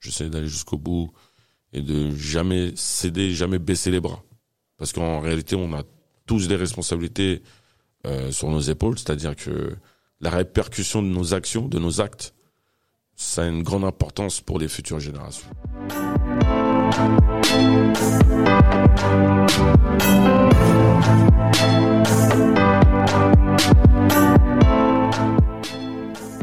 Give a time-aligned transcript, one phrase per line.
[0.00, 1.10] J'essaie d'aller jusqu'au bout
[1.72, 4.22] et de jamais céder, jamais baisser les bras.
[4.76, 5.82] Parce qu'en réalité, on a
[6.26, 7.42] tous des responsabilités
[8.06, 9.76] euh, sur nos épaules, c'est-à-dire que
[10.20, 12.34] la répercussion de nos actions, de nos actes,
[13.16, 15.48] ça a une grande importance pour les futures générations.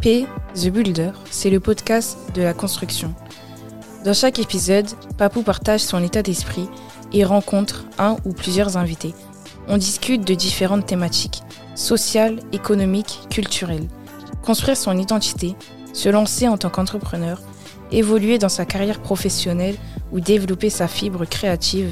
[0.02, 3.16] P, The Builder, c'est le podcast de la construction.
[4.06, 4.86] Dans chaque épisode,
[5.18, 6.70] Papou partage son état d'esprit
[7.12, 9.16] et rencontre un ou plusieurs invités.
[9.68, 11.42] On discute de différentes thématiques,
[11.74, 13.88] sociales, économiques, culturelles.
[14.44, 15.56] Construire son identité,
[15.92, 17.42] se lancer en tant qu'entrepreneur,
[17.92, 19.76] évoluer dans sa carrière professionnelle
[20.12, 21.92] ou développer sa fibre créative.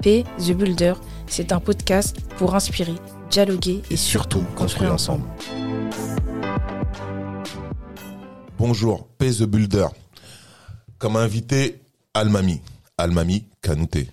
[0.00, 0.94] P, The Builder,
[1.26, 2.94] c'est un podcast pour inspirer,
[3.30, 5.26] dialoguer et, surtout construire ensemble.
[8.58, 9.88] Bonjour, P The Builder.
[11.02, 11.80] Comme invité,
[12.14, 12.60] Almami.
[12.96, 14.08] Almami Kanouté.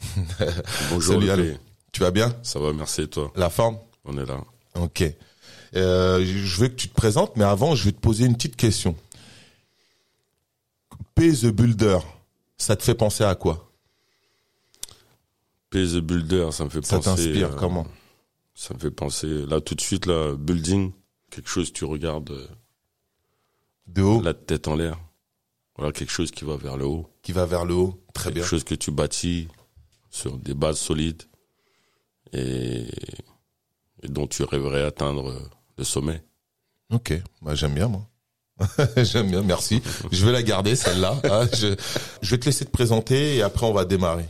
[0.90, 1.58] Bonjour, Salut, Al.
[1.92, 2.34] Tu vas bien?
[2.42, 3.30] Ça va, merci et toi?
[3.36, 3.76] La forme?
[4.06, 4.42] On est là.
[4.74, 5.04] Ok.
[5.76, 8.56] Euh, je veux que tu te présentes, mais avant, je vais te poser une petite
[8.56, 8.96] question.
[11.14, 11.98] P The Builder,
[12.56, 13.70] ça te fait penser à quoi?
[15.68, 17.24] P the Builder, ça me fait Ça penser.
[17.24, 17.86] t'inspire euh, comment?
[18.54, 20.90] Ça me fait penser, là tout de suite, là, building,
[21.28, 22.48] quelque chose tu regardes euh,
[23.88, 24.98] De haut, la tête en l'air.
[25.78, 27.08] Voilà, quelque chose qui va vers le haut.
[27.22, 28.02] qui va vers le haut.
[28.12, 28.42] Très bien.
[28.42, 29.48] quelque chose que tu bâtis
[30.10, 31.22] sur des bases solides
[32.32, 32.86] et,
[34.02, 35.34] et dont tu rêverais atteindre
[35.76, 36.22] le sommet.
[36.92, 38.06] Ok, bah, j'aime bien moi.
[38.96, 39.80] j'aime bien, merci.
[40.10, 41.20] Je vais la garder celle-là.
[41.24, 41.46] hein.
[41.54, 41.76] je,
[42.22, 44.24] je vais te laisser te présenter et après on va démarrer.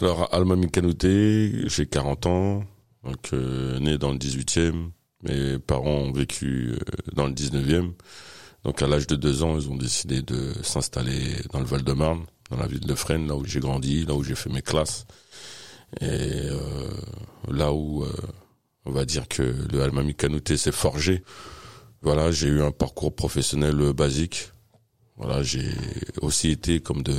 [0.00, 2.64] Alors, Alma Mikanouté, j'ai 40 ans,
[3.04, 4.90] donc euh, né dans le 18e.
[5.22, 6.78] Mes parents ont vécu euh,
[7.14, 7.92] dans le 19e.
[8.64, 12.56] Donc, à l'âge de deux ans, ils ont décidé de s'installer dans le Val-de-Marne, dans
[12.56, 15.06] la ville de Fresnes, là où j'ai grandi, là où j'ai fait mes classes.
[16.00, 16.90] Et euh,
[17.48, 18.12] là où, euh,
[18.86, 21.22] on va dire que le Alma Mikanouté s'est forgé.
[22.02, 24.50] Voilà, j'ai eu un parcours professionnel basique.
[25.16, 25.70] Voilà, j'ai
[26.20, 27.14] aussi été comme de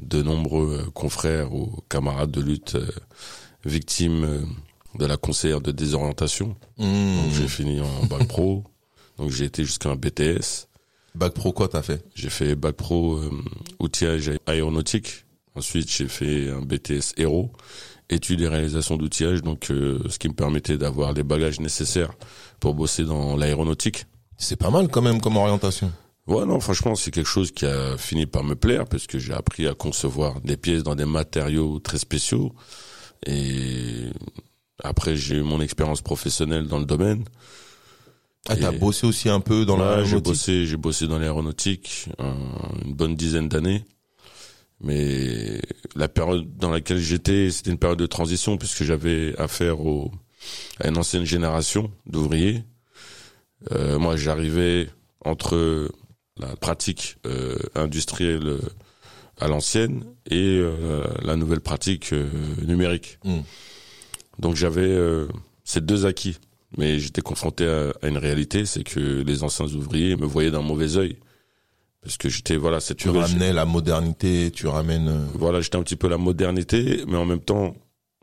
[0.00, 2.90] de nombreux euh, confrères ou camarades de lutte euh,
[3.64, 4.42] victimes euh,
[4.98, 6.56] de la conseillère de désorientation.
[6.78, 6.84] Mmh.
[6.84, 8.64] Donc j'ai fini en bac pro.
[9.18, 10.67] Donc j'ai été jusqu'à un BTS.
[11.14, 13.30] Bac pro quoi t'as fait J'ai fait bac pro euh,
[13.78, 15.24] outillage aéronautique.
[15.54, 17.52] Ensuite j'ai fait un BTS héros,
[18.10, 19.42] études et réalisation d'outillage.
[19.42, 22.12] Donc euh, ce qui me permettait d'avoir les bagages nécessaires
[22.60, 24.06] pour bosser dans l'aéronautique.
[24.36, 25.92] C'est pas mal quand même comme orientation.
[26.28, 29.32] Ouais, non, franchement, c'est quelque chose qui a fini par me plaire parce que j'ai
[29.32, 32.52] appris à concevoir des pièces dans des matériaux très spéciaux.
[33.26, 34.10] Et
[34.84, 37.24] après, j'ai eu mon expérience professionnelle dans le domaine.
[38.48, 42.08] Ah, t'as bossé aussi un peu dans Ouais, j'ai l'aéronautique bossé, j'ai bossé dans l'aéronautique
[42.20, 42.32] euh,
[42.84, 43.84] une bonne dizaine d'années.
[44.80, 45.60] Mais
[45.96, 50.12] la période dans laquelle j'étais, c'était une période de transition puisque j'avais affaire au,
[50.80, 52.64] à une ancienne génération d'ouvriers.
[53.72, 54.88] Euh, moi, j'arrivais
[55.24, 55.90] entre
[56.38, 58.58] la pratique euh, industrielle
[59.40, 62.28] à l'ancienne et euh, la nouvelle pratique euh,
[62.64, 63.18] numérique.
[63.24, 63.40] Mm.
[64.38, 65.26] Donc j'avais euh,
[65.64, 66.38] ces deux acquis.
[66.76, 70.60] Mais j'étais confronté à, à une réalité, c'est que les anciens ouvriers me voyaient d'un
[70.62, 71.16] mauvais œil.
[72.02, 75.08] Parce que j'étais, voilà, cette Tu ramenais la modernité, tu ramènes...
[75.08, 77.74] euh, voilà, j'étais un petit peu la modernité, mais en même temps,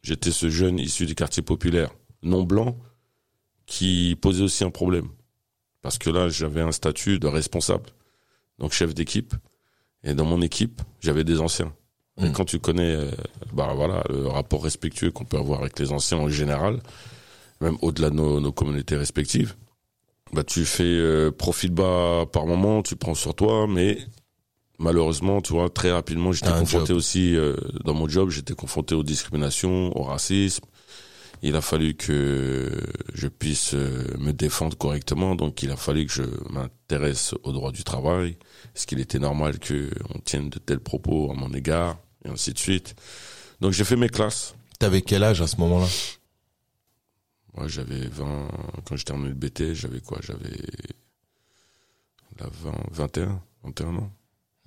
[0.04, 1.90] j'étais ce jeune issu du quartier populaire,
[2.24, 2.78] non blanc,
[3.66, 5.10] qui posait aussi un problème.
[5.82, 7.90] Parce que là, j'avais un statut de responsable,
[8.60, 9.34] donc chef d'équipe.
[10.04, 11.74] Et dans mon équipe, j'avais des anciens.
[12.22, 12.32] Et Mm.
[12.32, 13.12] quand tu connais, euh,
[13.54, 16.80] bah voilà, le rapport respectueux qu'on peut avoir avec les anciens en général,
[17.62, 19.56] même au-delà de nos, nos communautés respectives,
[20.34, 24.00] bah tu fais euh, profil bas par moment, tu prends sur toi, mais
[24.80, 26.98] malheureusement, tu vois, très rapidement, j'étais confronté job.
[26.98, 30.66] aussi euh, dans mon job, j'étais confronté aux discriminations, au racisme.
[31.42, 32.72] Il a fallu que
[33.14, 37.72] je puisse euh, me défendre correctement, donc il a fallu que je m'intéresse au droit
[37.72, 38.38] du travail.
[38.76, 42.54] Est-ce qu'il était normal que on tienne de tels propos à mon égard et ainsi
[42.54, 42.96] de suite.
[43.62, 44.56] Donc j'ai fait mes classes.
[44.80, 45.88] T'avais quel âge à ce moment-là?
[47.58, 48.48] Moi, j'avais 20
[48.86, 50.20] quand j'ai terminé le BT, j'avais quoi?
[50.22, 50.56] J'avais
[52.40, 54.12] la 20 21 21 ans.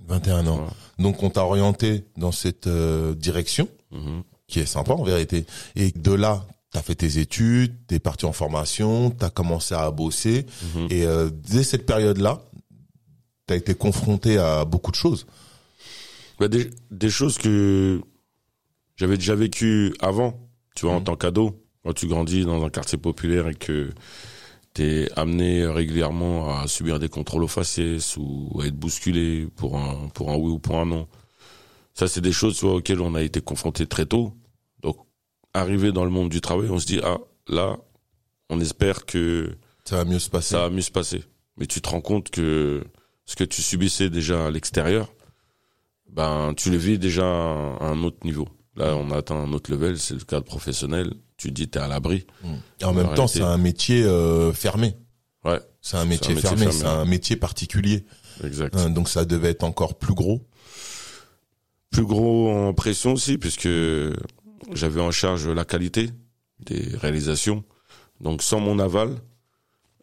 [0.07, 0.57] 21 ans.
[0.57, 0.73] Voilà.
[0.99, 4.23] Donc on t'a orienté dans cette euh, direction, Mhm.
[4.47, 5.45] qui est sympa en vérité.
[5.77, 10.47] Et de là, t'as fait tes études, t'es parti en formation, t'as commencé à bosser.
[10.75, 10.87] Mhm.
[10.91, 12.41] Et euh, dès cette période-là,
[13.47, 15.27] t'as été confronté à beaucoup de choses.
[16.39, 18.01] Bah, des, des choses que
[18.97, 20.39] j'avais déjà vécues avant,
[20.75, 21.05] tu vois, en Mhm.
[21.05, 21.65] tant qu'ado.
[21.89, 23.89] Quand tu grandis dans un quartier populaire et que
[24.75, 30.09] T'es amené régulièrement à subir des contrôles aux faciès ou à être bousculé pour un
[30.09, 31.09] pour un oui ou pour un non.
[31.95, 34.35] Ça, c'est des choses tu vois, auxquelles on a été confronté très tôt.
[34.83, 34.99] Donc,
[35.55, 37.17] arrivé dans le monde du travail, on se dit ah
[37.49, 37.79] là,
[38.51, 39.57] on espère que
[39.87, 40.51] Ça va mieux se passer.
[40.51, 41.25] ça va mieux se passer.
[41.57, 42.85] Mais tu te rends compte que
[43.25, 45.09] ce que tu subissais déjà à l'extérieur,
[46.11, 48.47] ben tu le vis déjà à un autre niveau.
[48.77, 51.15] Là, on a atteint un autre level, c'est le cadre professionnel.
[51.39, 52.27] Tu te dis t'es à l'abri.
[52.81, 54.97] Et en même temps, c'est un métier euh, fermé.
[55.45, 58.05] Ouais, C'est un métier, métier fermé, fermé, c'est un métier particulier.
[58.45, 58.75] exact.
[58.77, 60.45] Hein, donc ça devait être encore plus gros.
[61.91, 63.69] Plus gros en pression aussi, puisque
[64.73, 66.11] j'avais en charge la qualité
[66.61, 67.65] des réalisations.
[68.21, 69.17] Donc sans mon aval,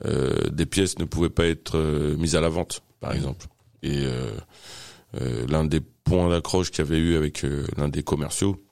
[0.06, 3.48] euh, des pièces ne pouvaient pas être euh, mises à la vente, par exemple.
[3.84, 4.32] Et euh,
[5.22, 8.65] euh, l'un des points d'accroche qu'il y avait eu avec euh, l'un des commerciaux,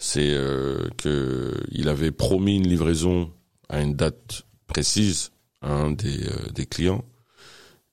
[0.00, 3.30] c'est euh, que il avait promis une livraison
[3.68, 5.30] à une date précise
[5.60, 7.04] à un des, euh, des clients.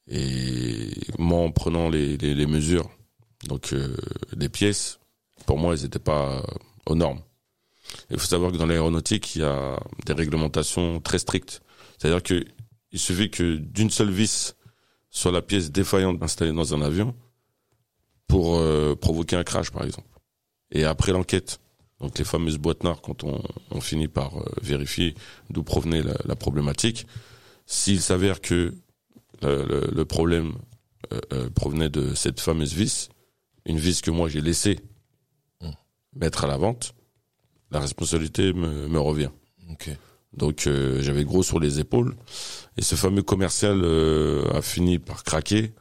[0.07, 0.89] Et
[1.19, 2.89] moi, en prenant les, les, mesures,
[3.45, 3.94] donc euh,
[4.38, 5.00] les pièces,
[5.45, 6.45] pour moi, elles n'étaient pas
[6.86, 7.21] aux normes.
[8.10, 11.62] Il faut savoir que dans l'aéronautique, il y a des réglementations très strictes.
[11.98, 12.45] C'est-à-dire que
[12.94, 14.56] il suffit que d'une seule vis
[15.10, 17.13] soit la pièce défaillante installée dans un avion
[18.27, 20.07] pour euh, provoquer un crash, par exemple.
[20.71, 21.60] Et après l'enquête,
[21.99, 23.41] donc les fameuses boîtes noires, quand on,
[23.71, 25.15] on finit par euh, vérifier
[25.49, 27.07] d'où provenait la, la problématique,
[27.65, 28.73] s'il s'avère que
[29.41, 30.53] le, le- le problème
[31.13, 33.09] euh, euh, provenait de cette fameuse vis,
[33.65, 34.79] une vis que moi j'ai laissé
[35.61, 35.69] Mm.
[36.15, 36.94] mettre à la vente,
[37.71, 39.29] la responsabilité me, me revient.
[39.71, 39.89] Ok.
[40.33, 42.15] Donc euh, j'avais gros sur les épaules.
[42.77, 45.73] Et ce fameux commercial euh, a fini par craquer.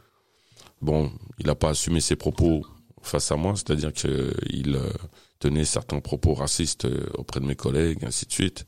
[0.80, 2.64] Bon, il n'a pas assumé ses propos
[3.02, 4.90] face à moi, c'est-à-dire qu'il euh,
[5.38, 8.64] tenait certains propos racistes euh, auprès de mes collègues, ainsi de suite.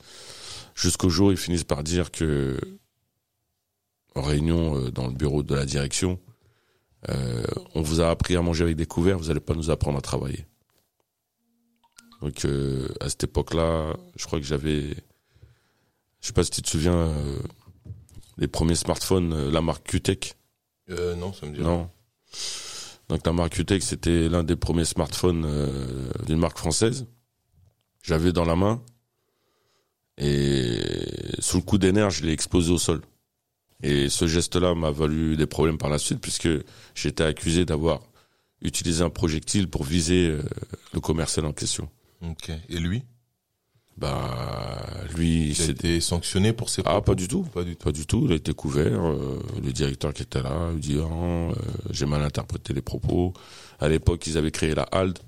[0.75, 2.59] Jusqu'au jour où ils finissent par dire que,
[4.15, 6.21] en réunion euh, dans le bureau de la direction,
[7.09, 7.45] euh,
[7.75, 10.01] on vous a appris à manger avec des couverts, vous n'allez pas nous apprendre à
[10.01, 10.47] travailler.
[12.21, 14.97] Donc euh, à cette époque-là, je crois que j'avais
[16.21, 17.39] je sais pas si tu te souviens euh,
[18.39, 20.35] des premiers smartphones, la marque QTech.
[20.89, 21.91] Non, ça me dit rien.
[23.09, 27.07] Donc la marque QTech, c'était l'un des premiers smartphones euh, d'une marque française.
[28.03, 28.83] J'avais dans la main
[30.19, 30.81] et
[31.39, 33.01] sous le coup nerfs, je l'ai explosé au sol.
[33.83, 36.49] Et ce geste-là m'a valu des problèmes par la suite puisque
[36.95, 38.03] j'étais accusé d'avoir
[38.61, 40.43] utilisé un projectile pour viser euh,
[40.93, 41.89] le commercial en question.
[42.23, 42.51] Ok.
[42.69, 43.05] Et lui,
[43.99, 44.87] Bah
[45.17, 47.43] lui, il a été sanctionné pour ses ah propos pas du tout.
[47.43, 47.85] Pas du tout.
[47.85, 49.05] Pas du tout, il a été couvert.
[49.05, 51.53] euh, le directeur qui était là, il dit ah, euh,
[51.91, 53.33] j'ai mal interprété les propos.
[53.81, 55.19] À l'époque, ils avaient créé la HALD.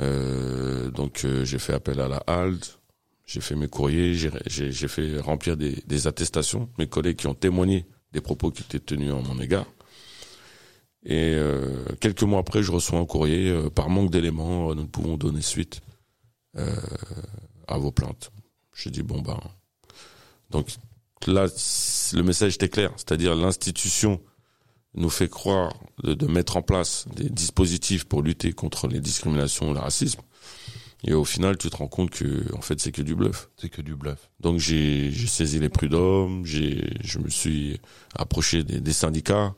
[0.00, 2.64] Euh, donc j'ai fait appel à la HALD.
[3.26, 6.68] J'ai fait mes courriers, j'ai- fait remplir des, des attestations.
[6.78, 9.66] Mes collègues qui ont témoigné des propos qui étaient tenus en mon égard.
[11.04, 13.50] Et euh, quelques mois après, je reçois un courrier.
[13.74, 15.80] par manque d'éléments, nous ne pouvons donner suite
[16.58, 16.76] euh,
[17.72, 18.30] à vos plaintes.
[18.74, 19.38] J'ai dit bon ben.
[20.50, 20.68] Donc
[21.26, 21.46] là,
[22.12, 24.20] le message était clair, c'est-à-dire l'institution
[24.94, 25.72] nous fait croire
[26.02, 30.20] de, de mettre en place des dispositifs pour lutter contre les discriminations et le racisme.
[31.04, 33.48] Et au final, tu te rends compte que, en fait, c'est que du bluff.
[33.56, 34.30] C'est que du bluff.
[34.40, 37.80] Donc j'ai saisi les prud'hommes, j'ai je me suis
[38.14, 39.54] approché des, des syndicats.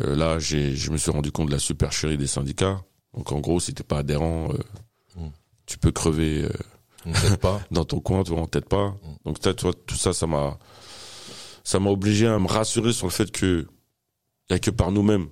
[0.00, 2.82] Euh, là, j'ai je me suis rendu compte de la supercherie des syndicats.
[3.14, 4.58] Donc en gros, si t'es pas adhérent, euh,
[5.16, 5.28] Mm.
[5.66, 6.50] tu peux crever euh,
[7.06, 7.60] On pas.
[7.70, 8.96] dans ton coin, toi, en tête pas.
[9.24, 10.58] Donc, t'as- toi, tout ça, ça m'a,
[11.64, 13.66] ça m'a obligé à me rassurer sur le fait que
[14.50, 15.28] il y a que par nous-mêmes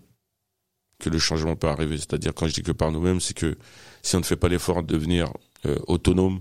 [0.98, 1.96] que le changement peut arriver.
[1.96, 3.56] C'est-à-dire, quand je dis que par nous-mêmes, c'est que
[4.02, 5.32] si on ne fait pas l'effort de devenir
[5.66, 6.40] euh, autonome,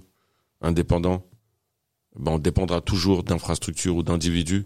[0.62, 1.26] indépendant,
[2.16, 4.66] ben, on dépendra toujours d'infrastructures ou d'individus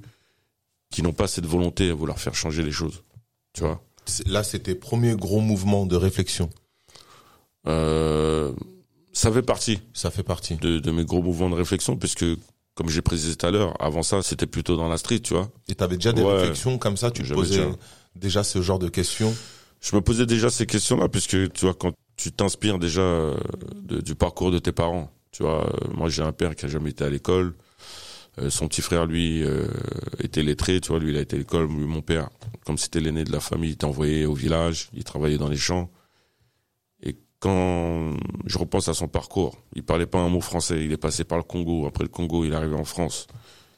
[0.92, 3.04] qui n'ont pas cette volonté à vouloir faire changer les choses.
[3.54, 3.84] Tu vois?
[4.26, 6.50] Là, c'était premier gros mouvement de réflexion.
[7.68, 8.54] Euh,
[9.14, 9.80] ça fait partie.
[9.94, 10.56] Ça fait partie.
[10.58, 12.26] de, de mes gros mouvements de réflexion, puisque,
[12.76, 15.50] comme j'ai précisé tout à l'heure, avant ça, c'était plutôt dans la street, tu vois.
[15.70, 16.34] Et t'avais déjà des Ouais.
[16.42, 17.72] réflexions comme ça, tu te posais déjà.
[18.16, 19.34] déjà ce genre de questions?
[19.82, 23.36] Je me posais déjà ces questions-là, puisque, tu vois, quand tu t'inspires déjà euh,
[23.82, 26.70] de- du parcours de tes parents, tu vois, euh, moi j'ai un père qui a
[26.70, 27.54] jamais été à l'école,
[28.40, 29.68] Euh, son petit frère, lui, euh,
[30.18, 32.30] était lettré, tu vois, lui, il a été à l'école, mon père,
[32.66, 35.56] comme c'était l'aîné de la famille, il était envoyé au village, il travaillait dans les
[35.58, 35.92] champs.
[37.44, 38.14] Quand
[38.46, 41.38] je repense à son parcours, il parlait pas un mot français, il est passé par
[41.38, 43.28] le Congo, après le Congo, il est arrivé en France.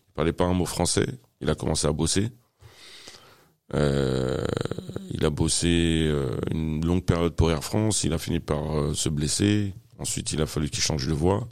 [0.10, 1.08] Il parlait pas un mot français,
[1.42, 2.30] il a commencé à bosser.
[3.74, 4.46] Euh,
[5.10, 8.94] il a bossé euh, une longue période pour Air France, il a fini par euh,
[8.94, 9.74] se blesser.
[9.98, 11.48] Ensuite, il a fallu qu'il change de voie.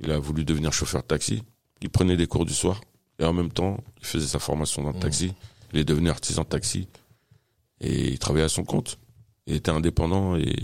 [0.00, 1.42] Il a voulu devenir chauffeur de taxi.
[1.82, 2.80] Il prenait des cours du soir.
[3.18, 5.34] et en même temps, il faisait sa formation dans le taxi.
[5.74, 6.88] Il est devenu artisan de taxi
[7.82, 8.98] et il travaillait à son compte.
[9.46, 10.56] Il était indépendant et,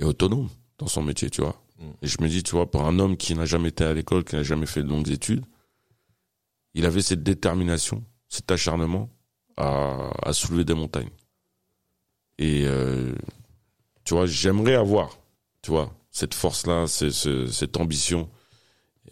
[0.00, 1.62] et autonome dans son métier, tu vois.
[1.78, 1.84] Mm.
[2.02, 4.24] Et je me dis, tu vois, pour un homme qui n'a jamais été à l'école,
[4.24, 5.44] qui n'a jamais fait de longues études,
[6.74, 9.08] il avait cette détermination, cet acharnement
[9.56, 11.10] à, à soulever des montagnes.
[12.38, 13.14] Et euh,
[14.04, 15.18] tu vois, j'aimerais avoir,
[15.62, 18.30] tu vois, cette force-là, ce- ce- cette ambition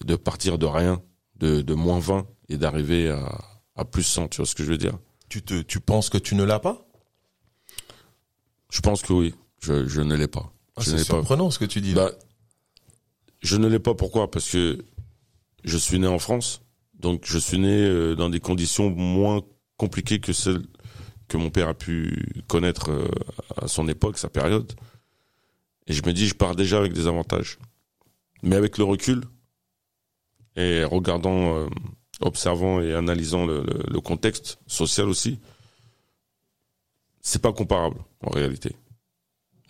[0.05, 1.03] de partir de rien,
[1.37, 3.39] de, de moins 20 et d'arriver à,
[3.77, 4.99] à plus 100, tu vois ce que je veux dire?
[5.29, 6.87] Tu te, tu penses que tu ne l'as pas?
[8.71, 10.51] Je pense que oui, je, je ne l'ai pas.
[10.79, 11.05] Ah, je C'est n'ai pas.
[11.05, 11.95] surprenant ce que tu dis.
[11.95, 12.07] là.
[12.11, 12.13] Bah,
[13.41, 14.31] je ne l'ai pas pourquoi?
[14.31, 14.85] Parce que
[15.65, 16.63] je suis né en France,
[16.95, 19.43] donc je suis né euh, dans des conditions moins
[19.77, 20.65] compliquées que celles
[21.29, 23.09] que mon père a pu connaître euh,
[23.61, 24.73] à son époque, sa période.
[25.87, 27.59] Et je me dis, je pars déjà avec des avantages.
[28.43, 29.23] Mais avec le recul,
[30.57, 31.69] et regardant, euh,
[32.21, 35.39] observant et analysant le, le- le contexte social aussi,
[37.21, 38.75] c'est pas comparable en réalité.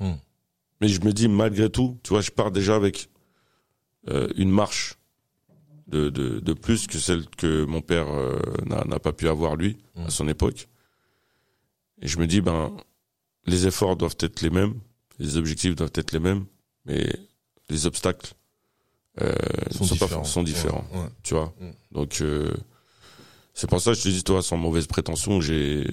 [0.00, 0.14] Hmm.
[0.80, 3.08] Mais je me dis, malgré tout, tu vois, je pars déjà avec
[4.08, 4.94] euh, une marche
[5.88, 9.78] de, de, de plus que celle que mon père euh, n'a pas pu avoir lui
[9.96, 10.10] à Mm.
[10.10, 10.68] son époque.
[12.00, 12.76] Et je me dis, ben,
[13.46, 14.74] les efforts doivent être les mêmes,
[15.18, 16.44] les objectifs doivent être les mêmes,
[16.84, 17.08] mais
[17.70, 18.32] les obstacles
[19.20, 19.34] euh,
[19.72, 20.24] Sont sont, pas- différents.
[20.24, 21.08] sont différents, Ouais, ouais.
[21.24, 21.52] tu vois.
[21.60, 21.70] Mm.
[21.92, 22.54] Donc, euh,
[23.54, 25.90] c'est pour ça que je te dis, toi, sans mauvaise prétention, j'ai,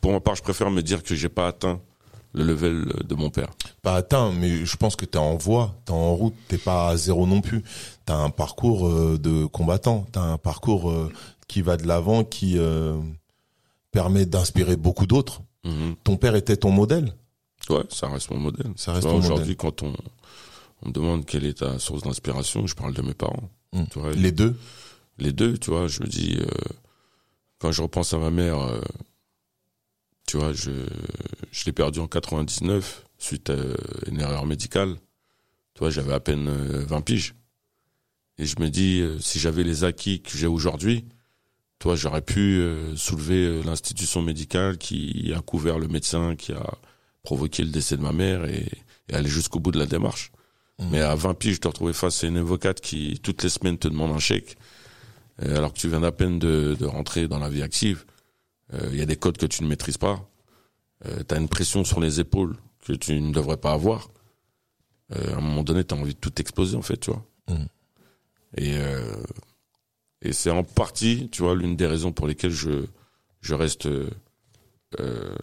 [0.00, 1.80] pour ma part, je préfère me dire que j'ai pas atteint
[2.34, 3.50] le level de mon père.
[3.82, 6.96] Pas atteint, mais je pense que t'es en voie, t'es en route, t'es pas à
[6.96, 7.62] zéro non plus.
[8.04, 11.10] T'as un parcours euh, de combattant, t'as un parcours euh,
[11.48, 12.98] qui va de l'avant, qui euh,
[13.92, 15.42] permet d'inspirer beaucoup d'autres.
[15.64, 15.96] Mhm.
[16.04, 17.14] Ton père était ton modèle.
[17.70, 18.72] Ouais, ça reste mon modèle.
[18.76, 19.92] Ça reste Tu Aujourd'hui, quand on,
[20.82, 23.50] on me demande quelle est ta source d'inspiration, je parle de mes parents.
[23.72, 23.84] Mm.
[23.90, 24.56] Tu vois, Les deux?
[25.18, 26.46] les deux, tu vois, je me dis, euh,
[27.58, 28.80] quand je repense à ma mère, euh,
[30.28, 30.70] tu vois, je,
[31.50, 33.56] je l'ai perdue en 99 suite à
[34.06, 34.96] une erreur médicale.
[35.74, 37.34] Tu vois, j'avais à peine euh, 20 piges.
[38.38, 41.06] Et je me dis, euh, si j'avais les acquis que j'ai aujourd'hui,
[41.78, 46.74] toi, j'aurais pu euh, soulever euh, l'institution médicale qui a couvert le médecin qui a
[47.22, 48.68] provoqué le décès de ma mère et,
[49.08, 50.30] et aller jusqu'au bout de la démarche.
[50.78, 50.88] Mhm.
[50.90, 53.78] Mais à 20 piges, je te retrouvais face à une avocate qui, toutes les semaines,
[53.78, 54.56] te demande un chèque.
[55.42, 58.04] Euh, alors que tu viens d'à peine de, de rentrer dans la vie active.
[58.74, 60.28] Euh, Il y a des codes que tu ne maîtrises pas.
[61.06, 64.08] Euh, tu as une pression sur les épaules que tu ne devrais pas avoir.
[65.14, 67.24] Euh, à un moment donné, tu as envie de tout exploser, en fait, tu vois.
[67.48, 67.66] Mhm.
[68.56, 69.22] Et, euh,
[70.22, 72.84] et c'est en partie, tu vois, l'une des raisons pour lesquelles je,
[73.40, 74.10] je reste euh,
[75.00, 75.34] euh,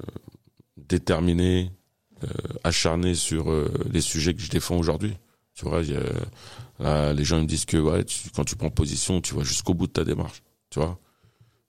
[0.77, 1.71] déterminé,
[2.23, 2.27] euh,
[2.63, 5.13] acharné sur euh, les sujets que je défends aujourd'hui.
[5.53, 6.01] Tu vois, il y a-
[6.79, 9.73] là, les gens me disent que ouais, tu- quand tu prends position, tu vas jusqu'au
[9.73, 10.43] bout de ta démarche.
[10.69, 11.04] Tu vois, Euh,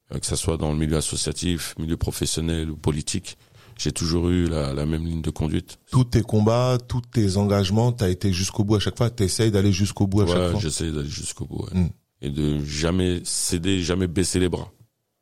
[0.08, 3.36] que ça soit dans le milieu associatif, milieu professionnel ou politique,
[3.78, 5.78] j'ai toujours eu la, la même ligne de conduite.
[5.90, 9.10] Tous tes combats, tous tes engagements, t'as été jusqu'au bout à chaque fois.
[9.10, 10.60] T'essayes d'aller jusqu'au bout à chaque fois.
[10.60, 11.64] j'essaie d'aller jusqu'au bout.
[11.64, 11.80] ouais.
[11.80, 11.90] Mm.
[12.22, 14.72] Et de jamais céder, jamais baisser les bras.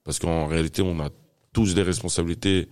[0.05, 1.11] Parce qu'en réalité, on a
[1.53, 2.69] tous des responsabilités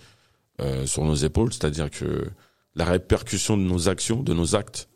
[0.60, 2.30] euh, sur nos épaules, c'est-à-dire que
[2.76, 4.88] la répercussion de nos actions, de nos actes,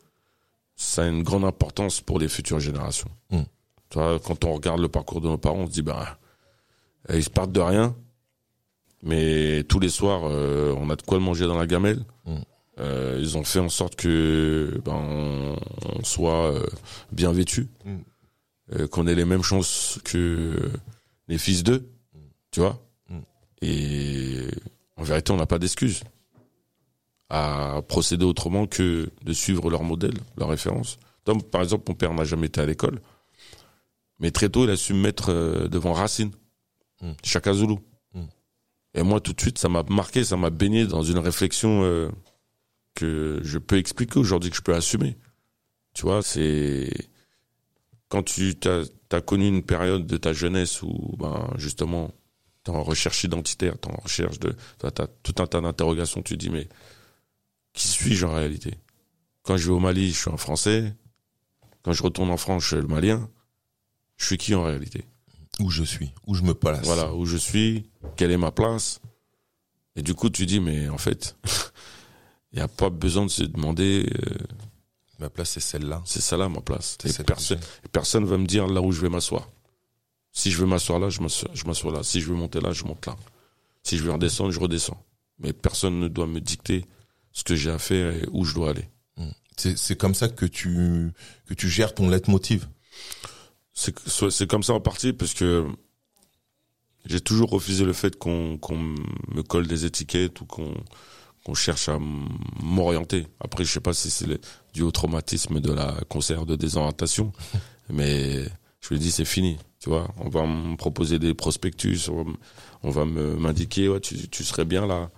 [0.75, 3.09] ça a une grande importance pour les futures générations.
[3.31, 3.41] Mm.
[3.89, 6.26] Tu vois, quand on regarde le parcours de nos parents, on se dit, bah, euh,
[7.15, 7.95] ils se partent de rien,
[9.03, 12.03] mais tous les soirs, euh, on a de quoi manger dans la gamelle.
[12.25, 12.35] Mm.
[12.79, 15.55] Euh, ils ont fait en sorte que ben, on,
[15.95, 16.65] on soit euh,
[17.11, 18.87] bien vêtu, Mm.
[18.87, 20.71] qu'on ait les mêmes chances que
[21.29, 21.89] les fils d'eux,
[22.51, 22.79] tu vois.
[23.09, 23.19] Mm.
[23.61, 24.47] Et
[24.97, 26.01] en vérité, on n'a pas d'excuse
[27.29, 30.97] à procéder autrement que de suivre leur modèle, leur référence.
[31.25, 33.01] Donc, par exemple, mon père n'a jamais été à l'école,
[34.19, 36.31] mais très tôt, il a su me mettre devant Racine,
[37.01, 37.11] Mm.
[37.23, 37.75] Chaka Zulu.
[38.13, 38.25] Mm.
[38.95, 42.09] Et moi, tout de suite, ça m'a marqué, ça m'a baigné dans une réflexion euh,
[42.95, 45.17] que je peux expliquer aujourd'hui, que je peux assumer.
[45.93, 46.89] Tu vois, c'est
[48.09, 48.55] quand tu
[49.11, 52.11] as connu une période de ta jeunesse où, ben, justement,
[52.63, 56.33] t'es en recherche identitaire, t'es en recherche de, t'as as tout un tas d'interrogations, tu
[56.33, 56.67] te dis, mais
[57.73, 58.75] qui suis-je en réalité?
[59.43, 60.93] Quand je vais au Mali, je suis un Français.
[61.83, 63.29] Quand je retourne en France, je suis le Malien.
[64.17, 65.05] Je suis qui en réalité?
[65.59, 66.85] Où je suis, où je me place.
[66.85, 69.01] Voilà, où je suis, quelle est ma place
[69.95, 71.35] Et du coup, tu dis, mais en fait,
[72.51, 74.35] il n'y a pas besoin de se demander, euh,
[75.19, 76.01] Ma place, c'est celle-là.
[76.05, 76.97] c'est ça là ma place.
[77.03, 77.59] Et personne,
[77.91, 79.49] personne va me dire là où je vais m'asseoir.
[80.31, 82.03] Si je veux m'asseoir là, je m'assois, là.
[82.03, 83.15] Si je veux monter là, je monte là.
[83.81, 85.03] Si je veux redescendre, je redescends.
[85.39, 86.85] Mais personne ne doit me dicter
[87.31, 88.87] ce que j'ai à faire et où je dois aller.
[89.59, 91.11] C'est c'est comme ça que tu
[91.47, 92.67] que tu gères ton leitmotiv.
[93.77, 93.93] C'est
[94.31, 95.67] c'est comme ça en partie parce que
[97.05, 100.73] j'ai toujours refusé le fait qu'on qu'on me colle des étiquettes ou qu'on
[101.45, 101.99] qu'on cherche à
[102.61, 103.27] m'orienter.
[103.39, 104.25] Après, je sais pas si c'est
[104.73, 107.31] dû au traumatisme de la concert de désorientation,
[107.89, 108.45] mais
[108.81, 109.57] je lui dis c'est fini.
[109.79, 112.09] Tu vois, on va me proposer des prospectus,
[112.81, 115.11] on va m'indiquer ouais tu, tu serais bien là.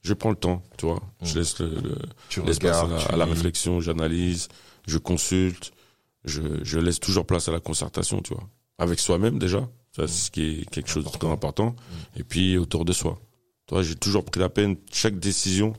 [0.00, 1.02] Je prends le temps, tu vois.
[1.22, 1.38] Je mmh.
[1.38, 1.82] laisse le,
[2.46, 4.48] l'espace à, la, réflexion, j'analyse,
[4.86, 5.72] je consulte,
[6.24, 8.48] je, je laisse toujours place à la concertation, tu vois.
[8.78, 11.74] Avec soi-même déjà, ça c'est ce qui est quelque chose de très important,
[12.16, 13.18] et puis autour de soi.
[13.68, 14.76] Toi, j'ai toujours pris la peine.
[14.90, 15.74] Chaque décision,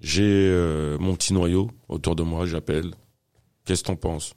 [0.00, 2.44] j'ai euh, mon petit noyau autour de moi.
[2.44, 2.94] J'appelle.
[3.64, 4.34] Qu'est-ce que t'en penses?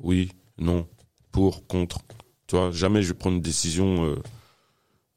[0.00, 0.88] Oui, non,
[1.30, 2.00] pour, contre.
[2.48, 4.22] Tu vois, jamais je vais prendre une décision euh,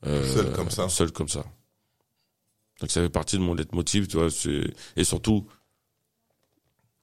[0.05, 0.87] euh, seul comme ça.
[0.87, 1.43] Seul comme ça.
[2.79, 4.27] Donc ça fait partie de mon leitmotiv, tu vois.
[4.95, 5.47] Et surtout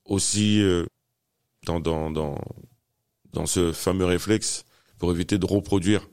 [0.04, 0.62] aussi
[1.64, 1.80] dans
[2.10, 4.64] dans ce fameux réflexe
[4.98, 6.08] pour éviter de reproduire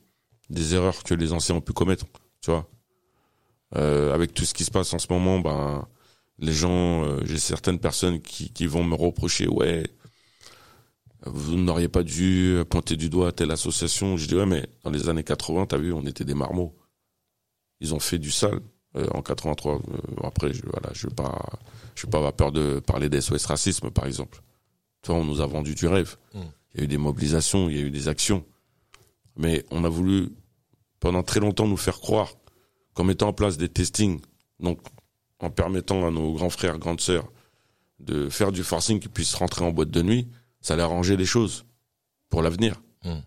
[0.49, 2.05] des erreurs que les anciens ont pu commettre
[2.41, 2.69] tu vois.
[3.75, 5.87] Euh, avec tout ce qui se passe en ce moment, ben
[6.39, 9.87] les gens, euh, j'ai certaines personnes qui, vont me reprocher, ouais,
[11.25, 14.17] vous n'auriez pas dû pointer du doigt à telle association.
[14.17, 16.75] Je dis ouais, mais dans les années 80, t'as vu, on était des marmots.
[17.79, 18.59] Ils ont fait du sale
[18.95, 19.81] euh, en 83.
[20.23, 21.59] après, je, voilà, je veux pas,
[21.95, 24.41] je pas avoir peur de parler des SOS racisme, par exemple.
[25.01, 26.17] Tu vois, on nous a vendu du rêve.
[26.33, 26.41] Hmm.
[26.73, 28.45] Il y a eu des mobilisations, il y a eu des actions,
[29.35, 30.29] mais on a voulu
[30.99, 32.33] pendant très longtemps nous faire croire
[32.93, 34.21] qu'en mettant en place des testings,
[34.59, 34.79] donc
[35.39, 37.27] en permettant à nos grands frères, grandes sœurs
[37.99, 40.27] de faire du forcing qui puissent rentrer en boîte de nuit,
[40.61, 41.65] ça allait arranger les choses
[42.29, 42.81] pour l'avenir.
[43.03, 43.19] Hmm.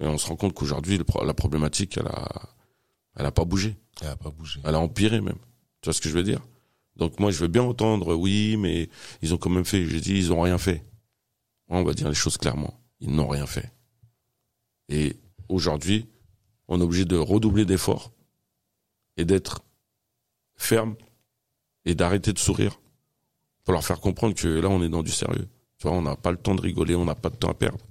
[0.00, 2.28] Et on se rend compte qu'aujourd'hui, la problématique, elle a,
[3.16, 3.76] elle a pas bougé.
[4.00, 4.60] Elle a pas bougé.
[4.64, 5.38] Elle a empiré même.
[5.80, 6.40] Tu vois ce que je veux dire?
[6.98, 8.88] Donc moi, je veux bien entendre, oui, mais
[9.22, 9.86] ils ont quand même fait.
[9.86, 10.84] J'ai dit, ils ont rien fait.
[11.68, 12.80] On va dire les choses clairement.
[13.00, 13.72] Ils n'ont rien fait.
[14.88, 15.16] Et
[15.48, 16.06] aujourd'hui,
[16.66, 18.12] on est obligé de redoubler d'efforts
[19.16, 19.62] et d'être
[20.56, 20.96] ferme
[21.84, 22.80] et d'arrêter de sourire
[23.64, 25.48] pour leur faire comprendre que là, on est dans du sérieux.
[25.78, 27.54] Tu vois, on n'a pas le temps de rigoler, on n'a pas de temps à
[27.54, 27.84] perdre.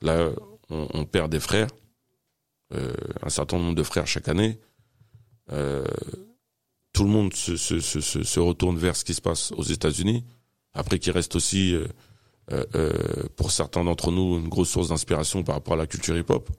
[0.00, 0.30] Là,
[0.68, 1.68] on, perd des frères,
[2.74, 4.60] euh, un certain nombre de frères chaque année.
[5.50, 5.84] Euh,
[6.96, 10.24] tout le monde se, retourne vers ce qui se passe aux États-Unis.
[10.72, 11.86] Après, qu'il reste aussi, euh,
[12.74, 16.50] euh, pour certains d'entre nous, une grosse source d'inspiration par rapport à la culture hip-hop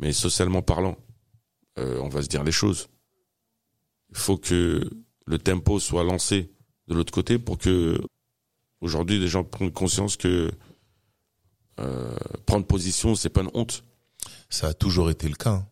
[0.00, 0.96] mais socialement parlant,
[1.78, 2.88] euh, on va se dire les choses.
[4.10, 4.90] Il faut que
[5.26, 6.50] le tempo soit lancé
[6.88, 8.00] de l'autre côté pour que
[8.80, 10.50] aujourd'hui les gens prennent conscience que
[11.78, 12.16] euh,
[12.46, 13.84] prendre position c'est pas une honte.
[14.48, 15.50] Ça a toujours été le cas.
[15.50, 15.69] Hein.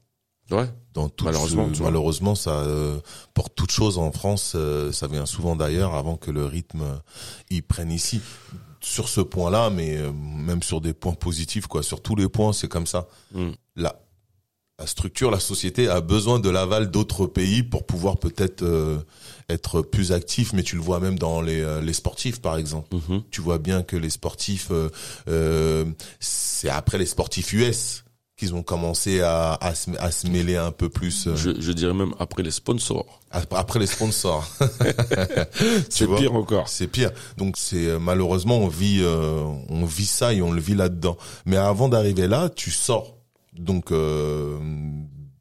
[0.51, 0.69] Ouais.
[0.95, 2.99] Dans malheureusement, malheureusement, ça euh,
[3.35, 7.01] pour toute chose en France, euh, ça vient souvent d'ailleurs avant que le rythme
[7.51, 8.21] y prenne ici.
[8.81, 11.83] Sur ce point-là, mais même sur des points positifs, quoi.
[11.83, 13.09] Sur tous les points, c'est comme ça.
[13.33, 13.51] Mm.
[13.77, 18.99] La structure, la société a besoin de l'aval d'autres pays pour pouvoir peut-être euh,
[19.49, 20.53] être plus actif.
[20.53, 22.95] Mais tu le vois même dans les, euh, les sportifs, par exemple.
[22.95, 23.23] Mhm.
[23.33, 24.71] Tu vois bien que les sportifs,
[25.27, 25.85] euh,
[26.21, 28.05] c'est après les sportifs US
[28.39, 31.29] qu'ils ont commencé à, à, se, à se mêler un peu plus.
[31.35, 33.21] Je, je, dirais même après les sponsors.
[33.31, 34.47] Après les sponsors.
[35.91, 36.69] c'est pire encore.
[36.69, 37.11] C'est pire.
[37.37, 41.19] Donc c'est malheureusement on vit on vit ça et on le vit là-dedans.
[41.47, 43.19] Mais avant d'arriver là, tu sors
[43.59, 44.57] donc euh,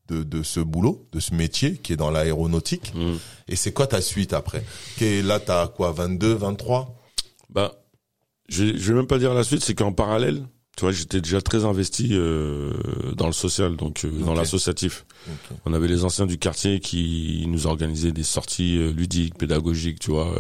[0.08, 2.94] de, de ce boulot, de ce métier qui est dans l'aéronautique.
[2.96, 3.16] Mm.
[3.48, 4.64] Et c'est quoi ta suite après?
[5.00, 6.96] Là, Là, t'as quoi 22, 23
[7.50, 7.74] Bah,
[8.50, 10.44] je, je vais même pas dire la suite, c'est qu'en parallèle,
[10.78, 12.72] tu vois, j'étais déjà très investi euh,
[13.16, 15.06] dans le social, donc euh, dans l'associatif.
[15.66, 20.12] On avait les anciens du quartier qui nous organisaient des sorties euh, ludiques, pédagogiques, tu
[20.12, 20.34] vois.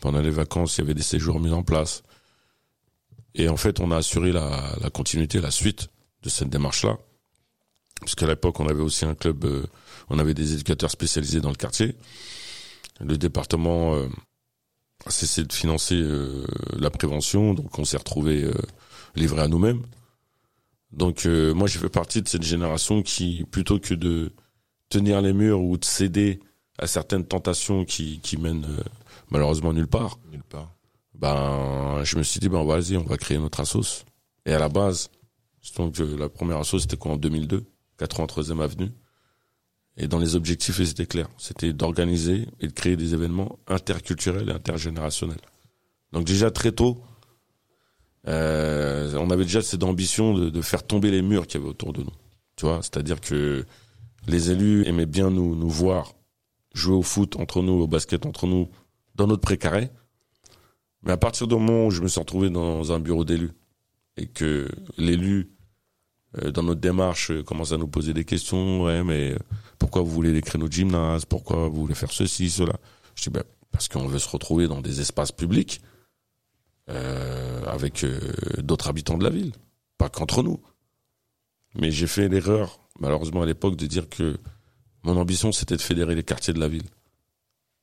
[0.00, 2.02] pendant les vacances, il y avait des séjours mis en place.
[3.34, 5.88] Et en fait, on a assuré la, la continuité, la suite
[6.22, 6.98] de cette démarche-là
[8.00, 9.64] parce qu'à l'époque on avait aussi un club, euh,
[10.10, 11.96] on avait des éducateurs spécialisés dans le quartier.
[13.00, 14.08] Le département euh,
[15.06, 16.46] a cessé de financer euh,
[16.78, 18.48] la prévention, donc on s'est retrouvé
[19.16, 19.82] livré à nous-mêmes.
[20.92, 24.32] Donc moi j'ai fait partie de cette génération qui, plutôt que de
[24.88, 26.40] tenir les murs ou de céder
[26.78, 28.66] à certaines tentations qui, qui mènent
[29.30, 30.72] malheureusement nulle part, nulle part.
[31.14, 34.04] Ben je me suis dit ben vas-y on va créer notre assos.
[34.46, 35.10] Et à la base,
[35.76, 37.64] donc la première assos c'était quoi en 2002
[37.98, 38.92] 83e avenue.
[39.96, 41.30] Et dans les objectifs, ils étaient clairs.
[41.38, 45.40] C'était d'organiser et de créer des événements interculturels et intergénérationnels.
[46.12, 47.02] Donc déjà très tôt,
[48.28, 51.70] euh, on avait déjà cette ambition de, de faire tomber les murs qu'il y avait
[51.70, 52.12] autour de nous.
[52.56, 53.64] Tu vois, c'est-à-dire que
[54.26, 56.14] les élus aimaient bien nous, nous voir
[56.74, 58.68] jouer au foot entre nous, au basket entre nous,
[59.14, 59.90] dans notre précaré.
[61.02, 63.52] Mais à partir du moment où je me suis retrouvé dans un bureau d'élus,
[64.16, 65.50] et que l'élu,
[66.38, 69.38] euh, dans notre démarche, euh, commence à nous poser des questions, ouais, mais euh,
[69.78, 72.74] pourquoi vous voulez des créneaux de gymnase, pourquoi vous voulez faire ceci, cela?
[73.14, 75.80] Je dis, ben, parce qu'on veut se retrouver dans des espaces publics
[76.88, 78.18] avec euh,
[78.58, 79.52] d'autres habitants de la ville,
[79.98, 80.60] pas qu'entre nous.
[81.74, 84.38] Mais j'ai fait l'erreur, malheureusement à l'époque, de dire que
[85.02, 86.88] mon ambition c'était de fédérer les quartiers de la ville.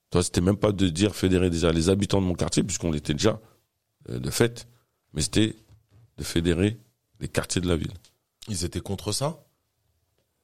[0.09, 3.13] Toi, c'était même pas de dire fédérer déjà les habitants de mon quartier, puisqu'on l'était
[3.13, 3.41] déjà
[4.09, 4.67] euh, de fait,
[5.13, 5.55] mais c'était
[6.17, 6.77] de fédérer
[7.19, 7.93] les quartiers de la ville.
[8.47, 9.43] Ils étaient contre ça?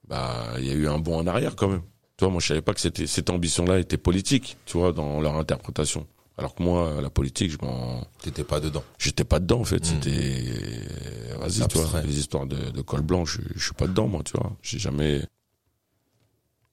[0.07, 1.83] Bah, il y a eu un bond en arrière quand même.
[2.17, 5.21] Tu vois, moi je savais pas que c'était cette ambition-là était politique, tu vois, dans
[5.21, 6.07] leur interprétation.
[6.39, 8.83] Alors que moi, la politique, je m'en, T'étais pas dedans.
[8.97, 9.81] j'étais pas dedans en fait.
[9.81, 9.85] Mm.
[9.85, 14.07] C'était, vas-y, tu vois, les histoires de, de col blanc, je, je suis pas dedans
[14.07, 14.55] moi, tu vois.
[14.61, 15.23] J'ai jamais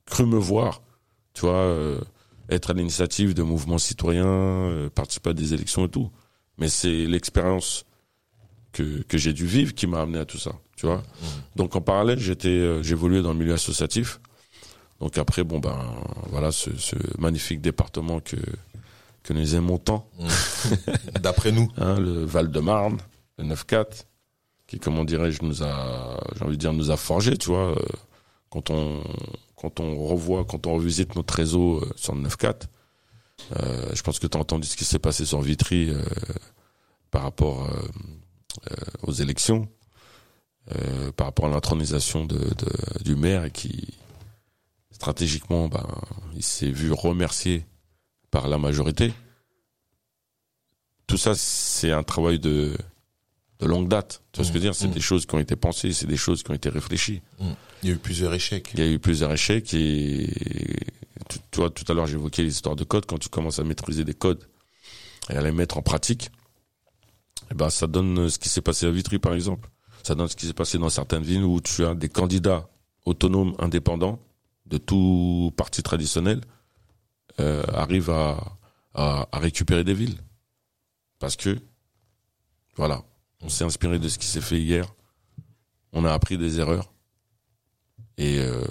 [0.07, 0.83] cru me voir,
[1.35, 2.01] tu vois, euh,
[2.49, 6.11] être à l'initiative de mouvements citoyens, euh, participer à des élections et tout.
[6.59, 7.85] Mais c'est l'expérience
[8.73, 11.03] que que j'ai dû vivre qui m'a amené à tout ça, tu vois.
[11.57, 14.21] Donc en parallèle, j'étais, euh, j'évoluais dans le milieu associatif.
[15.01, 15.79] Donc après, bon ben
[16.31, 18.37] voilà, ce, ce magnifique département que
[19.27, 20.09] que nous aimons tant,
[21.21, 21.71] D'après nous.
[21.77, 22.99] hein, le Val-de-Marne,
[23.39, 24.05] le 9-4,
[24.67, 27.71] qui, comment dirais-je, nous a, j'ai envie de dire, nous a forgé, tu vois.
[27.73, 27.77] euh,
[28.51, 29.03] Quand on,
[29.57, 32.63] quand on revoit, quand on revisite notre réseau euh, sur le 9-4,
[33.61, 36.03] euh, je pense que tu as entendu ce qui s'est passé sur Vitry euh,
[37.11, 39.69] par rapport euh, aux élections,
[41.17, 43.95] par rapport à l'intronisation de, de- du maire qui,
[44.91, 45.87] stratégiquement, ben,
[46.35, 47.67] il s'est vu remercier
[48.31, 49.13] par la majorité.
[51.07, 52.77] Tout ça, c'est un travail de,
[53.61, 54.23] de longue date.
[54.33, 54.75] Tu vois ce que je veux dire?
[54.75, 54.93] C'est Mmh.
[54.93, 57.23] des choses qui ont été pensées, c'est des choses qui ont été réfléchies.
[57.83, 58.71] Il y a eu plusieurs échecs.
[58.75, 60.29] Il y a eu plusieurs échecs et
[61.29, 63.07] tu, tu vois, tout à l'heure j'évoquais l'histoire de code.
[63.07, 64.45] Quand tu commences à maîtriser des codes
[65.31, 66.31] et à les mettre en pratique,
[67.51, 69.71] eh ben ça donne ce qui s'est passé à Vitry par exemple.
[70.03, 72.69] Ça donne ce qui s'est passé dans certaines villes où tu as des candidats
[73.05, 74.19] autonomes, indépendants
[74.67, 76.41] de tout parti traditionnel
[77.41, 78.39] euh, arrivent à,
[78.95, 80.19] à, à récupérer des villes
[81.19, 81.59] parce que
[82.77, 83.03] voilà,
[83.43, 84.87] on s'est inspiré de ce qui s'est fait hier.
[85.93, 86.93] On a appris des erreurs
[88.19, 88.65] et euh,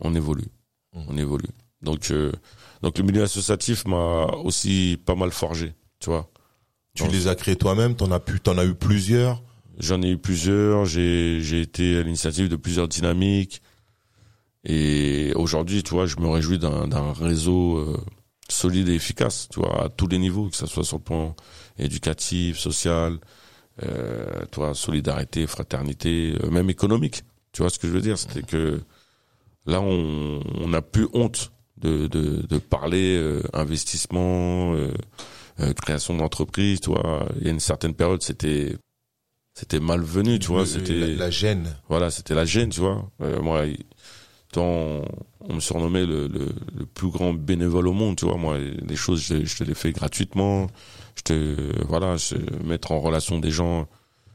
[0.00, 0.48] on évolue.
[0.94, 1.04] Mhm.
[1.08, 1.48] On évolue.
[1.80, 2.32] Donc, euh,
[2.82, 6.28] donc le milieu associatif m'a aussi pas mal forgé, tu vois.
[6.94, 9.42] Tu les as créés toi-même, t'en as pu, t'en as eu plusieurs?
[9.78, 13.62] J'en ai eu plusieurs, j'ai j'ai été à l'initiative de plusieurs dynamiques.
[14.64, 17.96] Et aujourd'hui, tu vois, je me réjouis d'un réseau euh,
[18.48, 21.34] solide et efficace, tu vois, à tous les niveaux, que ce soit sur le plan
[21.78, 23.18] éducatif, social,
[23.82, 27.22] euh, tu vois, solidarité, fraternité, euh, même économique.
[27.52, 28.18] Tu vois ce que je veux dire?
[28.18, 28.80] C'était que
[29.66, 34.92] là, on on n'a plus honte de, de, de parler euh, investissement, euh,
[35.60, 37.26] euh, création d'entreprise, tu vois.
[37.40, 38.76] Il y a une certaine période, c'était
[39.54, 40.64] c'était malvenu, tu vois.
[40.64, 41.74] C'était la, la gêne.
[41.88, 43.10] voilà, c'était la gêne, tu vois.
[43.20, 43.64] Euh, moi,
[44.52, 45.02] tant
[45.48, 48.36] on, me surnommait le, le, le plus grand bénévole au monde, tu vois.
[48.36, 50.68] Moi, les choses, je, je te les fais gratuitement.
[51.16, 53.88] Je te, voilà, je, mettre en relation des gens.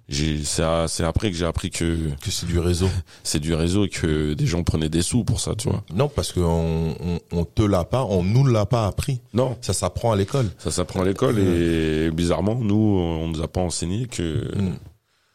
[0.10, 0.64] C'est,
[1.04, 2.88] après que j'ai appris que Que c'est du réseau.
[3.24, 5.84] c'est du réseau et que des gens prenaient des sous pour ça, tu vois.
[5.94, 9.20] Non, parce que on, on, on te l'a pas, on nous l'a pas appris.
[9.34, 10.50] Non, Ça s'apprend à l'école.
[10.60, 14.78] ça s'apprend à l'école et bizarrement, nous, on nous a pas enseigné que, Mm.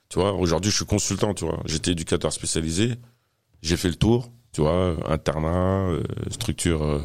[0.08, 1.60] tu vois, aujourd'hui, je suis consultant, tu vois.
[1.66, 2.94] J'étais éducateur spécialisé.
[3.60, 7.02] J'ai fait le tour, tu vois, internat, euh, structure euh,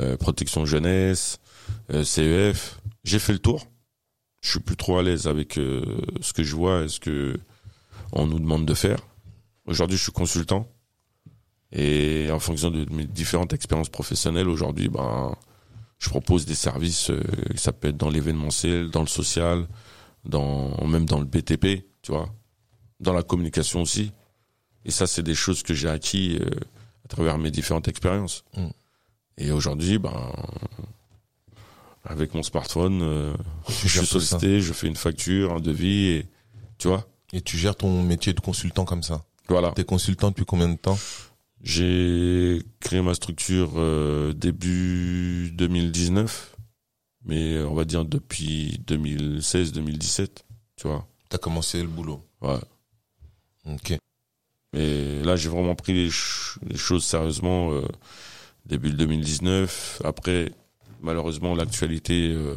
[0.00, 1.38] euh, protection jeunesse,
[2.02, 2.80] CEF.
[3.04, 3.66] J'ai fait le tour.
[4.40, 7.38] Je suis plus trop à l'aise avec ce que je vois et ce que
[8.12, 8.98] on nous demande de faire.
[9.66, 10.66] Aujourd'hui, je suis consultant
[11.70, 15.36] et en fonction de mes différentes expériences professionnelles, aujourd'hui, ben,
[15.98, 17.12] je propose des services.
[17.54, 19.68] ça peut être dans l'événementiel, dans le social,
[20.24, 22.28] dans même dans le BTP, tu vois,
[22.98, 24.10] dans la communication aussi.
[24.84, 26.48] Et ça, c'est des choses que j'ai acquis euh,
[27.04, 28.44] à travers mes différentes expériences.
[28.56, 28.68] Mm.
[29.38, 30.32] Et aujourd'hui, ben,
[32.04, 33.34] avec mon smartphone, euh,
[33.68, 36.26] je suis sollicité, je fais une facture, un devis, et
[36.78, 39.24] tu vois, Et tu gères ton métier de consultant comme ça.
[39.48, 39.72] voilà.
[39.72, 40.98] T'es consultant depuis combien de temps?
[41.62, 46.56] J'ai créé ma structure euh, début 2019,
[47.24, 50.28] mais euh, on va dire depuis 2016-2017,
[50.76, 51.06] tu vois.
[51.28, 52.20] T'as commencé le boulot.
[52.40, 52.58] Ouais.
[53.66, 53.96] Ok.
[54.72, 57.82] Mais là, j'ai vraiment pris les, ch- les choses sérieusement euh,
[58.66, 60.02] début 2019.
[60.04, 60.50] Après,
[61.02, 62.54] malheureusement, l'actualité euh,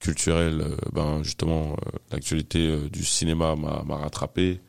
[0.00, 4.60] culturelle, euh, ben justement, euh, l'actualité euh, du cinéma m'a rattrapé.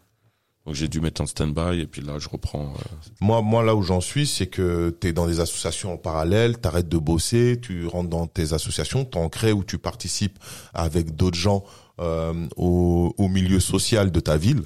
[0.65, 2.73] Donc j'ai dû mettre en stand-by et puis là, je reprends.
[3.21, 6.89] Moi, moi, là où j'en suis, c'est que t'es dans des associations en parallèle, t'arrêtes
[6.89, 10.37] de bosser, tu rentres dans tes associations, t'en crées ou tu participes
[10.73, 11.63] avec d'autres gens
[12.57, 14.63] au, au milieu social de ta ville.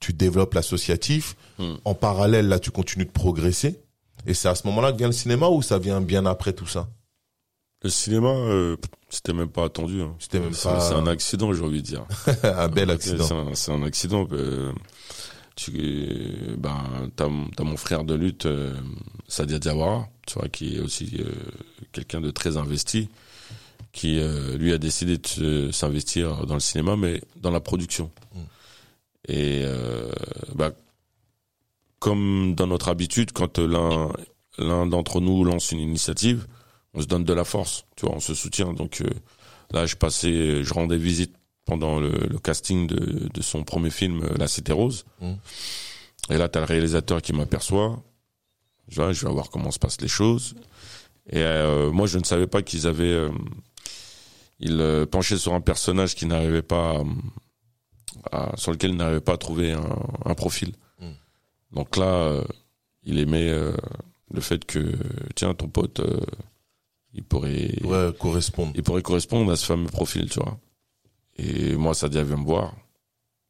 [0.00, 1.36] Tu développes l'associatif.
[1.58, 1.74] Hmm.
[1.84, 3.80] En parallèle, là, tu continues de progresser.
[4.26, 6.66] Et c'est à ce moment-là que vient le cinéma ou ça vient bien après tout
[6.66, 6.88] ça?
[7.82, 8.76] Le cinéma, euh,
[9.08, 10.02] c'était même pas attendu.
[10.02, 10.14] Hein.
[10.18, 12.04] C'était même C'est pas- c'est un accident, j'ai envie de dire.
[12.42, 13.52] Un bel accident.
[13.54, 14.26] c'est un accident.
[14.32, 14.72] euh,
[15.54, 15.72] tu,
[16.58, 16.76] ben,
[17.16, 18.74] t'as, mon frère de lutte, euh,
[19.28, 21.32] Sadia Diawara, tu vois, qui est aussi euh,
[21.92, 23.08] quelqu'un de très investi,
[23.92, 28.10] qui euh, lui a décidé de s'investir dans le cinéma, mais dans la production.
[29.28, 30.10] Et euh,
[30.54, 30.72] bah,
[31.98, 34.10] comme dans notre habitude, quand l'un
[34.58, 36.46] l'un d'entre nous lance une initiative,
[36.94, 38.72] on se donne de la force, tu vois, on se soutient.
[38.72, 39.10] Donc euh,
[39.70, 44.26] là, je passais, je rendais visite pendant le, le casting de, de son premier film,
[44.36, 45.04] La Cité Rose.
[45.20, 45.34] Mm.
[46.30, 48.02] Et là, t'as le réalisateur qui m'aperçoit.
[48.88, 50.54] Je vais, je vais voir comment se passent les choses.
[51.30, 53.04] Et euh, moi, je ne savais pas qu'ils avaient...
[53.04, 53.30] euh,
[54.60, 57.02] ils euh, penchaient sur un personnage qui n'arrivait pas...
[58.32, 60.72] à- sur lequel ils n'arrivaient pas à trouver un, un profil.
[61.00, 61.06] Mm.
[61.72, 62.44] Donc là, euh,
[63.02, 63.76] il aimait euh,
[64.32, 64.94] le fait que,
[65.34, 66.20] tiens, ton pote, euh,
[67.14, 67.74] il pourrait...
[67.84, 68.72] Ouais, correspondre.
[68.74, 70.58] Il pourrait correspondre à ce fameux profil, tu vois.
[71.36, 72.74] Et moi, ça vient me voir.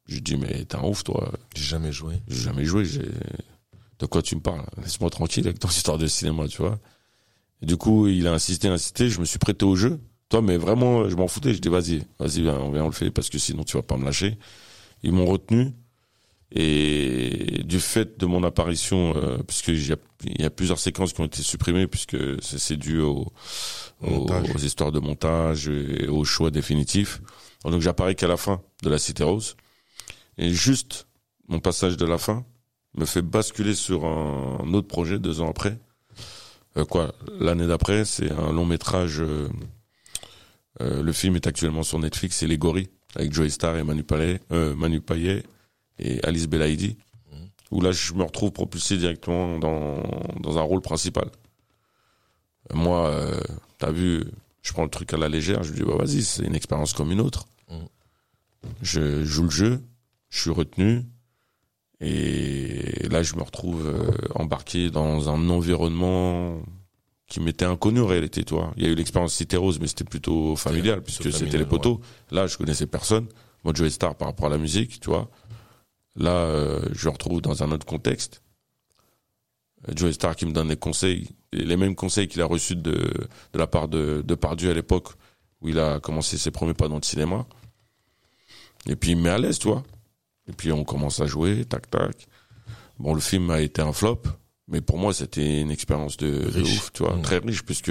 [0.07, 1.33] Je lui dis, mais t'es un ouf, toi.
[1.55, 2.14] J'ai jamais joué.
[2.29, 2.85] J'ai jamais joué.
[2.85, 3.09] J'ai...
[3.99, 4.64] De quoi tu me parles?
[4.81, 6.79] Laisse-moi tranquille avec ton histoire de cinéma, tu vois.
[7.61, 9.09] Et du coup, il a insisté, insisté.
[9.11, 9.99] Je me suis prêté au jeu.
[10.29, 11.55] Toi, mais vraiment, je m'en foutais.
[11.55, 13.83] Je dis, vas-y, vas-y, viens, on vient, on le fait, parce que sinon, tu vas
[13.83, 14.38] pas me lâcher.
[15.03, 15.73] Ils m'ont retenu.
[16.51, 20.79] Et du fait de mon apparition, euh, puisque il y a, il y a plusieurs
[20.79, 23.31] séquences qui ont été supprimées, puisque c'est, c'est dû au,
[24.01, 27.21] aux histoires de montage et au choix définitif.
[27.64, 29.57] Donc j'apparais qu'à la fin de la Cité Rose.
[30.38, 31.07] Et juste
[31.49, 32.45] mon passage de la fin
[32.97, 35.79] me fait basculer sur un, autre projet deux ans après.
[36.77, 39.21] Euh, quoi L'année d'après, c'est un long métrage.
[39.21, 39.49] euh,
[40.81, 44.05] euh, le film est actuellement sur Netflix, c'est Les Gorilles, avec Joey Star et Manu
[44.05, 45.43] Payet, euh, Manu Payet
[45.99, 46.97] et Alice Belaïdi.
[47.71, 50.03] Où là, je me retrouve propulsé directement dans,
[50.41, 51.31] dans un rôle principal.
[52.71, 53.41] Euh, Moi, euh,
[53.77, 54.25] t'as vu,
[54.62, 56.95] je prends le truc à la légère, je me dis, bah vas-y, c'est une expérience
[56.95, 57.47] comme une autre.
[57.69, 57.75] Mm.
[58.81, 59.83] Je joue le jeu,
[60.31, 61.05] je suis retenu,
[62.01, 66.62] et là, je me retrouve euh, embarqué dans un environnement
[67.29, 68.73] qui m'était inconnu en réalité, tu vois.
[68.77, 72.01] Il y a eu l'expérience Cité Rose, mais c'était plutôt familial, puisque c'était les poteaux.
[72.31, 73.27] Là, je connaissais personne.
[73.64, 75.31] Moi, Joey Star par rapport à la musique, tu vois.
[76.17, 78.43] Là, euh, je me retrouve dans un autre contexte.
[79.88, 82.93] Euh, Joey Star qui me donne des conseils, les mêmes conseils qu'il a reçus de,
[82.93, 85.09] de la part de, de Pardieu à l'époque,
[85.61, 87.47] où il a commencé ses premiers pas dans le cinéma.
[88.87, 89.83] Et puis, il me met à l'aise, tu vois.
[90.49, 92.27] Et puis, on commence à jouer, tac, tac.
[92.99, 94.23] Bon, le film a été un flop,
[94.69, 96.29] mais pour moi, c'était une expérience de,
[96.63, 97.89] ouf, tu vois, très riche, puisque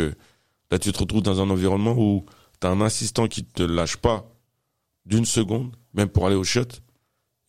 [0.71, 2.25] là, tu te retrouves dans un environnement où
[2.59, 4.29] t'as un assistant qui te lâche pas
[5.05, 6.61] d'une seconde, même pour aller au shot,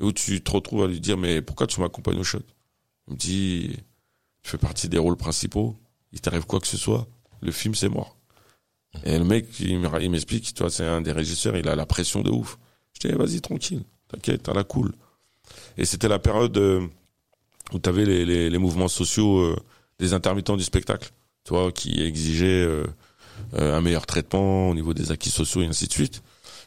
[0.01, 2.43] et où tu te retrouves à lui dire, mais pourquoi tu m'accompagnes au shot?
[3.09, 3.77] Il me dit,
[4.43, 5.77] tu fais partie des rôles principaux,
[6.13, 7.07] il t'arrive quoi que ce soit,
[7.41, 8.17] le film, c'est mort.
[9.05, 11.77] Et le mec, il me- il m'explique, tu vois, c'est un des régisseurs, il a
[11.77, 12.59] la pression de ouf.
[12.95, 14.95] Je dis, eh, vas-y, tranquille, t'inquiète, t'as la cool.
[15.77, 16.57] Et c'était la période
[17.73, 19.57] où t'avais les, les, les mouvements sociaux euh,
[19.99, 21.11] des intermittents du spectacle,
[21.45, 22.85] tu vois, qui exigeaient euh,
[23.55, 26.23] euh, un meilleur traitement au niveau des acquis sociaux et ainsi de suite.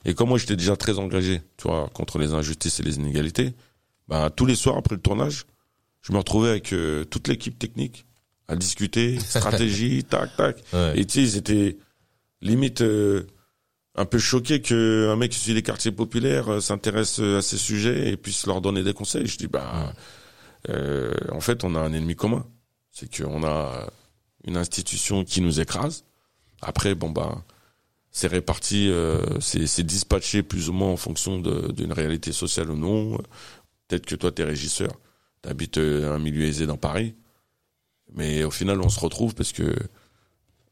[0.05, 3.53] Et comme moi, j'étais déjà très engagé, tu vois, contre les injustices et les inégalités,
[4.07, 5.45] ben, tous les soirs après le tournage,
[6.01, 8.05] je me retrouvais avec euh, toute l'équipe technique
[8.47, 10.63] à discuter, stratégie, tac, tac.
[10.73, 10.99] Ouais.
[10.99, 11.77] Et tu sais, ils étaient
[12.41, 13.27] limite euh,
[13.95, 18.09] un peu choqués que un mec issu des quartiers populaires euh, s'intéresse à ces sujets
[18.09, 19.27] et puisse leur donner des conseils.
[19.27, 19.93] Je dis bah
[20.69, 22.45] euh, en fait on a un ennemi commun,
[22.91, 23.87] c'est qu'on a
[24.45, 26.05] une institution qui nous écrase.
[26.61, 27.43] Après bon bah
[28.11, 33.17] c'est réparti, euh, c'est dispatché plus ou moins en fonction d'une réalité sociale ou non.
[33.87, 34.91] Peut-être que toi t'es régisseur,
[35.41, 37.15] t'habites euh, un milieu aisé dans Paris,
[38.13, 39.75] mais au final on se retrouve parce que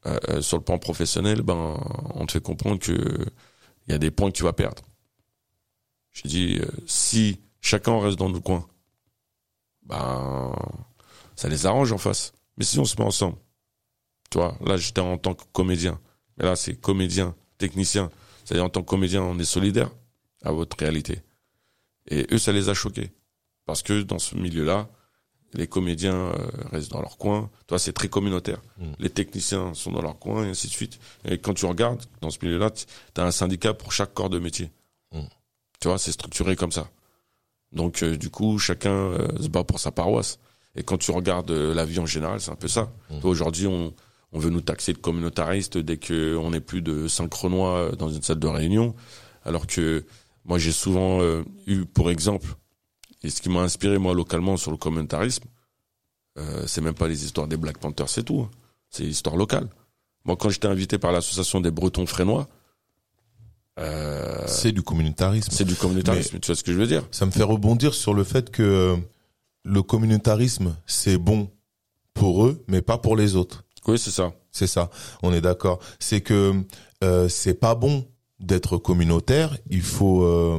[0.06, 1.78] euh, euh, sur le plan professionnel, ben,
[2.16, 3.26] on te fait comprendre que
[3.88, 4.84] il y a des points que tu vas perdre.
[6.12, 8.68] Je dis, euh, si chacun reste dans notre coin,
[9.90, 10.56] ben,
[11.36, 12.32] ça les arrange en face.
[12.58, 13.38] Mais si on se met ensemble,
[14.30, 16.00] tu vois, là j'étais en tant que comédien,
[16.38, 18.10] mais là c'est comédien, technicien.
[18.46, 19.92] C'est-à-dire en tant que comédien, on est solidaire
[20.44, 21.22] à votre réalité.
[22.10, 23.12] Et eux, ça les a choqués.
[23.66, 24.90] Parce que dans ce milieu-là,
[25.54, 27.50] les comédiens euh, restent dans leur coin.
[27.68, 28.62] Toi, c'est très communautaire.
[28.78, 28.92] Mm.
[29.00, 31.00] Les techniciens sont dans leur coin et ainsi de suite.
[31.26, 32.86] Et quand tu regardes dans ce milieu-là, tu
[33.18, 34.72] as un syndicat pour chaque corps de métier.
[35.12, 35.22] Mm.
[35.80, 36.90] Tu vois, c'est structuré comme ça.
[37.72, 40.40] Donc, euh, du coup, chacun euh, se bat pour sa paroisse.
[40.76, 42.92] Et quand tu regardes euh, la vie en général, c'est un peu ça.
[43.10, 43.20] Mm.
[43.24, 43.94] Aujourd'hui, on,
[44.32, 48.10] on veut nous taxer de communautariste dès qu'on est plus de cinq Renois euh, dans
[48.10, 48.96] une salle de réunion.
[49.46, 50.06] Alors que
[50.46, 52.56] Moi, j'ai souvent euh, eu, pour exemple,
[53.24, 55.44] et ce qui m'a inspiré moi localement sur le communautarisme,
[56.38, 58.42] euh, c'est même pas les histoires des Black Panthers, c'est tout.
[58.42, 58.50] hein.
[58.90, 59.68] C'est l'histoire locale.
[60.26, 62.48] Moi, quand j'étais invité par l'association des Bretons Frénois,
[63.80, 65.50] euh, C'est du communautarisme.
[65.52, 66.40] c'est du communautarisme.
[66.40, 67.04] Tu vois ce que je veux dire?
[67.12, 68.96] Ça me fait rebondir sur le fait que euh,
[69.64, 71.50] le communautarisme, c'est bon
[72.14, 73.64] pour eux, mais pas pour les autres.
[73.88, 74.34] Oui, c'est ça.
[74.52, 74.90] C'est ça.
[75.24, 75.80] On est d'accord.
[76.00, 76.54] C'est que
[77.04, 78.06] euh, c'est pas bon
[78.40, 79.58] d'être communautaire.
[79.70, 80.58] Il faut euh,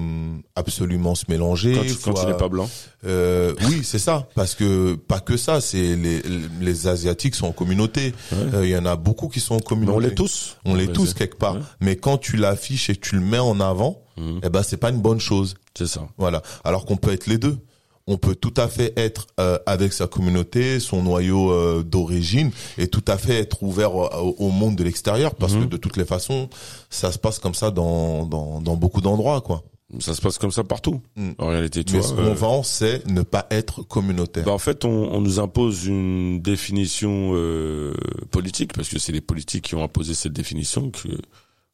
[0.55, 1.75] absolument se mélanger.
[1.75, 2.69] Quand, tu, quand il n'est pas blanc.
[3.07, 4.29] euh, oui, c'est ça.
[4.35, 5.61] Parce que pas que ça.
[5.61, 6.23] C'est les,
[6.61, 8.13] les asiatiques sont en communauté.
[8.33, 8.39] Ouais.
[8.55, 9.97] Euh, Il y en a beaucoup qui sont en Mais communauté.
[9.97, 10.57] on l'est tous.
[10.65, 11.55] On l'est Ouais, tous quelque part.
[11.55, 11.61] Ouais.
[11.81, 14.41] Mais quand tu l'affiches et que tu le mets en avant, Mhm.
[14.43, 15.55] eh ben c'est pas une bonne chose.
[15.79, 16.07] C'est ça.
[16.19, 16.43] Voilà.
[16.65, 17.57] Alors qu'on peut être les deux.
[18.07, 22.89] On peut tout à fait être euh, avec sa communauté, son noyau euh, d'origine, et
[22.89, 24.07] tout à fait être ouvert au,
[24.39, 25.65] au monde de l'extérieur, parce Mhm.
[25.65, 26.49] que de toutes les façons,
[26.89, 29.63] ça se passe comme ça dans dans, dans beaucoup d'endroits, quoi.
[29.99, 31.01] Ça se passe comme ça partout.
[31.17, 31.31] Mm.
[31.39, 32.09] En réalité, tu Mais vois.
[32.09, 34.45] ce qu'on euh, vend, c'est ne pas être communautaire.
[34.45, 37.93] Bah, en fait, on, on nous impose une définition euh,
[38.31, 41.09] politique, parce que c'est les politiques qui ont imposé cette définition, que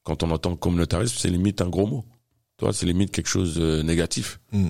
[0.03, 2.05] quand on entend communautarisme, c'est limite un gros mot.
[2.59, 4.41] Tu vois, c'est limite quelque chose de négatif.
[4.53, 4.69] Mm.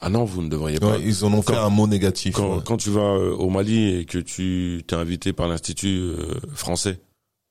[0.00, 0.92] Ah non, vous ne devriez pas.
[0.98, 2.34] Ouais, ils en ont fait un mot négatif.
[2.34, 2.62] Quand, ouais.
[2.64, 7.00] quand tu vas euh, au Mali et que tu t'es invité par l'Institut euh, français,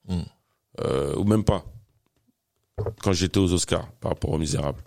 [0.10, 0.20] Mm.
[0.82, 1.64] euh, ou même pas,
[3.02, 4.84] quand j'étais aux Oscars par rapport aux Misérables,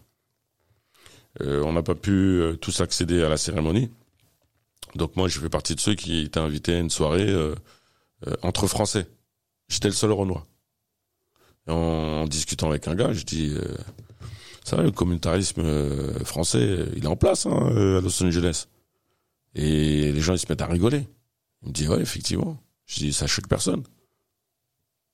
[1.40, 3.90] euh, on n'a pas pu tous accéder à la cérémonie.
[4.95, 7.35] Donc moi, je fais partie de ceux qui étaient invités à une soirée
[8.42, 9.07] entre Français.
[9.69, 10.47] J'étais le seul Renoir.
[11.66, 13.55] En, en discutant avec un gars, je dis,
[14.66, 18.66] ça le communautarisme euh, français, il est en place hein, euh, à Los Angeles.
[19.55, 21.07] Et les gens, ils se mettent à rigoler.
[21.62, 22.59] Il me dit, ouais, effectivement.
[22.85, 23.85] Je dis, ça choque personne.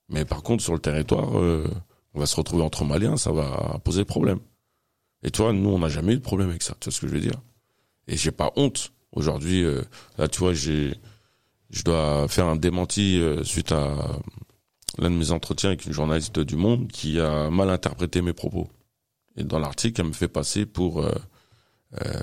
[0.09, 1.69] Mais par contre, sur le territoire, euh,
[2.15, 4.41] on va se retrouver entre Maliens, ça va poser problème.
[5.23, 6.75] Et tu vois, nous, on n'a jamais eu de problème avec ça.
[6.81, 7.41] Tu vois ce que je veux dire?
[8.09, 8.93] Et j'ai pas honte.
[9.13, 9.83] Aujourd'hui, euh,
[10.17, 10.95] là, tu vois, j'ai,
[11.69, 14.19] je dois faire un démenti euh, suite à
[14.97, 18.69] l'un de mes entretiens avec une journaliste du Monde qui a mal interprété mes propos.
[19.37, 21.13] Et dans l'article, elle me fait passer pour euh,
[22.05, 22.21] euh,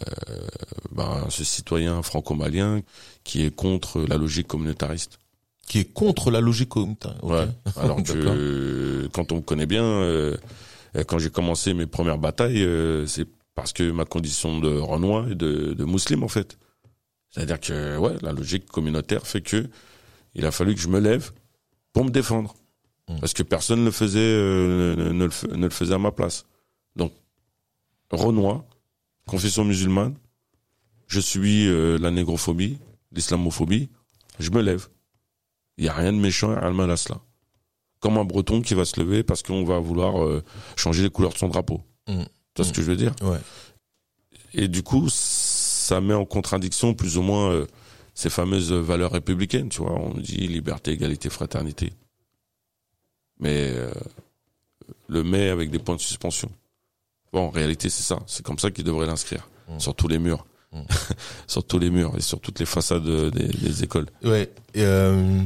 [0.92, 2.82] ben, ce citoyen franco-malien
[3.24, 5.20] qui est contre la logique communautariste.
[5.68, 7.16] Qui est contre la logique communautaire.
[7.24, 7.32] Ok.
[7.32, 7.48] Ouais.
[7.78, 10.38] Alors que quand on me connaît bien, euh,
[11.08, 15.36] quand j'ai commencé mes premières batailles, euh, c'est parce que ma condition de renois et
[15.36, 16.58] de, de musulman en fait.
[17.32, 19.68] C'est-à-dire que ouais, la logique communautaire fait que
[20.36, 21.32] il a fallu que je me lève
[21.94, 22.56] pour me défendre,
[23.08, 23.20] Mm.
[23.22, 25.98] parce que personne ne le faisait, euh, ne, ne le, fa- ne le faisait à
[25.98, 26.46] ma place.
[28.10, 28.68] Donc renois,
[29.28, 30.16] confession musulmane,
[31.08, 32.80] je suis euh, la négrophobie,
[33.12, 33.90] l'islamophobie,
[34.40, 34.88] je me lève.
[35.78, 37.22] Il y a rien de méchant et rien de mal à cela
[38.00, 40.44] comme un breton qui va se lever parce qu'on va vouloir euh,
[40.76, 41.82] changer les couleurs de son drapeau.
[42.08, 42.24] Mm.
[42.24, 43.14] Tu vois ce que je veux dire?
[43.22, 43.40] Ouais.
[44.54, 47.68] Et du coup, ça met en contradiction plus ou moins euh,
[48.14, 49.94] ces fameuses valeurs républicaines, tu vois.
[49.94, 51.94] On dit liberté, égalité, fraternité.
[53.40, 53.92] Mais euh,
[55.08, 56.52] le met avec des points de suspension.
[57.32, 58.20] Bon, en réalité, c'est ça.
[58.28, 59.50] C'est comme ça qu'il devrait l'inscrire.
[59.68, 59.80] Mm.
[59.80, 60.46] Sur tous les murs.
[60.72, 60.82] Mm.
[61.48, 64.08] sur tous les murs et sur toutes les façades des, des écoles.
[64.24, 64.52] Ouais.
[64.74, 65.42] et, euh,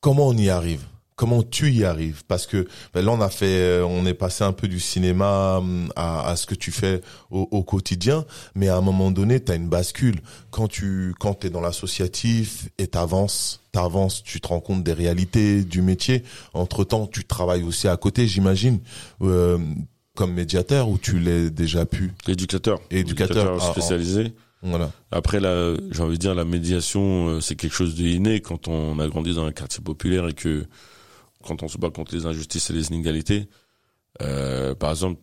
[0.00, 0.84] comment on y arrive?
[1.16, 2.24] Comment tu y arrives?
[2.28, 5.56] Parce que ben là, on a fait, euh, on est passé un peu du cinéma
[5.58, 7.00] hum, à, à ce que tu fais
[7.30, 10.20] au, au quotidien, mais à un moment donné, tu as une bascule.
[10.50, 15.64] Quand tu quand es dans l'associatif et t'avances, t'avances, tu te rends compte des réalités
[15.64, 16.22] du métier.
[16.52, 18.80] Entre temps, tu travailles aussi à côté, j'imagine,
[19.22, 19.56] euh,
[20.14, 22.12] comme médiateur ou tu l'es déjà pu?
[22.28, 22.78] Éducateur.
[22.90, 24.34] Éducateur, ah, spécialisé.
[24.62, 24.90] Voilà.
[25.12, 28.98] Après, j'ai envie de dire, la médiation, euh, c'est quelque chose de inné quand on
[28.98, 30.66] a grandi dans un quartier populaire et que
[31.46, 33.48] quand on se bat contre les injustices et les inégalités.
[34.22, 35.20] Euh, par exemple,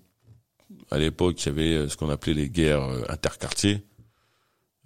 [0.91, 3.83] à l'époque, il y avait euh, ce qu'on appelait les guerres euh, interquartiers.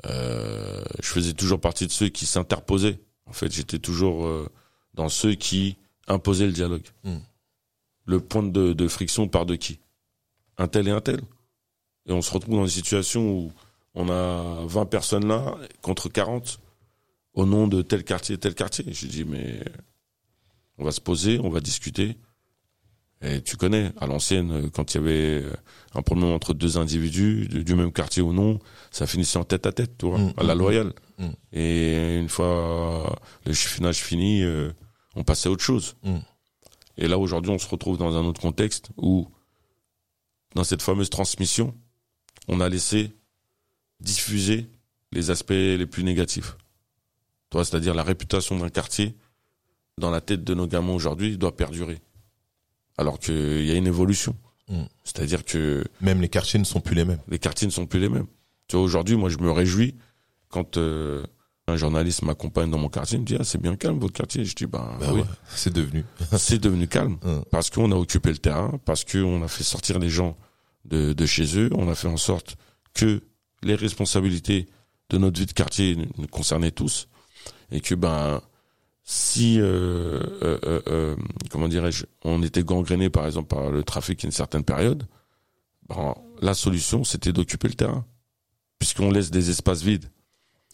[0.06, 3.00] Euh, je faisais toujours partie de ceux qui s'interposaient.
[3.26, 4.48] En fait, j'étais toujours euh,
[4.94, 6.86] dans ceux qui imposaient le dialogue.
[7.04, 7.18] Mm.
[8.06, 9.80] Le point de, de friction part de qui?
[10.58, 11.22] Un tel et un tel.
[12.08, 13.52] Et on se retrouve dans une situation où
[13.96, 16.60] on a 20 personnes là contre 40
[17.34, 18.86] au nom de tel quartier, tel quartier.
[18.88, 19.62] J'ai dit, mais
[20.78, 22.18] on va se poser, on va discuter.
[23.22, 25.52] Et tu connais, à l'ancienne, quand il y avait euh,
[25.96, 28.60] un problème entre deux individus, du même quartier ou non,
[28.92, 30.94] ça finissait en tête à tête, tu vois, Mm, à la mm, loyale.
[31.18, 31.30] mm.
[31.54, 34.72] Et une fois le chiffinage fini, euh,
[35.16, 35.96] on passait à autre chose.
[36.98, 39.28] Et là, aujourd'hui, on se retrouve dans un autre contexte où,
[40.54, 41.76] dans cette fameuse transmission,
[42.48, 43.12] on a laissé
[44.00, 44.70] diffuser
[45.12, 46.56] les aspects les plus négatifs.
[47.50, 49.16] Toi, c'est-à-dire la réputation d'un quartier
[49.98, 52.00] dans la tête de nos gamins aujourd'hui doit perdurer.
[52.98, 54.36] Alors qu'il y a une évolution.
[54.70, 54.84] Mm.
[55.04, 57.20] C'est-à-dire que Même les quartiers ne sont plus les mêmes.
[57.28, 58.28] les quartiers ne sont plus les mêmes.
[58.68, 59.96] Tu vois, aujourd'hui, moi, je me réjouis
[60.50, 61.24] quand euh,
[61.68, 64.46] un journaliste m'accompagne dans mon quartier, il me dit, ah, c'est bien calme votre quartier.
[64.46, 66.04] Je dis, ben, Bah oui, ouais, c'est devenu.
[66.38, 67.42] c'est devenu calme Mm.
[67.52, 70.38] parce qu'on a occupé le terrain, parce qu'on a fait sortir les gens
[70.86, 72.56] de, de chez eux, on a fait en sorte
[72.94, 73.22] que
[73.64, 74.68] les responsabilités
[75.10, 77.08] de notre vie de quartier nous- nous concernaient tous
[77.72, 78.42] et que ben
[79.10, 81.16] si euh, euh, euh, euh,
[81.50, 85.08] comment dirais-je, on était gangréné par exemple par le trafic à une certaine période,
[85.88, 88.06] ben, la solution c'était d'occuper le terrain.
[88.80, 90.12] Puisqu'on laisse des espaces vides,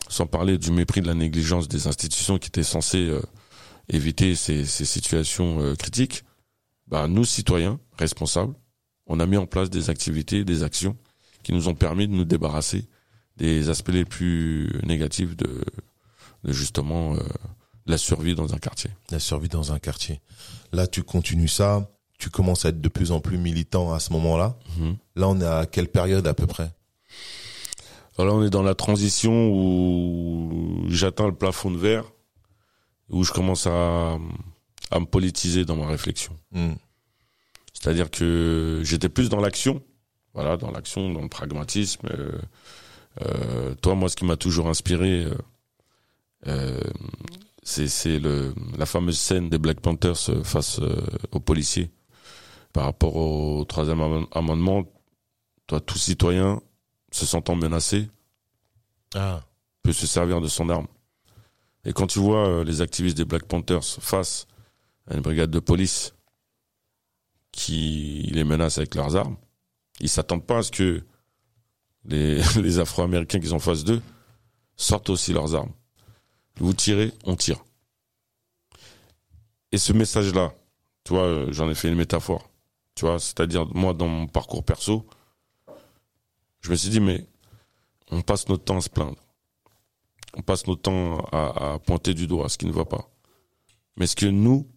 [0.09, 3.21] sans parler du mépris de la négligence des institutions qui étaient censées euh,
[3.88, 6.23] éviter ces, ces situations euh, critiques,
[6.88, 8.55] bah, nous, citoyens responsables,
[9.05, 10.97] on a mis en place des activités, des actions
[11.43, 12.88] qui nous ont permis de nous débarrasser
[13.38, 15.63] des aspects les plus négatifs de,
[16.43, 17.15] de justement
[17.86, 18.91] la survie dans un quartier.
[19.11, 20.21] La survie dans un quartier.
[20.71, 21.89] Là, tu continues ça.
[22.19, 24.57] Tu commences à être de plus en plus militant à ce moment-là.
[24.77, 24.97] Mhm.
[25.15, 26.71] Là, on est à quelle période à peu près?
[28.17, 32.05] Alors là, on est dans la transition où j'atteins le plafond de verre,
[33.09, 34.17] où je commence à,
[34.91, 36.38] à me politiser dans ma réflexion.
[36.51, 36.73] Hmm.
[37.73, 39.81] C'est-à-dire que j'étais plus dans l'action,
[40.34, 42.07] voilà, dans l'action, dans le pragmatisme.
[42.11, 42.39] Euh,
[43.21, 45.36] euh, toi, moi, ce qui m'a toujours inspiré, euh,
[46.47, 46.79] euh,
[47.64, 51.01] c'est c'est le la fameuse scène des Black Panthers euh, face euh,
[51.32, 51.91] aux policiers
[52.74, 54.84] par rapport au troisième amend- amendement.
[55.68, 56.61] Toi, tout citoyen
[57.11, 58.09] se sentant menacé
[59.16, 59.41] Ah.
[59.84, 60.88] peut se servir de son arme.
[61.86, 64.47] Et quand tu vois euh, les activistes des Black Panthers face
[65.07, 66.14] à une brigade de police
[67.51, 69.38] qui les menace avec leurs armes,
[69.99, 71.03] ils s'attendent pas à ce que
[72.05, 74.01] les, les Afro-Américains qui sont en face d'eux
[74.76, 75.72] sortent aussi leurs armes.
[76.58, 77.64] Vous tirez, on tire.
[79.72, 80.54] Et ce message-là,
[81.04, 82.49] tu vois, j'en ai fait une métaphore.
[82.95, 85.06] Tu vois, c'est-à-dire moi dans mon parcours perso,
[86.62, 87.26] je me suis dit mais
[88.12, 89.18] on passe notre temps à se plaindre.
[90.36, 93.10] On passe notre temps à, à pointer du doigt ce qui ne va pas.
[93.97, 94.68] Mais est-ce que nous,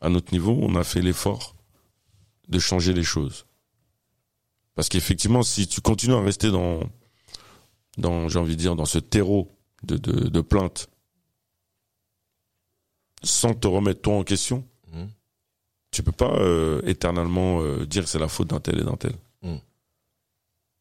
[0.00, 1.56] à notre niveau, on a fait l'effort
[2.48, 3.46] de changer les choses?
[4.74, 6.80] Parce qu'effectivement, si tu continues à rester dans,
[7.96, 10.88] dans j'ai envie de dire, dans ce terreau de, de, de plaintes,
[13.22, 15.08] sans te remettre toi en question, Mhm.
[15.90, 18.96] tu peux pas euh, éternellement euh, dire que c'est la faute d'un tel et d'un
[18.96, 19.12] tel.
[19.42, 19.60] Mhm.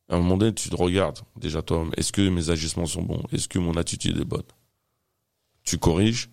[0.09, 1.85] À un moment donné, tu te regardes déjà toi.
[1.97, 3.21] Est-ce que mes agissements sont bons?
[3.33, 4.43] Est-ce que mon attitude est bonne?
[5.63, 6.29] Tu corriges.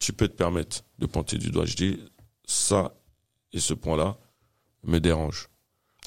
[0.00, 1.66] Tu peux te permettre de pointer du doigt.
[1.66, 2.00] Je dis
[2.46, 2.92] ça
[3.52, 4.16] et ce point-là
[4.82, 5.48] me dérange.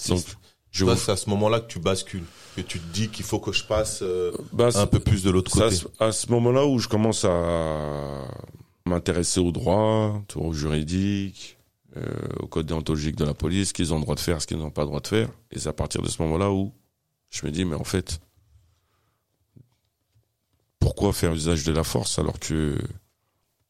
[0.10, 0.26] Donc,
[0.72, 3.40] je vous- c'est à ce moment-là que tu bascules, que tu te dis qu'il faut
[3.40, 5.76] que je passe euh, bah, un peu plus de l'autre C'est à côté.
[5.78, 8.28] ce- à ce moment-là où je commence à
[8.86, 11.58] m'intéresser au droit, au juridique,
[11.96, 12.04] euh,
[12.40, 14.58] au code déontologique de la police, ce qu'ils ont le droit de faire, ce qu'ils
[14.58, 15.30] n'ont pas le droit de faire.
[15.52, 16.74] Et c'est à partir de ce moment-là où
[17.30, 18.20] je me dis, mais en fait,
[20.80, 22.78] pourquoi faire usage de la force alors que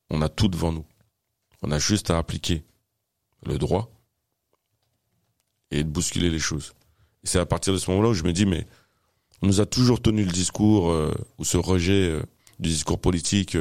[0.09, 0.85] on a tout devant nous?
[1.61, 2.63] On a juste à appliquer
[3.45, 3.91] le droit
[5.71, 6.73] et de bousculer les choses.
[7.23, 8.67] C'est à partir de ce moment-là où je me dis, mais
[9.41, 12.23] on nous a toujours tenu le discours euh, ou ce rejet euh,
[12.59, 13.57] du discours politique.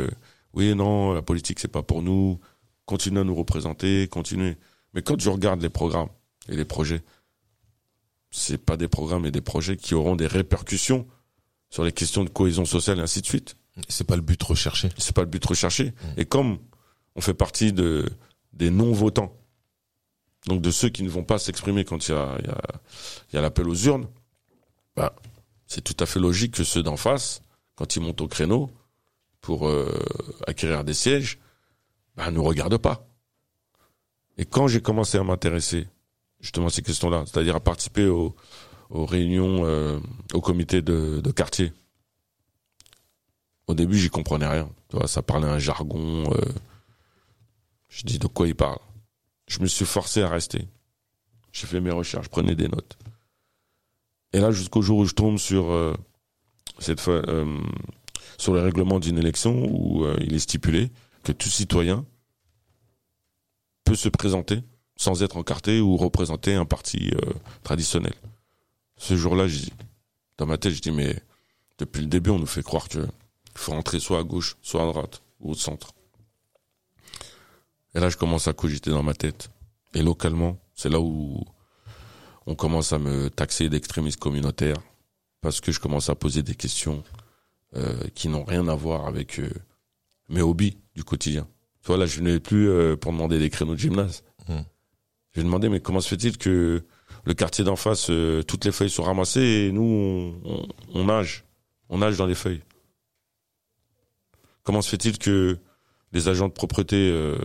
[0.54, 2.40] Oui, non, la politique c'est pas pour nous.
[2.84, 4.56] Continuez à nous représenter, continuez.
[4.94, 6.10] Mais quand je regarde les programmes
[6.48, 7.02] et les projets,
[8.30, 11.06] c'est pas des programmes et des projets qui auront des répercussions
[11.70, 13.56] sur les questions de cohésion sociale et ainsi de suite.
[13.88, 14.90] C'est pas le but recherché.
[14.98, 15.92] C'est pas le but recherché.
[16.16, 16.58] Et comme
[17.14, 18.06] on fait partie de
[18.52, 19.34] des non votants,
[20.46, 22.60] donc de ceux qui ne vont pas s'exprimer quand il y a il y a,
[23.30, 24.08] il y a l'appel aux urnes,
[24.96, 25.14] bah
[25.66, 27.42] c'est tout à fait logique que ceux d'en face,
[27.76, 28.70] quand ils montent au créneau
[29.42, 29.92] pour euh,
[30.46, 31.38] acquérir des sièges,
[32.16, 33.06] bah nous regardent pas.
[34.38, 35.88] Et quand j'ai commencé à m'intéresser
[36.40, 38.34] justement à ces questions-là, c'est-à-dire à participer aux,
[38.88, 40.00] aux réunions, euh,
[40.32, 41.72] au comité de, de quartier,
[43.66, 44.70] au début, j'y comprenais rien.
[44.88, 46.24] Tu vois, ça parlait un jargon.
[46.32, 46.52] euh,
[47.88, 48.78] je dis de quoi il parle?
[49.48, 50.66] Je me suis forcé à rester.
[51.52, 52.96] J'ai fait mes recherches, prenais des notes.
[54.32, 55.94] Et là, jusqu'au jour où je tombe sur euh,
[56.78, 57.60] cette fois, euh,
[58.42, 60.90] sur le règlement d'une élection où euh, il est stipulé
[61.22, 62.04] que tout citoyen
[63.84, 64.64] peut se présenter
[64.96, 67.32] sans être encarté ou représenter un parti euh,
[67.62, 68.14] traditionnel.
[68.96, 69.46] Ce jour-là,
[70.38, 71.20] dans ma tête, je dis mais
[71.78, 73.06] depuis le début, on nous fait croire que
[73.54, 75.92] faut rentrer soit à gauche, soit à droite, ou au centre.
[77.94, 79.50] Et là, je commence à cogiter dans ma tête.
[79.94, 81.44] Et localement, c'est là où
[82.46, 84.78] on commence à me taxer d'extrémiste communautaire,
[85.42, 87.04] parce que je commence à poser des questions
[88.14, 89.50] qui n'ont rien à voir avec euh,
[90.28, 91.46] mes hobbies du quotidien.
[91.82, 94.22] Tu vois, là, je venais plus euh, pour demander des créneaux de gymnase.
[94.48, 94.60] Hmm.
[95.32, 96.84] Je vais demander, mais comment se fait-il que
[97.24, 101.04] le quartier d'en face, euh, toutes les feuilles sont ramassées et nous, on, on, on
[101.04, 101.44] nage?
[101.88, 102.62] On nage dans les feuilles.
[104.62, 105.58] Comment se fait-il que
[106.12, 107.38] les agents de propreté euh,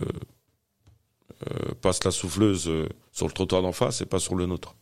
[1.50, 4.76] euh, passent la souffleuse euh, sur le trottoir d'en face et pas sur le nôtre?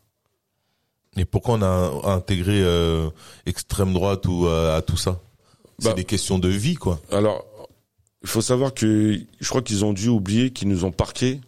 [1.17, 3.09] Et pourquoi on a intégré euh,
[3.47, 5.23] extrême droite ou euh, à tout ça?
[5.79, 7.01] C'est Bah- des questions de vie, quoi.
[7.11, 7.45] Alors,
[8.23, 11.41] il faut savoir que je crois qu'ils ont dû oublier qu'ils nous ont parqués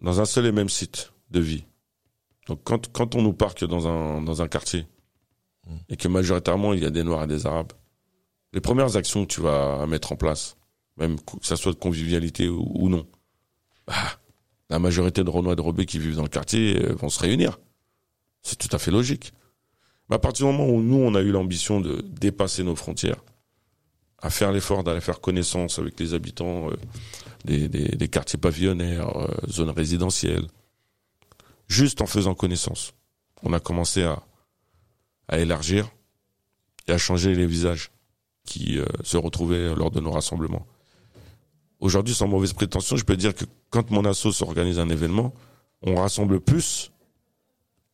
[0.00, 1.64] dans un seul et même site de vie.
[2.48, 4.86] Donc quand, quand on nous parque dans un, dans un quartier
[5.88, 7.72] et que majoritairement il y a des Noirs et des Arabes,
[8.52, 10.56] les premières actions que tu vas mettre en place,
[10.96, 13.06] même que ça soit de convivialité ou, ou non,
[13.86, 13.94] bah,
[14.68, 17.20] la majorité de Renois et de Rebeux qui vivent dans le quartier euh, vont se
[17.20, 17.60] réunir.
[18.42, 19.32] C'est tout à fait logique.
[20.12, 23.24] À partir du moment où nous, on a eu l'ambition de dépasser nos frontières,
[24.18, 26.76] à faire l'effort d'aller faire connaissance avec les habitants euh,
[27.46, 30.46] des, des, des quartiers pavillonnaires, euh, zones résidentielles.
[31.66, 32.92] Juste en faisant connaissance,
[33.42, 34.22] on a commencé à,
[35.28, 35.88] à élargir
[36.88, 37.90] et à changer les visages
[38.44, 40.66] qui euh, se retrouvaient lors de nos rassemblements.
[41.80, 45.32] Aujourd'hui, sans mauvaise prétention, je peux dire que quand mon asso organise un événement,
[45.80, 46.92] on rassemble plus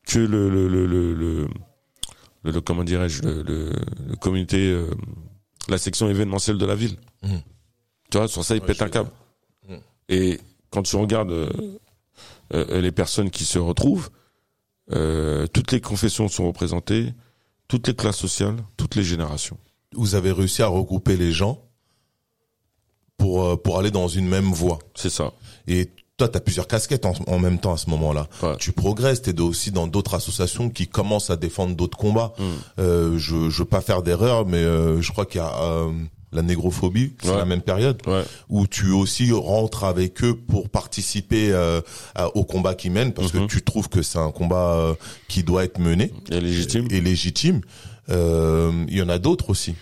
[0.05, 1.49] que le, le, le, le,
[2.45, 3.72] le, comment dirais-je, le, le,
[4.09, 4.91] le communauté, euh,
[5.68, 6.97] la section événementielle de la ville.
[7.22, 7.41] Mhm.
[8.11, 9.11] Tu vois, sur ça, ils Ouais, pètent un câble.
[9.68, 9.80] Mhm.
[10.09, 11.51] Et quand tu regardes euh,
[12.55, 14.11] euh, les personnes qui se retrouvent,
[15.53, 17.12] toutes les confessions sont représentées,
[17.68, 19.59] toutes les classes sociales, toutes les générations.
[19.95, 21.62] Vous avez réussi à regrouper les gens
[23.18, 24.78] pour pour aller dans une même voie.
[24.95, 25.34] C'est ça.
[25.66, 28.27] Et toi, tu as plusieurs casquettes en, en même temps à ce moment-là.
[28.43, 28.57] Ouais.
[28.59, 32.33] Tu progresses, tu es aussi dans d'autres associations qui commencent à défendre d'autres combats.
[32.39, 32.43] Mm.
[32.81, 35.93] Euh, je je veux pas faire d'erreur, mais euh, je crois qu'il y a euh,
[36.33, 37.37] la négrophobie, c'est Ouais.
[37.37, 38.25] la même période Ouais.
[38.51, 41.81] où tu aussi rentres avec eux pour participer euh,
[42.16, 43.47] à- au combat qu'ils mènent parce Mhm.
[43.47, 44.95] que tu trouves que c'est un combat euh,
[45.29, 46.87] qui doit être mené Et légitime.
[46.91, 47.61] et légitime.
[48.11, 49.75] Euh, Il y en a d'autres aussi.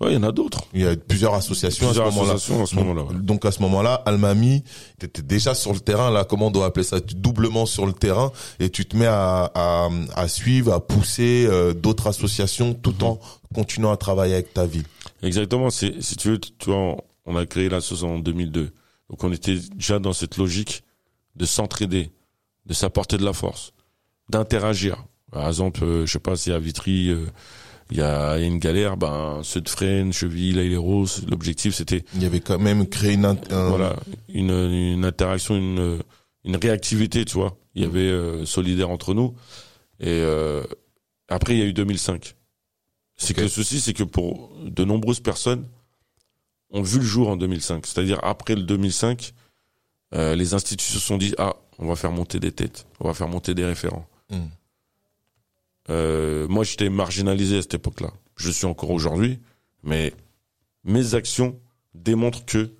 [0.00, 0.62] Ouais, il y en a d'autres.
[0.74, 2.38] Il y a plusieurs associations Plusieurs à ce moment-là.
[2.38, 2.74] ce
[3.14, 3.20] ouais.
[3.20, 4.62] Donc à ce moment-là, Almami,
[4.98, 7.86] tu étais déjà sur le terrain, là, comment on doit appeler ça, Tu- doublement sur
[7.86, 12.74] le terrain, et tu te mets à, à, à suivre, à pousser euh, d'autres associations
[12.74, 13.04] tout Mhm.
[13.04, 13.18] en
[13.54, 14.84] continuant à travailler avec ta ville.
[15.22, 15.70] Exactement.
[15.70, 18.72] Si tu veux, tu vois, on a créé l'association en 2002.
[19.10, 20.82] Donc on était déjà dans cette logique
[21.36, 22.10] de s'entraider,
[22.66, 23.72] de s'apporter de la force,
[24.28, 25.04] d'interagir.
[25.32, 27.26] Par exemple, euh, je sais pas si à Vitry, euh,
[27.90, 32.22] il y, a, une galère, ben ceux de Fresnes, Cheville, les Roses, l'objectif c'était Il
[32.22, 33.24] y avait quand même créé une...
[33.24, 33.36] un-
[33.68, 33.96] voilà
[34.28, 35.98] une, une interaction, une,
[36.44, 37.56] une réactivité, tu vois.
[37.74, 39.34] Il y avait euh, solidaire entre nous.
[40.00, 40.62] Et euh,
[41.28, 42.34] après, il y a eu 2005.
[43.16, 43.36] C'est Ok.
[43.36, 45.66] que le souci, c'est que pour de nombreuses personnes
[46.72, 47.86] ont vu le jour en 2005.
[47.86, 49.34] C'est-à-dire après le 2005,
[50.14, 53.14] euh, les institutions se sont dit ah, on va faire monter des têtes, on va
[53.14, 54.06] faire monter des référents.
[54.30, 54.36] Mm.
[55.90, 58.12] Euh, moi, j'étais marginalisé à cette époque-là.
[58.36, 59.38] Je suis encore aujourd'hui,
[59.82, 60.12] mais
[60.84, 61.58] mes actions
[61.94, 62.70] démontrent que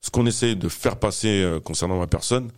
[0.00, 2.50] ce qu'on essaie de faire passer euh, concernant ma personne,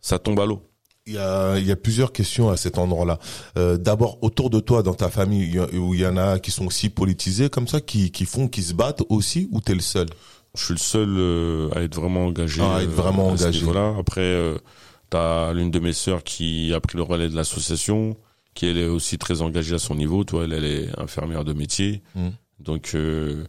[0.00, 0.62] ça tombe à l'eau.
[1.06, 3.18] Il y a, il y a plusieurs questions à cet endroit-là.
[3.56, 6.66] Euh, D'abord, autour de toi, dans ta famille, où il y en a qui sont
[6.66, 10.06] aussi politisés comme ça, qui, qui font, qui se battent aussi, ou t'es le seul?
[10.54, 12.60] Je suis le seul euh, à être vraiment engagé.
[12.62, 13.60] Ah, à être vraiment à engagé.
[13.60, 13.94] niveau-là.
[13.98, 14.58] Après, euh,
[15.08, 18.16] t'as l'une de mes sœurs qui a pris le relais de l'association,
[18.54, 20.24] qui elle est aussi très engagée à son niveau.
[20.24, 22.28] Toi, elle, elle est infirmière de métier, Mm.
[22.60, 23.44] donc euh,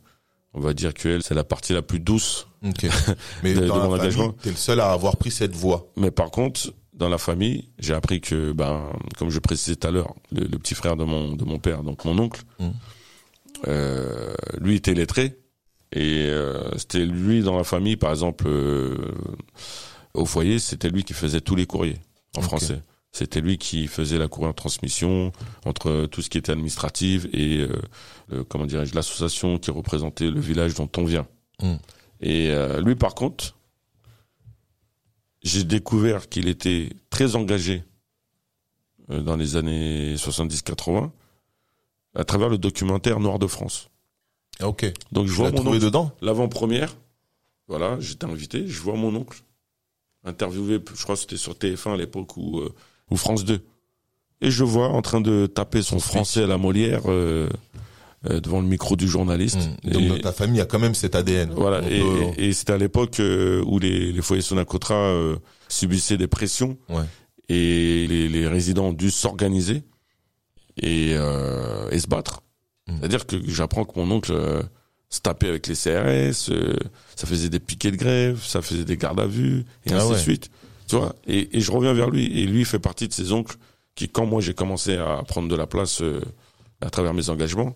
[0.53, 2.47] on va dire que elle, c'est la partie la plus douce.
[3.43, 4.31] Mais De- de dans mon la famille, engagement.
[4.33, 5.87] t'es le seul à avoir pris cette voie.
[5.95, 9.91] Mais par contre, dans la famille, j'ai appris que, ben, comme je précisais tout à
[9.91, 12.69] l'heure, le, le petit frère de mon de mon père, donc mon oncle, Mm.
[13.67, 15.37] euh, lui était lettré
[15.91, 18.47] et euh, c'était lui dans la famille, par exemple,
[20.13, 21.97] au foyer, c'était lui qui faisait tous les courriers
[22.37, 22.81] en français.
[23.11, 25.31] C'était lui qui faisait la courrier en transmission
[25.65, 27.81] entre tout ce qui était administratif et euh,
[28.27, 31.27] le- comment dirais-je l'association qui représentait le village dont on vient.
[31.61, 31.73] Mm.
[32.21, 33.55] Et euh, lui, par contre,
[35.41, 37.83] j'ai découvert qu'il était très engagé
[39.09, 41.09] euh, dans les années 70-80
[42.15, 43.89] à travers le documentaire Noir de France.
[44.61, 44.85] Ok.
[45.11, 46.11] Donc je Tu vois mon oncle, dedans?
[46.21, 46.95] L'avant-première,
[47.67, 49.41] voilà, j'étais invité, je vois mon oncle
[50.25, 52.73] interviewé, je crois que c'était sur TF1 à l'époque ou, euh,
[53.11, 53.61] ou France 2.
[54.41, 57.49] Et je vois en train de taper son français à la Molière euh,
[58.29, 59.59] euh, devant le micro du journaliste.
[59.83, 59.89] Mm.
[59.91, 61.51] Donc Et- dans ta famille, il y a quand même cet ADN.
[61.55, 65.35] voilà, et, peut- et- et c'était à l'époque euh, où les, les foyers Sonacotra euh,
[65.67, 67.03] subissaient des pressions Ouais.
[67.49, 69.83] et les, les résidents ont dû s'organiser
[70.81, 72.41] et, euh, et se battre.
[72.87, 72.93] Mm.
[72.99, 74.61] C'est-à-dire que j'apprends que mon oncle euh,
[75.09, 76.75] se tapait avec les CRS, euh,
[77.15, 80.07] ça faisait des piquets de grève, ça faisait des gardes à vue et Ah ainsi
[80.07, 80.13] ouais.
[80.15, 80.51] de suite.
[80.89, 82.25] Tu vois et, et je reviens vers lui.
[82.25, 83.55] Et lui fait partie de ces oncles
[83.95, 86.21] qui, quand moi j'ai commencé à prendre de la place euh,
[86.81, 87.75] à travers mes engagements,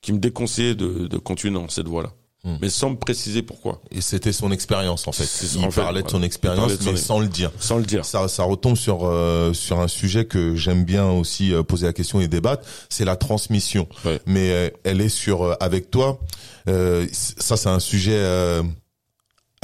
[0.00, 2.12] qui me déconseillaient de, de continuer dans cette voie-là.
[2.44, 2.58] Hmm.
[2.60, 3.80] Mais sans me préciser pourquoi.
[3.90, 5.24] Et c'était son expérience en fait.
[5.54, 7.50] Il en fait, parlait de son expérience, son mais sans le dire.
[7.58, 8.04] Sans le dire.
[8.04, 11.94] Ça, ça retombe sur euh, sur un sujet que j'aime bien aussi euh, poser la
[11.94, 13.88] question et débattre, c'est la transmission.
[14.04, 14.20] Ouais.
[14.26, 16.20] Mais euh, elle est sur euh, avec toi.
[16.68, 18.62] euh, ça, c'est un sujet euh,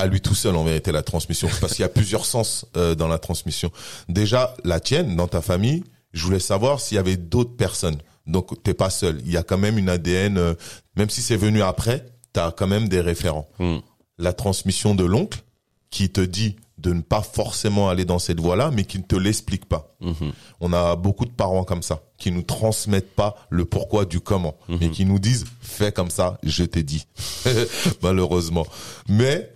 [0.00, 2.94] à lui tout seul en vérité la transmission, parce qu'il y a plusieurs sens euh,
[2.94, 3.70] dans la transmission.
[4.08, 7.98] Déjà, la tienne, dans ta famille, je voulais savoir s'il y avait d'autres personnes.
[8.26, 9.20] Donc, t'es pas seul.
[9.24, 10.54] Il y a quand même une ADN, euh,
[10.96, 13.78] même si c'est venu après, t'as quand même des référents Hmm.
[14.18, 15.42] la transmission de l'oncle
[15.90, 19.16] qui te dit de ne pas forcément aller dans cette voie-là, mais qui ne te
[19.16, 19.94] l'explique pas.
[20.00, 20.32] Mhm.
[20.60, 24.56] On a beaucoup de parents comme ça, qui nous transmettent pas le pourquoi du comment,
[24.68, 27.06] mais qui nous disent fais comme ça, je t'ai dit.
[28.02, 28.66] Malheureusement.
[29.08, 29.50] Mais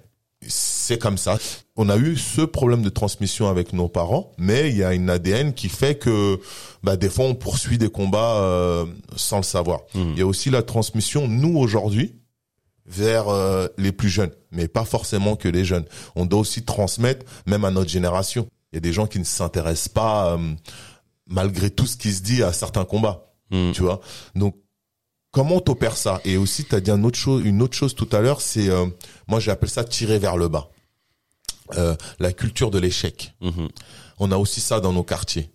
[0.49, 1.38] c'est comme ça.
[1.76, 5.11] On a eu ce problème de transmission avec nos parents, mais il y a une
[5.11, 6.40] ADN qui fait que
[6.82, 8.86] bah, des fois on poursuit des combats euh,
[9.16, 9.80] sans le savoir.
[9.95, 12.16] Il y a aussi la transmission, nous aujourd'hui,
[12.86, 15.86] vers euh, les plus jeunes, mais pas forcément que les jeunes.
[16.16, 18.47] On doit aussi transmettre même à notre génération.
[18.72, 20.55] Il y a des gens qui ne s'intéressent pas, euh,
[21.26, 23.32] malgré tout ce qui se dit, à certains combats.
[23.51, 23.72] Mm.
[23.72, 24.01] Tu vois.
[24.34, 24.57] Donc
[25.35, 26.20] comment t'opères ça?
[26.24, 28.70] Et aussi, tu as dit une autre chose, une autre chose tout à l'heure, c'est
[28.70, 28.87] euh,
[29.26, 30.70] moi j'appelle ça tirer vers le bas.
[31.76, 33.35] Euh, la culture de l'échec.
[33.41, 33.68] Mhm.
[34.18, 35.51] On a aussi ça dans nos quartiers.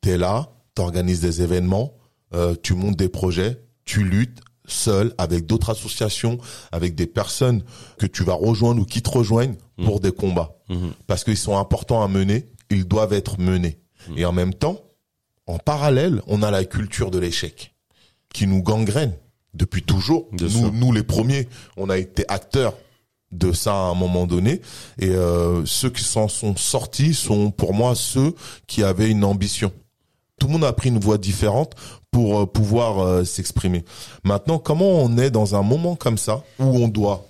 [0.00, 1.94] T'es là, t'organises des événements,
[2.32, 6.38] euh, tu montes des projets, tu luttes seul avec d'autres associations,
[6.70, 7.64] avec des personnes
[7.98, 10.58] que tu vas rejoindre ou qui te rejoignent pour des combats.
[10.68, 10.92] Mhm.
[11.06, 13.80] Parce qu'ils sont importants à mener, ils doivent être menés.
[14.16, 14.80] Et en même temps,
[15.46, 17.74] en parallèle, on a la culture de l'échec
[18.32, 19.12] qui nous gangrène
[19.54, 20.26] depuis toujours.
[20.32, 20.72] Bien nous, sûr.
[20.72, 22.74] nous, les premiers, on a été acteurs
[23.32, 24.60] de ça à un moment donné.
[24.98, 28.34] Et euh, ceux qui s'en sont sortis sont pour moi ceux
[28.66, 29.72] qui avaient une ambition.
[30.38, 31.74] Tout le monde a pris une voie différente
[32.10, 33.84] pour euh, pouvoir euh, s'exprimer.
[34.24, 37.26] Maintenant, comment on est dans un moment comme ça où on doit,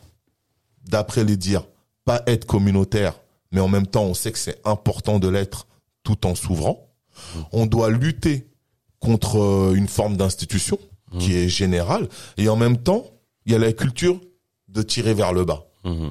[0.84, 1.66] d'après les dires,
[2.04, 3.14] pas être communautaire,
[3.50, 5.66] mais en même temps, on sait que c'est important de l'être
[6.02, 6.86] tout en s'ouvrant.
[7.52, 8.46] On doit lutter
[9.00, 10.78] contre euh, une forme d'institution
[11.18, 13.04] qui est générale et en même temps,
[13.46, 14.20] il y a la culture
[14.68, 16.10] de tirer vers le bas Mhm.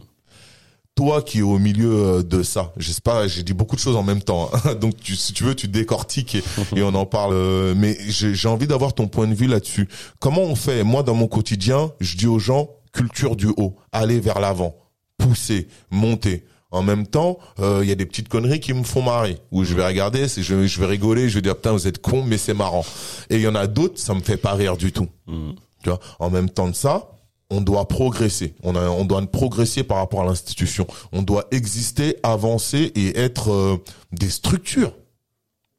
[0.95, 3.81] toi qui es au milieu euh, de ça, je sais pas, j'ai dit beaucoup de
[3.81, 4.73] choses en même temps, hein.
[4.81, 6.43] donc tu, si tu veux, tu décortiques et,
[6.75, 7.33] et on en parle.
[7.33, 9.87] euh, Mais j'ai j'ai envie d'avoir ton point de vue là-dessus.
[10.19, 10.83] Comment on fait?
[10.83, 14.75] Moi, dans mon quotidien, je dis aux gens culture du haut, aller vers l'avant,
[15.19, 16.43] pousser, monter.
[16.69, 19.37] En même temps, euh, il y a des petites conneries qui me font marrer.
[19.51, 22.23] Où je vais regarder, je, je vais rigoler, je vais dire putain vous êtes con,
[22.23, 22.85] mais c'est marrant.
[23.29, 25.07] Et il y en a d'autres, ça me fait pas rire du tout.
[25.27, 25.55] Mhm.
[25.83, 27.09] Tu vois, en même temps de ça,
[27.49, 28.55] on doit progresser.
[28.63, 30.85] On, a, on doit progresser par rapport à l'institution.
[31.13, 33.77] On doit exister, avancer et être euh,
[34.11, 34.91] des structures.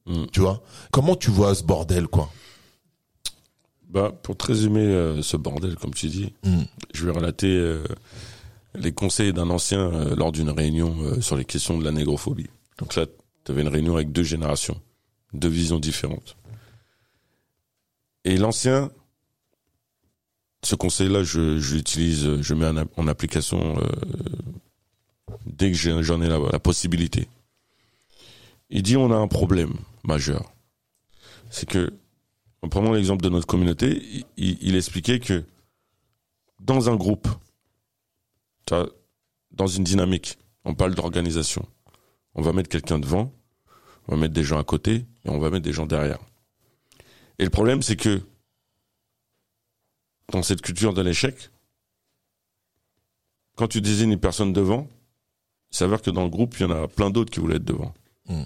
[0.06, 0.24] Mm.
[0.32, 0.62] Tu vois?
[0.90, 2.30] Comment tu vois ce bordel, quoi?
[3.90, 6.62] Bah, pour te résumer euh, ce bordel, comme tu dis, Mm.
[6.94, 7.48] je vais relater
[8.74, 12.48] les conseils d'un ancien euh, lors d'une réunion euh, sur les questions de la négrophobie.
[12.78, 13.06] Donc là,
[13.44, 14.80] tu avais une réunion avec deux générations,
[15.32, 16.36] deux visions différentes.
[18.24, 18.90] Et l'ancien,
[20.62, 23.86] ce conseil-là, je, l'utilise, je mets en, app- en application euh,
[25.46, 27.28] dès que j'en ai la, possibilité.
[28.70, 30.52] Il dit on a un problème majeur.
[31.50, 31.92] C'est que
[32.62, 35.44] en prenant l'exemple de notre communauté, il, expliquait que
[36.60, 37.28] dans un groupe,
[39.50, 41.66] dans une dynamique, on parle d'organisation.
[42.34, 43.32] On va mettre quelqu'un devant,
[44.06, 46.18] on va mettre des gens à côté et on va mettre des gens derrière.
[47.38, 48.22] Et le problème, c'est que
[50.32, 51.50] dans cette culture de l'échec,
[53.56, 54.88] quand tu désignes une personne devant,
[55.72, 57.64] il s'avère que dans le groupe, il y en a plein d'autres qui voulaient être
[57.64, 57.92] devant.
[58.28, 58.44] Mm.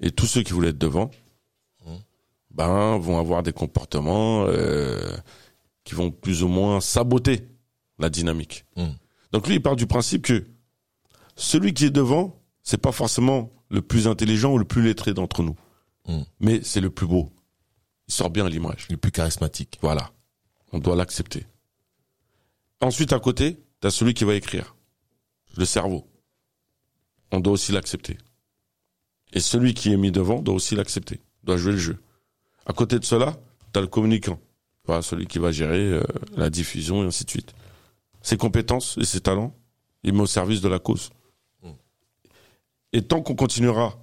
[0.00, 1.10] Et tous ceux qui voulaient être devant,
[2.50, 5.16] ben, vont avoir des comportements euh,
[5.84, 7.48] qui vont plus ou moins saboter
[7.98, 8.64] la dynamique.
[8.76, 8.88] Mm.
[9.32, 10.44] Donc lui, il part du principe que
[11.36, 15.42] celui qui est devant, c'est pas forcément le plus intelligent ou le plus lettré d'entre
[15.42, 15.56] nous,
[16.08, 16.22] Mm.
[16.40, 17.30] mais c'est le plus beau.
[18.08, 18.88] Il sort bien l'image.
[18.90, 19.78] Le plus charismatique.
[19.82, 20.10] Voilà.
[20.72, 21.46] On doit l'accepter.
[22.80, 24.74] Ensuite, à côté, tu as celui qui va écrire.
[25.56, 26.06] Le cerveau.
[27.30, 28.18] On doit aussi l'accepter.
[29.32, 31.20] Et celui qui est mis devant doit aussi l'accepter.
[31.44, 32.02] Doit jouer le jeu.
[32.66, 33.36] À côté de cela,
[33.72, 34.40] tu as le communicant.
[34.84, 36.02] Voilà, celui qui va gérer euh,
[36.36, 37.54] la diffusion et ainsi de suite.
[38.22, 39.54] Ses compétences et ses talents,
[40.04, 41.10] il met au service de la cause.
[42.92, 43.98] Et tant qu'on continuera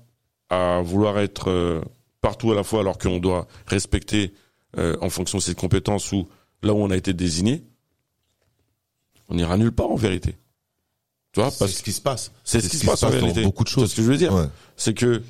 [0.49, 1.81] à vouloir être euh,
[2.21, 4.33] partout à la fois alors qu'on doit respecter
[4.77, 6.27] euh, en fonction de ses compétences ou
[6.63, 7.63] là où on a été désigné,
[9.29, 10.35] on n'ira nulle part en vérité.
[11.33, 12.31] Tu vois, C'est ce qui se passe.
[12.43, 13.43] c'est ce qui se passe en réalité.
[13.43, 13.91] beaucoup de choses.
[13.91, 14.47] ce que je veux dire Ouais.
[14.75, 15.21] C'est que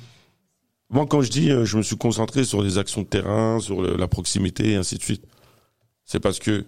[0.88, 3.82] moi, quand je dis, euh, je me suis concentré sur les actions de terrain, sur
[3.82, 5.24] le- la proximité et ainsi de suite,
[6.06, 6.64] c'est parce que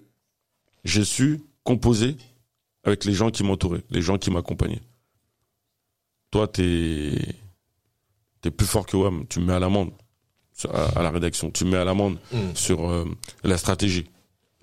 [0.84, 2.16] j'ai su composer
[2.84, 4.82] avec les gens qui m'entouraient, les gens qui m'accompagnaient.
[6.30, 7.12] Toi, t'es
[8.40, 9.26] t'es plus fort que WAM.
[9.28, 9.90] Tu me mets à l'amende
[10.72, 11.50] à, à la rédaction.
[11.50, 12.54] Tu me mets à l'amende Mm.
[12.54, 13.04] sur euh,
[13.44, 14.06] la stratégie.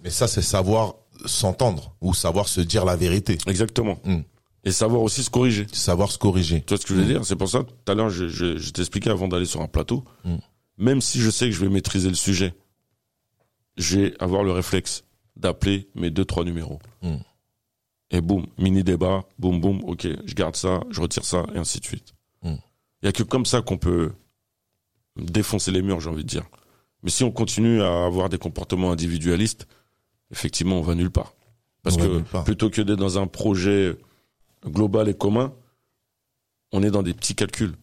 [0.03, 0.95] Mais ça, c'est savoir
[1.25, 3.99] s'entendre ou savoir se dire la vérité, Exactement.
[4.03, 4.19] Mm.
[4.65, 5.67] Et savoir aussi se corriger.
[5.71, 6.61] savoir se corriger.
[6.61, 7.23] Tu vois ce que je veux dire?
[7.25, 10.03] C'est pour ça, tout à l'heure, je, je, je t'expliquais avant d'aller sur un plateau,
[10.77, 12.53] même si je sais que je vais maîtriser le sujet,
[13.77, 15.05] je vais avoir le réflexe
[15.39, 16.79] d'appeler mes deux, trois numéros.
[17.01, 17.15] Mm.
[18.11, 21.79] Et boum, mini débat, boum, boum, ok, je garde ça, je retire ça, et ainsi
[21.79, 22.13] de suite.
[22.43, 22.57] Il Mm.
[23.03, 24.11] y a que comme ça qu'on peut
[25.15, 26.43] défoncer les murs, j'ai envie de dire.
[27.03, 29.67] Mais si on continue à avoir des comportements individualistes,
[30.31, 31.33] effectivement, on va nulle part.
[31.83, 32.43] Parce On que part.
[32.43, 33.97] plutôt que d'être dans un projet
[34.65, 35.53] global et commun,
[36.71, 37.73] on est dans des petits calculs.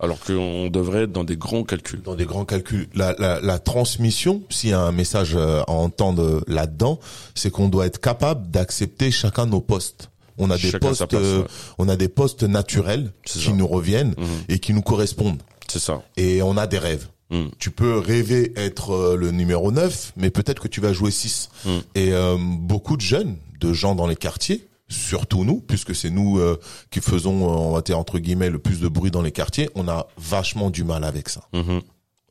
[0.00, 2.02] Alors qu'on devrait être dans des grands calculs.
[2.02, 2.88] Dans des grands calculs.
[2.94, 6.98] La, la, la transmission, s'il y a un message euh, à entendre là-dedans,
[7.34, 10.10] c'est qu'on doit être capable d'accepter chacun nos postes.
[10.36, 11.44] On a des Chacun postes, place, ouais.
[11.78, 13.52] on a des postes naturels qui ça.
[13.52, 14.26] nous reviennent Mhm.
[14.48, 15.40] et qui nous correspondent.
[15.70, 16.02] C'est ça.
[16.16, 17.06] Et on a des rêves.
[17.30, 17.44] Mm.
[17.60, 21.50] Tu peux rêver être euh, le numéro 9, mais peut-être que tu vas jouer 6.
[21.64, 21.70] Mm.
[21.94, 26.38] Et euh, beaucoup de jeunes, de gens dans les quartiers, surtout nous, puisque c'est nous
[26.38, 26.58] euh,
[26.90, 29.68] qui faisons, euh, on va dire entre guillemets, le plus de bruit dans les quartiers,
[29.74, 31.48] on a vachement du mal avec ça.
[31.52, 31.80] Mhm.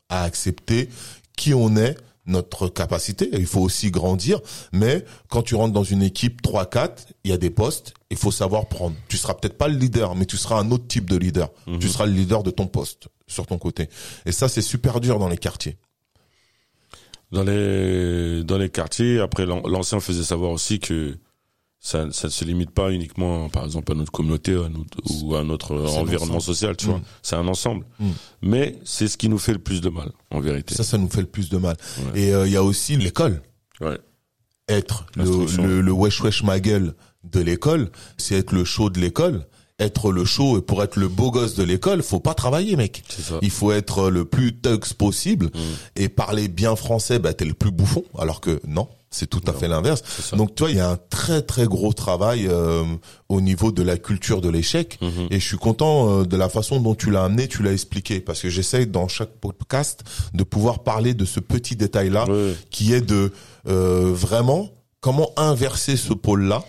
[0.08, 0.88] À accepter
[1.36, 1.96] qui on est,
[2.26, 3.28] notre capacité.
[3.34, 4.40] Il faut aussi grandir,
[4.72, 8.30] mais quand tu rentres dans une équipe 3-4, il y a des postes, il faut
[8.30, 8.96] savoir prendre.
[9.08, 11.50] Tu seras peut-être pas le leader, mais tu seras un autre type de leader.
[11.66, 11.80] Mhm.
[11.80, 13.90] Tu seras le leader de ton poste, sur ton côté.
[14.24, 15.76] Et ça, c'est super dur dans les quartiers.
[17.32, 21.18] Dans les, dans les quartiers, après, l'an- l'ancien faisait savoir aussi que
[21.86, 25.34] ça, ça ne se limite pas uniquement, par exemple, à notre communauté à notre- ou
[25.36, 26.90] à notre environnement social, tu Mm.
[26.90, 27.00] vois.
[27.22, 27.84] C'est un ensemble.
[28.00, 28.08] Mm.
[28.40, 30.74] Mais c'est ce qui nous fait le plus de mal, en vérité.
[30.74, 31.76] Ça, ça nous fait le plus de mal.
[32.14, 32.20] Ouais.
[32.22, 33.42] Et euh, il y a aussi l'école.
[33.82, 33.98] Ouais.
[34.70, 35.24] Être le,
[35.62, 39.46] le, le wesh wesh ma gueule de l'école, c'est être le show de l'école.
[39.78, 43.02] Être le show et pour être le beau gosse de l'école, faut pas travailler, mec.
[43.08, 43.38] Ça.
[43.42, 45.58] Il faut être le plus tux possible Mm.
[45.96, 48.04] et parler bien français, bah t'es le plus bouffon.
[48.16, 50.02] Alors que non, c'est tout à Non, fait l'inverse.
[50.36, 52.82] Donc tu vois, il y a un très très gros travail euh,
[53.28, 54.98] au niveau de la culture de l'échec.
[55.00, 55.28] Mhm.
[55.30, 58.20] Et je suis content euh, de la façon dont tu l'as amené, tu l'as expliqué,
[58.20, 60.02] parce que j'essaye dans chaque podcast
[60.34, 62.26] de pouvoir parler de ce petit détail-là,
[62.70, 63.32] qui est de
[63.68, 66.64] euh, vraiment comment inverser ce pôle-là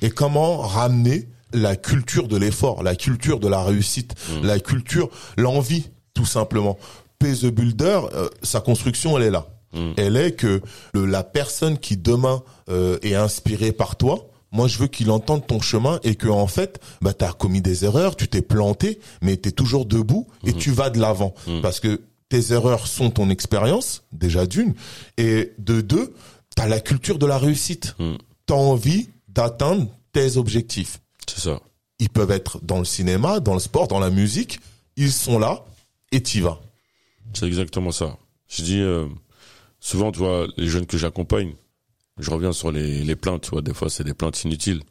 [0.00, 4.46] et comment ramener la culture de l'effort, la culture de la réussite, Mm.
[4.46, 6.78] la culture, l'envie, tout simplement.
[7.18, 8.00] Pay the Builder,
[8.42, 9.46] sa construction, elle est là.
[9.72, 9.92] Mm.
[9.96, 10.60] Elle est que
[10.94, 15.46] le- la personne qui demain euh, est inspirée par toi, moi je veux qu'il entende
[15.46, 19.36] ton chemin et que en fait, bah t'as commis des erreurs, tu t'es planté, mais
[19.36, 21.60] t'es toujours debout et tu vas de l'avant Mhm.
[21.60, 24.74] parce que tes erreurs sont ton expérience déjà d'une
[25.18, 26.14] et de deux,
[26.56, 27.94] t'as la culture de la réussite.
[27.98, 28.14] Mm.
[28.46, 31.00] T'as envie d'atteindre tes objectifs.
[31.28, 31.60] C'est ça.
[32.00, 34.58] Ils peuvent être dans le cinéma, dans le sport, dans la musique.
[34.96, 35.64] Ils sont là
[36.10, 36.60] et t'y vas.
[37.34, 38.16] C'est exactement ça.
[38.48, 39.06] Je dis, euh,
[39.80, 41.54] souvent, tu vois, les jeunes que j'accompagne,
[42.18, 44.82] je reviens sur les, les plaintes, tu vois, des fois, c'est des plaintes inutiles.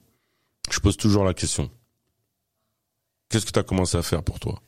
[0.72, 1.70] Je pose toujours la question.
[3.30, 4.62] Qu'est-ce que tu as commencé à faire pour toi?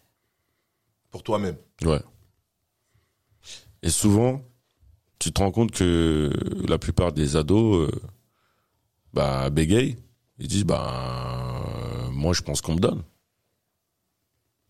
[1.10, 1.58] Pour toi-même.
[1.84, 2.02] Ouais.
[3.82, 4.44] Et souvent,
[5.20, 6.32] tu te rends compte que
[6.68, 8.02] la plupart des ados, euh,
[9.14, 9.98] bah, bégayent.
[10.38, 13.04] Ils disent, bah, moi, je pense qu'on me donne.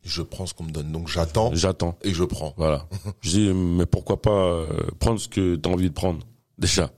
[0.03, 0.91] Je prends ce qu'on me donne.
[0.91, 1.97] Donc j'attends J'attends.
[2.03, 2.53] et je prends.
[2.57, 2.87] Voilà.
[3.21, 4.65] Je dis, mais pourquoi pas euh,
[4.99, 6.19] prendre ce que tu as envie de prendre,
[6.57, 6.89] déjà?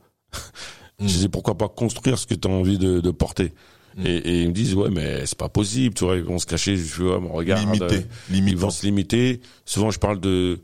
[0.99, 1.07] Mm.
[1.07, 3.51] Je dis, pourquoi pas construire ce que tu as envie de, de porter?
[3.97, 4.05] Mm.
[4.07, 6.45] Et, et ils me disent, ouais, mais c'est pas possible, tu vois, ils vont se
[6.45, 7.61] cacher, je fais, ouais, mais regarde.
[7.67, 8.07] euh, Limité.
[8.29, 8.59] ils Limitant.
[8.59, 9.41] vont se limiter.
[9.65, 10.59] Souvent, je parle de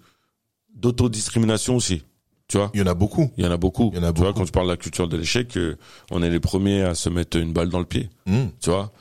[0.76, 2.04] d'autodiscrimination aussi.
[2.48, 3.30] Tu vois, Il y en a beaucoup.
[3.38, 3.92] il y en a beaucoup.
[3.94, 5.76] Il y en a tu vois, quand tu parles de la culture de l'échec, euh,
[6.10, 8.10] on est les premiers à se mettre une balle dans le pied.
[8.26, 8.46] Mm.
[8.60, 8.92] Tu vois,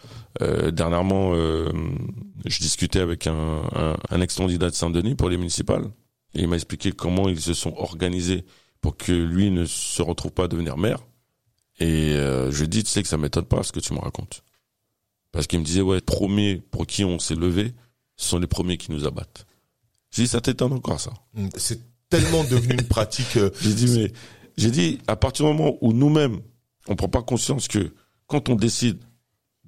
[0.43, 1.71] euh, dernièrement, euh,
[2.45, 5.85] je discutais avec un, un, un ex-candidat de Saint-Denis pour les municipales.
[6.35, 8.45] Et il m'a expliqué comment ils se sont organisés
[8.81, 11.01] pour que lui ne se retrouve pas à devenir maire.
[11.81, 13.93] Et euh, je lui ai dit, tu sais que ça m'étonne pas ce que tu
[13.95, 14.43] me racontes.
[15.33, 17.73] Parce qu'il me disait, ouais, premiers pour qui on s'est levé,
[18.17, 19.47] ce sont les premiers qui nous abattent.
[20.11, 21.49] J'ai dit, ça t'étonne encore ça Mm.
[21.57, 23.37] C'est tellement devenu une pratique.
[23.37, 24.13] euh, J'ai dit, mais
[24.57, 26.41] j'ai dit, à partir du moment où nous-mêmes,
[26.89, 27.93] on prend pas conscience que
[28.27, 28.99] quand on décide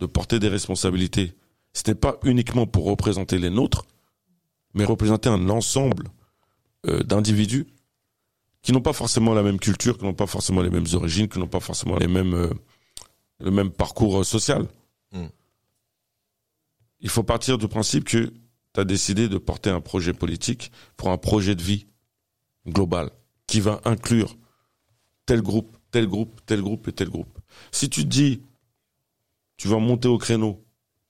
[0.00, 1.34] de porter des responsabilités,
[1.72, 3.86] ce n'est pas uniquement pour représenter les nôtres,
[4.74, 6.08] mais représenter un ensemble
[6.86, 7.66] euh, d'individus
[8.62, 11.38] qui n'ont pas forcément la même culture, qui n'ont pas forcément les mêmes origines, qui
[11.38, 12.50] n'ont pas forcément les mêmes, euh,
[13.38, 14.66] le même parcours euh, social.
[15.12, 15.26] Mm.
[17.00, 18.32] il faut partir du principe que
[18.72, 21.86] tu as décidé de porter un projet politique pour un projet de vie
[22.68, 23.10] global
[23.48, 24.36] qui va inclure
[25.26, 27.38] tel groupe, tel groupe, tel groupe et tel groupe.
[27.72, 28.42] Si tu te dis,
[29.60, 30.64] tu vas monter au créneau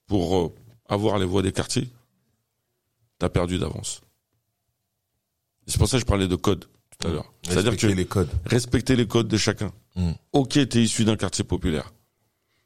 [0.07, 0.53] pour euh,
[0.89, 1.89] avoir les voix des quartiers,
[3.17, 4.01] tu as perdu d'avance.
[5.67, 6.65] C'est pour ça que je parlais de code
[6.99, 7.31] tout à l'heure.
[7.43, 8.29] C'est-à-dire que Respecter les codes.
[8.45, 9.71] respecter les codes de chacun.
[9.95, 10.11] Mm.
[10.33, 11.93] Ok, tu es issu d'un quartier populaire.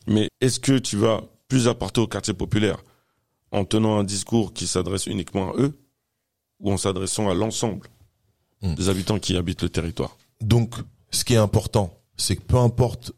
[0.08, 2.84] Mais est-ce que tu vas plus apporter au quartier populaire
[3.52, 5.78] en tenant un discours qui s'adresse uniquement à eux
[6.62, 7.88] ou en s'adressant à l'ensemble
[8.62, 8.74] Mm.
[8.74, 10.18] des habitants qui habitent le territoire?
[10.42, 10.74] Donc,
[11.12, 13.12] ce qui est important, c'est que peu importe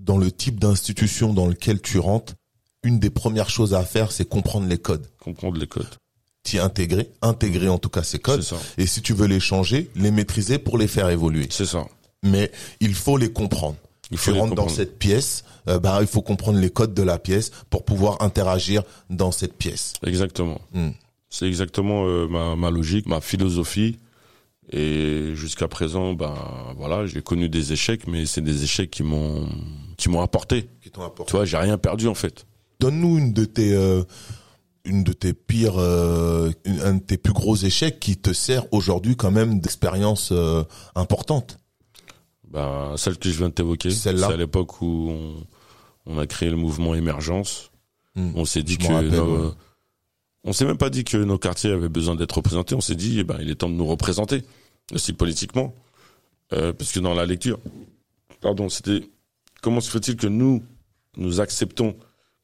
[0.00, 2.34] dans le type d'institution dans lequel tu rentres,
[2.82, 5.06] une des premières choses à faire, c'est comprendre les codes.
[5.20, 5.86] Comprendre les codes.
[6.42, 8.42] T'y intégrer, intégrer en tout cas ces C'est codes.
[8.42, 8.56] ça.
[8.78, 11.46] Et si tu veux les changer, les maîtriser pour les faire évoluer.
[11.50, 11.86] C'est ça.
[12.22, 13.76] Mais il faut les comprendre.
[14.10, 17.02] Il faut tu rentres dans cette pièce, euh, bah, il faut comprendre les codes de
[17.02, 19.92] la pièce pour pouvoir interagir dans cette pièce.
[20.04, 20.60] Exactement.
[20.72, 20.88] Mm.
[21.28, 23.98] C'est exactement euh, ma, ma logique, ma philosophie.
[24.72, 26.34] Et jusqu'à présent, ben
[26.76, 29.48] voilà, j'ai connu des échecs, mais c'est des échecs qui m'ont
[29.96, 30.68] qui m'ont apporté.
[30.80, 31.30] Qui t'ont apporté.
[31.30, 32.46] Tu vois, j'ai rien perdu en fait.
[32.78, 34.04] Donne-nous une de tes euh,
[34.84, 36.52] une de tes pires euh,
[36.84, 40.62] un de tes plus gros échecs qui te sert aujourd'hui quand même d'expérience euh,
[40.94, 41.58] importante.
[42.48, 44.28] Ben, celle que je viens de t'évoquer, c'est Celle-là.
[44.28, 45.34] à l'époque où on,
[46.06, 47.70] on a créé le mouvement Émergence.
[48.16, 48.30] Mm.
[48.34, 49.52] On s'est dit Je que m'en rappelle, nos- ouais.
[50.44, 52.74] on s'est même pas dit que nos quartiers avaient besoin d'être représentés.
[52.74, 54.42] On s'est dit, eh ben, il est temps de nous représenter
[54.92, 55.74] aussi politiquement,
[56.52, 57.60] Euh, parce que dans la lecture,
[58.40, 59.08] pardon, c'était
[59.62, 60.64] comment se fait-il que nous
[61.16, 61.94] nous acceptons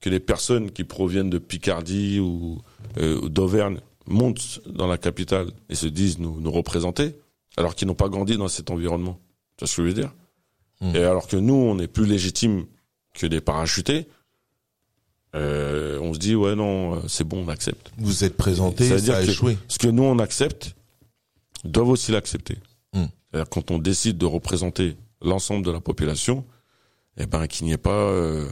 [0.01, 2.62] que les personnes qui proviennent de Picardie ou,
[2.99, 7.16] euh, ou d'Auvergne montent dans la capitale et se disent nous nous représenter,
[7.57, 9.18] alors qu'ils n'ont pas grandi dans cet environnement?
[9.57, 10.12] Tu vois ce que je veux dire?
[10.80, 10.94] Mm.
[10.94, 12.66] Et alors que nous, on est plus légitimes
[13.12, 14.07] que des parachutés.
[15.34, 18.94] Euh, on se dit ouais non euh, c'est bon on accepte Vous êtes présenté, Ça
[18.94, 19.59] veut ça, dire a échoué.
[19.68, 20.76] ce que nous on accepte
[21.70, 22.58] doivent aussi l'accepter.
[22.92, 23.04] Mm.
[23.30, 26.44] C'est-à-dire quand on décide de représenter l'ensemble de la population
[27.18, 28.48] eh ben qu'il n'y ait pas euh,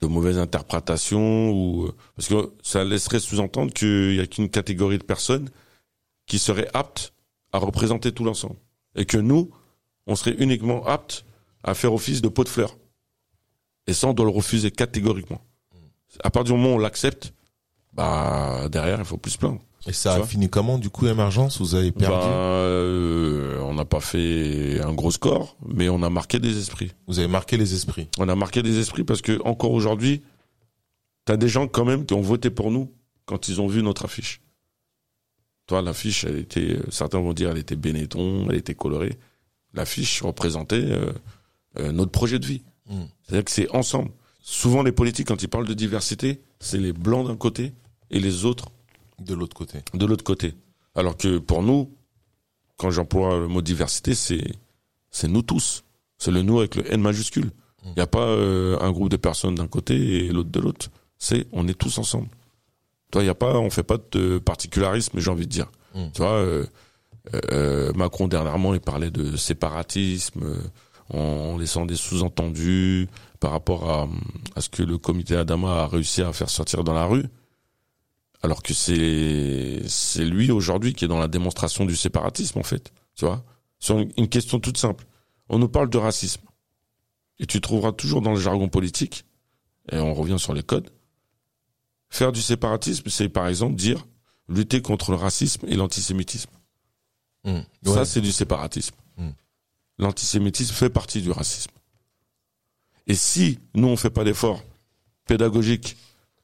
[0.00, 4.98] de mauvaises interprétations ou euh, parce que ça laisserait sous-entendre qu'il y a qu'une catégorie
[4.98, 5.50] de personnes
[6.26, 7.12] qui seraient aptes
[7.52, 8.56] à représenter tout l'ensemble.
[8.94, 9.50] Et que nous
[10.06, 11.24] on serait uniquement aptes
[11.62, 12.76] à faire office de pot de fleurs.
[13.86, 15.40] Et ça on doit le refuser catégoriquement.
[16.22, 17.34] À partir du moment où on l'accepte
[17.92, 21.60] bah derrière il faut plus se plaindre Et ça a fini comment du coup émergence
[21.60, 26.10] Vous avez perdu Ben, euh, on n'a pas fait un gros score, mais on a
[26.10, 26.92] marqué des esprits.
[27.06, 28.08] Vous avez marqué les esprits.
[28.18, 30.22] On a marqué des esprits parce que encore aujourd'hui,
[31.24, 32.92] t'as des gens quand même qui ont voté pour nous
[33.24, 34.40] quand ils ont vu notre affiche.
[35.66, 39.18] Toi, l'affiche, elle était, euh, certains vont dire, elle était Benetton, elle était colorée.
[39.74, 41.12] L'affiche représentait euh,
[41.78, 42.62] euh, notre projet de vie.
[42.88, 43.02] Mm.
[43.22, 44.10] C'est-à-dire que c'est ensemble.
[44.40, 47.74] Souvent, les politiques, quand ils parlent de diversité, c'est les blancs d'un côté
[48.10, 48.70] et les autres
[49.18, 49.80] De l'autre côté.
[49.94, 50.54] de l'autre côté.
[50.94, 51.90] Alors que pour nous,
[52.76, 54.44] quand j'emploie le mot diversité, c'est
[55.10, 55.84] c'est nous tous.
[56.18, 57.50] C'est le nous avec le N majuscule.
[57.84, 59.94] Il n'y a pas euh, un groupe de personnes d'un côté
[60.26, 60.90] et l'autre de l'autre.
[61.18, 62.28] C'est on est tous ensemble.
[63.10, 65.70] Toi, il y a pas, on fait pas de particularisme, j'ai envie de dire.
[65.94, 66.04] Mm.
[66.12, 66.66] Tu vois, euh,
[67.52, 70.60] euh, Macron dernièrement, il parlait de séparatisme euh,
[71.10, 73.08] en, en laissant des sous-entendus
[73.40, 74.08] par rapport à,
[74.56, 77.24] à ce que le comité Adama a réussi à faire sortir dans la rue.
[78.40, 82.92] Alors que c'est c'est lui aujourd'hui qui est dans la démonstration du séparatisme en fait,
[83.14, 83.44] tu vois?
[83.80, 85.06] Sur une, question toute simple,
[85.48, 86.42] on nous parle de racisme
[87.38, 89.24] et tu trouveras toujours dans le jargon politique
[89.90, 90.90] et on revient sur les codes.
[92.10, 94.06] Faire du séparatisme, c'est par exemple dire
[94.48, 96.50] lutter contre le racisme et l'antisémitisme.
[97.44, 97.60] Mm.
[97.84, 98.96] Ça, c'est du séparatisme.
[99.16, 99.30] Mm.
[99.98, 101.70] L'antisémitisme fait partie du racisme.
[103.06, 104.62] Et si nous, on fait pas d'efforts
[105.26, 105.96] pédagogiques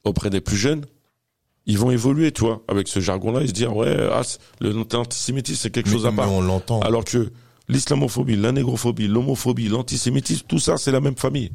[0.03, 0.85] auprès des plus jeunes,
[1.65, 4.21] ils vont évoluer, tu vois, avec ce jargon-là, et se dire, ouais, ah,
[4.61, 6.31] l'antisémitisme, c'est quelque Mais- chose à mais part.
[6.31, 6.79] on l'entend.
[6.81, 7.31] Alors que
[7.69, 11.51] l'islamophobie, la négrophobie, l'homophobie, l'antisémitisme, tout ça, c'est la même famille.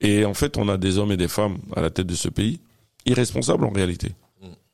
[0.00, 2.28] Et en fait, on a des hommes et des femmes à la tête de ce
[2.28, 2.60] pays,
[3.06, 4.12] irresponsables en réalité.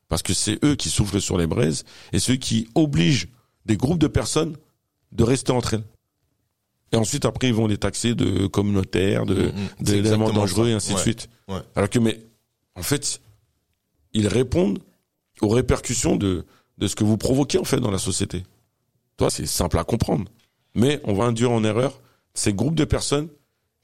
[0.09, 3.27] Parce que c'est eux qui soufflent sur les braises et ceux qui obligent
[3.67, 4.57] des groupes de personnes
[5.11, 5.83] de rester entre elles.
[6.93, 9.85] Et ensuite, après, ils vont les taxer de communautaires, de, Mm, mm.
[9.85, 10.71] D'éléments dangereux ça.
[10.71, 11.29] et ainsi de suite.
[11.49, 11.59] Ouais.
[11.75, 12.21] Alors que, mais,
[12.77, 13.21] en fait,
[14.17, 14.79] ils répondent
[15.43, 16.47] aux répercussions de,
[16.81, 18.45] ce que vous provoquez, en fait, dans la société.
[19.19, 20.25] Toi, c'est simple à comprendre.
[20.75, 22.01] Mais on va induire en erreur
[22.33, 23.29] ces groupes de personnes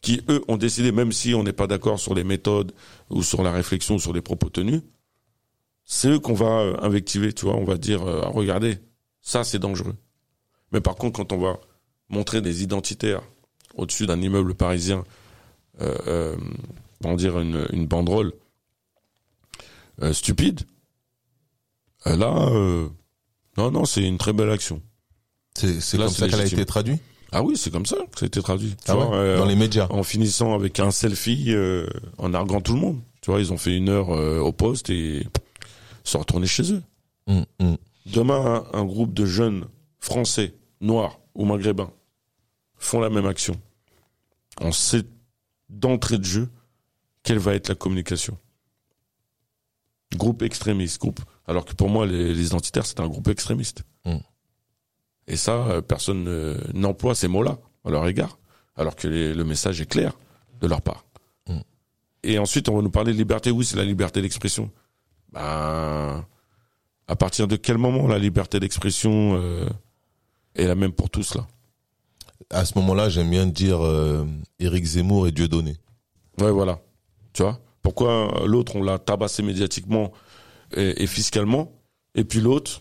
[0.01, 2.73] qui, eux, ont décidé, même si on n'est pas d'accord sur les méthodes
[3.11, 4.81] ou sur la réflexion ou sur les propos tenus,
[5.85, 7.57] c'est eux qu'on va euh, invectiver, tu vois.
[7.57, 8.79] On va dire, euh, regardez,
[9.21, 9.97] ça, c'est dangereux.
[10.73, 11.61] Mais par contre, quand on va
[12.09, 13.23] montrer des identitaires
[13.75, 15.05] au-dessus d'un immeuble parisien,
[15.83, 18.33] euh, euh, dire, une banderole
[20.03, 20.61] euh, stupide.
[22.07, 22.89] Euh, là, euh,
[23.57, 24.83] non, non, c'est une très belle action.
[25.55, 27.01] C'est comme ça qu'elle a été traduite
[27.31, 28.71] Ah oui, c'est comme ça que ça a été traduit.
[28.71, 29.87] Tu Ah vois, ouais, euh, dans les médias.
[29.91, 31.55] en finissant avec un selfie,
[32.19, 33.01] en arguant tout le monde.
[33.21, 35.27] Tu vois, ils ont fait une heure au poste et
[36.05, 36.83] sont retournés chez eux.
[37.29, 37.77] Hum, hum.
[38.07, 39.67] Demain, un, un groupe de jeunes
[40.01, 41.93] français, noirs ou maghrébins
[42.77, 43.55] font la même action.
[44.61, 45.05] On sait
[45.69, 46.49] d'entrée de jeu
[47.23, 48.37] quelle va être la communication.
[50.17, 51.21] Groupe extrémiste, groupe.
[51.47, 53.83] Alors que pour moi, les, les identitaires, c'est un groupe extrémiste.
[54.05, 54.17] Mm.
[55.29, 58.39] Et ça, euh, personne n'emploie ces mots-là à leur égard,
[58.77, 60.13] alors que les- le message est clair
[60.61, 61.05] de leur part.
[61.49, 61.59] Mm.
[62.25, 63.51] Et ensuite, on va nous parler de liberté.
[63.51, 64.71] Oui, c'est la liberté d'expression.
[65.33, 66.25] Ben,
[67.09, 69.69] à partir de quel moment la liberté d'expression euh,
[70.55, 71.47] est la même pour tous là?
[72.51, 74.27] À ce moment-là, j'aime bien dire euh,
[74.59, 75.77] Éric Zemmour et Dieudonné.
[76.39, 76.81] Ouais, voilà.
[77.33, 77.59] Tu vois?
[77.83, 80.13] Pourquoi l'autre, on l'a tabassé médiatiquement
[80.77, 81.73] et, et fiscalement,
[82.15, 82.81] et puis l'autre,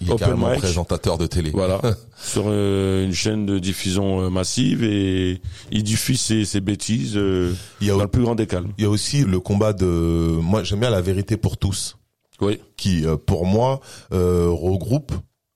[0.00, 0.58] Il est Open carrément mic.
[0.60, 1.50] présentateur de télé.
[1.50, 1.80] voilà,
[2.16, 7.52] sur euh, une chaîne de diffusion euh, massive et il diffuse ses, ses bêtises euh,
[7.80, 8.72] Il y a, dans le plus grand des calmes.
[8.78, 9.86] il y a aussi le combat de...
[9.86, 11.96] Moi, j'aime bien la vérité pour tous,
[12.40, 12.60] Oui.
[12.76, 13.80] qui, pour moi,
[14.10, 15.12] regroupe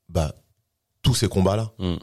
[0.08, 0.34] bah,
[1.02, 1.70] tous ces combats-là.
[1.78, 1.94] Mm.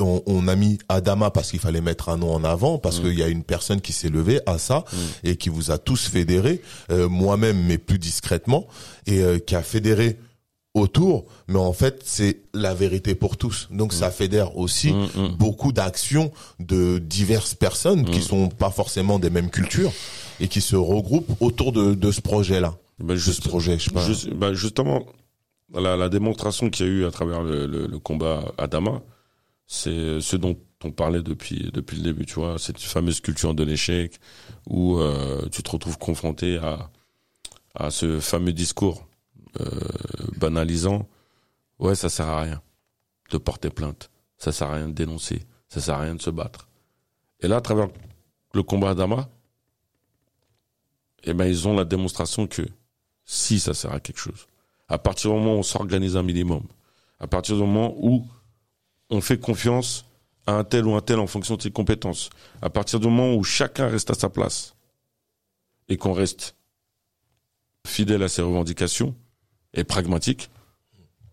[0.00, 3.02] On, on a mis Adama parce qu'il fallait mettre un nom en avant, parce Mm.
[3.02, 4.96] qu'il y a une personne qui s'est levée à ça Mm.
[5.28, 6.60] et qui vous a tous fédérés,
[6.90, 8.66] euh, moi-même, mais plus discrètement,
[9.06, 10.18] et euh, qui a fédéré
[10.74, 13.68] autour, mais en fait, c'est la vérité pour tous.
[13.70, 15.28] Donc, ça fédère aussi Mm, mm.
[15.38, 18.22] beaucoup d'actions de diverses personnes qui Mm.
[18.22, 19.92] sont pas forcément des mêmes cultures
[20.40, 22.74] et qui se regroupent autour de, de ce projet-là.
[22.98, 24.04] Ben, De ce projet, je sais pas.
[24.04, 25.06] Juste- bah, justement,
[25.74, 29.00] la, la démonstration qu'il y a eu à travers le, le- le combat Adama,
[29.66, 33.64] c'est ce dont on parlait depuis depuis le début, tu vois, cette fameuse culture de
[33.64, 34.18] l'échec
[34.68, 36.90] où euh, tu te retrouves confronté à
[37.74, 39.06] à ce fameux discours
[39.60, 39.70] euh,
[40.38, 41.08] banalisant.
[41.78, 42.62] Ouais, ça sert à rien
[43.30, 46.30] de porter plainte, ça sert à rien de dénoncer, ça sert à rien de se
[46.30, 46.68] battre.
[47.40, 47.88] Et là, à travers
[48.54, 49.28] le combat Adama,
[51.24, 52.62] eh ben ils ont la démonstration que
[53.24, 54.46] si ça sert à quelque chose.
[54.88, 56.62] À partir du moment où on s'organise un minimum,
[57.18, 58.26] à partir du moment où
[59.10, 60.04] on fait confiance
[60.46, 62.30] à un tel ou un tel en fonction de ses compétences,
[62.62, 64.74] à partir du moment où chacun reste à sa place
[65.88, 66.56] et qu'on reste
[67.86, 69.14] fidèle à ses revendications
[69.74, 70.50] et pragmatique,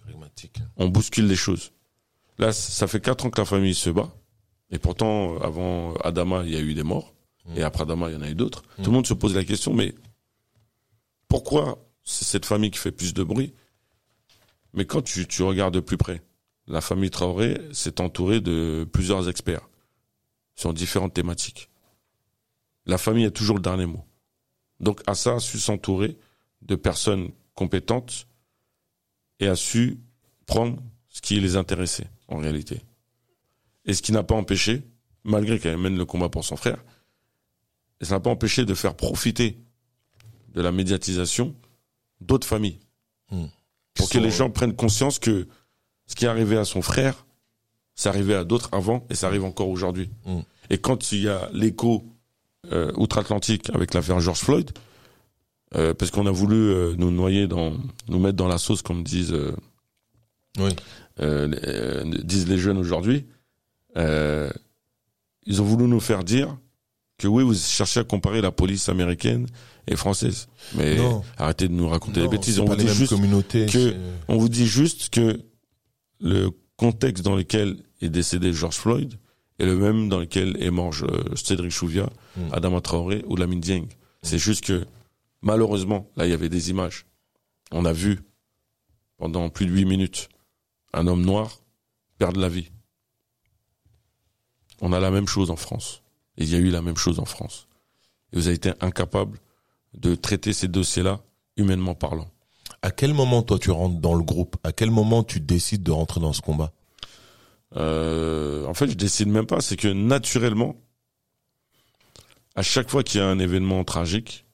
[0.01, 0.57] Pragmatique.
[0.77, 1.71] on bouscule les choses.
[2.37, 4.11] Là, ça fait quatre ans que la famille se bat.
[4.71, 7.13] Et pourtant, avant Adama, il y a eu des morts.
[7.45, 7.57] Mm.
[7.57, 8.63] Et après Adama, il y en a eu d'autres.
[8.79, 8.83] Mm.
[8.83, 9.93] Tout le monde se pose la question, mais
[11.27, 13.53] pourquoi c'est cette famille qui fait plus de bruit
[14.73, 16.21] Mais quand tu, tu regardes de plus près,
[16.67, 19.67] la famille Traoré s'est entourée de plusieurs experts
[20.55, 21.69] sur différentes thématiques.
[22.85, 24.03] La famille a toujours le dernier mot.
[24.79, 26.17] Donc Assa a su s'entourer
[26.61, 28.27] de personnes compétentes
[29.39, 29.99] et a su
[30.45, 32.81] prendre ce qui les intéressait en réalité.
[33.85, 34.83] Et ce qui n'a pas empêché,
[35.23, 36.83] malgré qu'elle mène le combat pour son frère,
[38.01, 39.57] et ça n'a pas empêché de faire profiter
[40.49, 41.55] de la médiatisation
[42.21, 42.79] d'autres familles.
[43.31, 43.47] Hmm.
[43.93, 45.47] Pour que sont- les gens prennent conscience que
[46.13, 47.25] ce qui est arrivé à son frère,
[47.95, 50.11] c'est arrivé à d'autres avant et ça arrive encore aujourd'hui.
[50.27, 50.41] Hmm.
[50.69, 52.05] Et quand il y a l'écho
[52.71, 54.69] euh, outre-Atlantique avec l'affaire George Floyd,
[55.75, 57.73] euh, parce qu'on a voulu euh, nous noyer dans,
[58.09, 59.35] nous mettre dans la sauce, comme disent,
[60.59, 60.69] Oui.
[62.23, 63.25] disent les jeunes aujourd'hui,
[63.95, 66.55] ils ont voulu nous faire dire
[67.17, 69.47] que oui, vous cherchez à comparer la police américaine
[69.87, 70.47] et française.
[70.75, 71.23] Mais Non.
[71.37, 72.59] arrêtez de nous raconter Non, des bêtises.
[72.59, 73.15] On vous, dit juste,
[73.71, 73.95] que-
[74.27, 75.39] on vous dit juste que
[76.23, 79.13] le contexte dans lequel est décédé George Floyd
[79.59, 82.53] est le même dans lequel est mort euh, Cédric Chouviat, Mm.
[82.53, 83.85] Adama Traoré ou Lamine Dieng.
[84.21, 84.85] C'est juste que
[85.41, 87.05] malheureusement, là il y avait des images.
[87.71, 88.19] On a vu
[89.17, 90.29] pendant plus de huit minutes
[90.93, 91.61] un homme noir
[92.17, 92.71] perdre la vie.
[94.81, 96.01] On a la même chose en France.
[96.37, 97.67] Il y a eu la même chose en France.
[98.31, 99.39] Et vous avez été incapable
[99.93, 101.21] de traiter ces dossiers-là
[101.55, 102.29] humainement parlant.
[102.83, 104.57] À quel moment, toi, tu rentres dans le groupe?
[104.63, 106.73] À quel moment tu décides de rentrer dans ce combat?
[107.77, 109.61] Euh, en fait, je décide même pas.
[109.61, 110.75] C'est que naturellement,
[112.55, 114.45] à chaque fois qu'il y a un événement tragique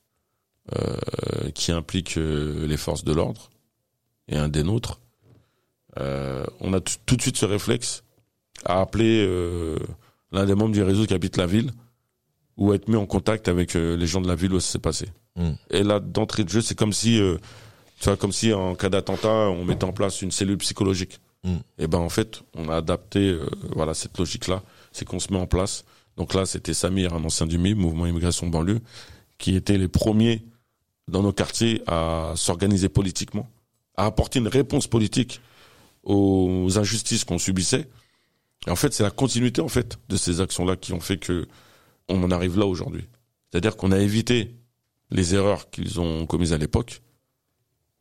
[0.78, 3.50] euh, qui implique euh, les forces de l'ordre
[4.28, 5.02] et un des nôtres,
[5.98, 8.04] euh, on a tout de suite ce réflexe
[8.64, 9.80] à appeler euh,
[10.32, 11.72] l'un des membres du réseau qui habite la ville
[12.58, 14.80] ou à être mis en contact avec les gens de la ville où ça s'est
[14.80, 15.08] passé.
[15.36, 15.52] Mm.
[15.72, 17.38] Et là, d'entrée de jeu, c'est comme si, euh,
[18.00, 21.20] tu vois, comme si en cas d'attentat, on mettait en place une cellule psychologique.
[21.43, 21.56] Mm.
[21.80, 23.45] Et ben en fait, on a adapté, euh,
[23.76, 25.86] voilà, cette logique-là, c'est qu'on se met en place.
[26.18, 28.80] Donc là, c'était Samir, un ancien du MIB, Mouvement Immigration Banlieue,
[29.38, 30.43] qui était les premiers
[31.08, 33.50] dans nos quartiers à s'organiser politiquement,
[33.95, 35.41] à apporter une réponse politique
[36.04, 37.89] aux injustices qu'on subissait.
[38.68, 41.47] Et en fait, c'est la continuité en fait de ces actions-là qui ont fait que
[42.08, 43.08] on en arrive là aujourd'hui.
[43.50, 44.56] C'est-à-dire qu'on a évité
[45.12, 47.02] les erreurs qu'ils ont commises à l'époque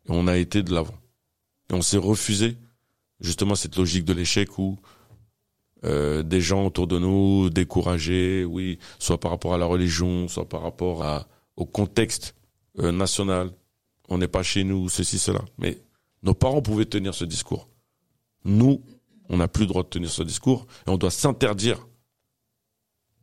[0.09, 0.99] on a été de l'avant.
[1.71, 2.57] Et on s'est refusé
[3.21, 4.79] justement cette logique de l'échec où
[5.85, 10.49] euh, des gens autour de nous découragés, oui, soit par rapport à la religion, soit
[10.49, 12.35] par rapport à, au contexte
[12.79, 13.53] euh, national.
[14.09, 15.45] On n'est pas chez nous, ceci, cela.
[15.59, 15.79] Mais
[16.23, 17.69] nos parents pouvaient tenir ce discours.
[18.45, 18.83] Nous,
[19.29, 21.87] on n'a plus le droit de tenir ce discours et on doit s'interdire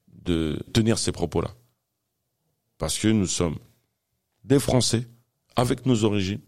[0.07, 1.53] de tenir ces propos-là.
[2.77, 3.57] Parce que nous sommes
[4.43, 5.07] des Français
[5.55, 6.41] avec nos origines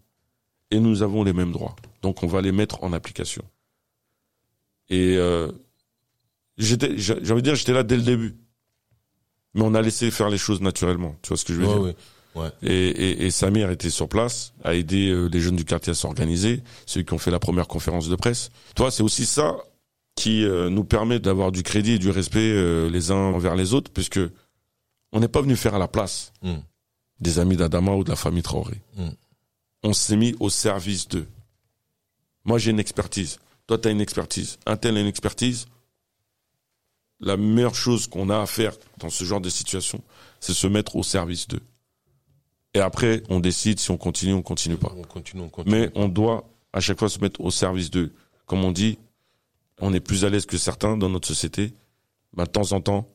[0.70, 1.76] et nous avons les mêmes droits.
[2.02, 3.42] Donc on va les mettre en application.
[4.90, 5.50] Et euh,
[6.56, 8.36] j'étais, j'ai envie de dire, j'étais là dès le début.
[9.54, 11.14] Mais on a laissé faire les choses naturellement.
[11.22, 11.94] Tu vois ce que je veux dire?
[12.34, 12.50] Ouais.
[12.62, 15.94] et, et, et Samir était sur place, a aidé euh, les jeunes du quartier à
[15.94, 18.50] s'organiser, ceux qui ont fait la première conférence de presse.
[18.76, 19.56] Toi, c'est aussi ça
[20.14, 23.72] qui euh, nous permet d'avoir du crédit et du respect euh, les uns envers les
[23.74, 24.20] autres, puisque
[25.12, 26.54] on n'est pas venu faire à la place Mm.
[27.20, 28.80] des amis d'Adama ou de la famille Traoré.
[28.96, 29.08] Mm.
[29.88, 31.26] On s'est mis au service d'eux.
[32.44, 33.38] Moi, j'ai une expertise.
[33.66, 34.58] Toi, tu as une expertise.
[34.66, 35.64] Un tel a une expertise.
[37.20, 40.04] La meilleure chose qu'on a à faire dans ce genre de situation,
[40.40, 41.62] c'est se mettre au service d'eux.
[42.74, 44.92] Et après, on décide si on continue ou on continue pas.
[44.94, 45.74] On continue, on continue.
[45.74, 48.12] Mais on doit à chaque fois se mettre au service d'eux.
[48.44, 48.98] Comme on dit,
[49.80, 51.72] on est plus à l'aise que certains dans notre société.
[52.34, 53.08] Bah, de temps en temps,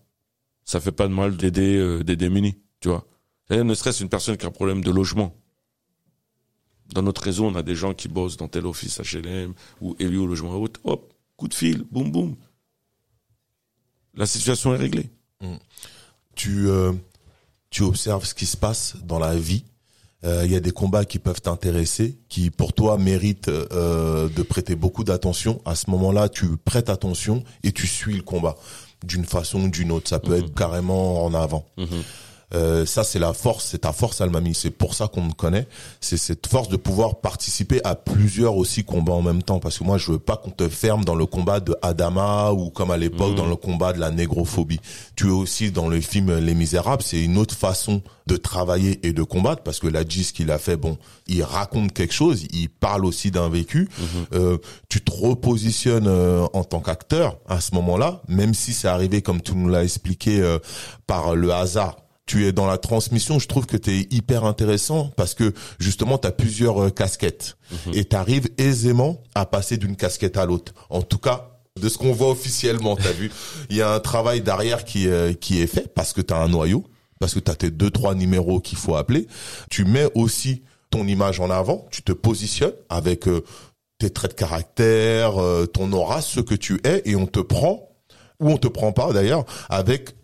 [0.66, 3.06] ça fait pas de mal d'aider euh, des démunis, tu vois.
[3.52, 5.36] Ne serait-ce une personne qui a un problème de logement.
[6.94, 10.28] Dans notre réseau, on a des gens qui bossent dans tel office HLM ou au
[10.28, 10.80] logement haute.
[10.84, 12.36] Hop, coup de fil, boum boum.
[14.16, 15.10] La situation est réglée.
[16.36, 16.94] tu euh,
[17.72, 19.64] tu observes ce qui se passe dans la vie.
[20.24, 24.44] Euh, Il y a des combats qui peuvent t'intéresser, qui pour toi méritent euh, de
[24.44, 25.62] prêter beaucoup d'attention.
[25.66, 28.56] À ce moment-là, tu prêtes attention et tu suis le combat
[29.04, 30.08] d'une façon ou d'une autre.
[30.08, 31.66] Ça peut être carrément en avant.
[32.56, 34.54] Euh, ça, c'est la force, c'est ta force, Almami.
[34.54, 35.68] C'est pour ça qu'on me connaît.
[36.02, 39.60] C'est cette force de pouvoir participer à plusieurs aussi combats en même temps.
[39.60, 42.70] Parce que moi, je veux pas qu'on te ferme dans le combat de Adama ou
[42.70, 44.80] comme à l'époque dans le combat de la négrophobie.
[45.16, 47.04] Tu es aussi dans le film Les Misérables.
[47.04, 50.58] C'est une autre façon de travailler et de combattre parce que la ce qu'il a
[50.58, 50.98] fait, bon,
[51.28, 53.90] il raconte quelque chose, il parle aussi d'un vécu.
[54.34, 54.58] Euh,
[54.90, 59.42] tu te repositionnes euh, en tant qu'acteur à ce moment-là, même si c'est arrivé comme
[59.42, 60.60] tu nous l'as expliqué euh,
[61.08, 65.12] par le hasard tu es dans la transmission, je trouve que tu es hyper intéressant
[65.18, 67.58] parce que justement tu as plusieurs euh, casquettes
[67.94, 70.74] et tu arrives aisément à passer d'une casquette à l'autre.
[70.90, 71.50] En tout cas,
[71.82, 73.32] de ce qu'on voit officiellement, tu as vu,
[73.70, 76.38] il y a un travail derrière qui euh, qui est fait parce que tu as
[76.38, 76.86] un noyau,
[77.20, 79.28] parce que tu as tes deux trois numéros qu'il faut appeler.
[79.70, 83.44] Tu mets aussi ton image en avant, tu te positionnes avec euh,
[83.98, 87.90] tes traits de caractère, euh, ton aura, ce que tu es et on te prend
[88.40, 90.16] ou on te prend pas d'ailleurs avec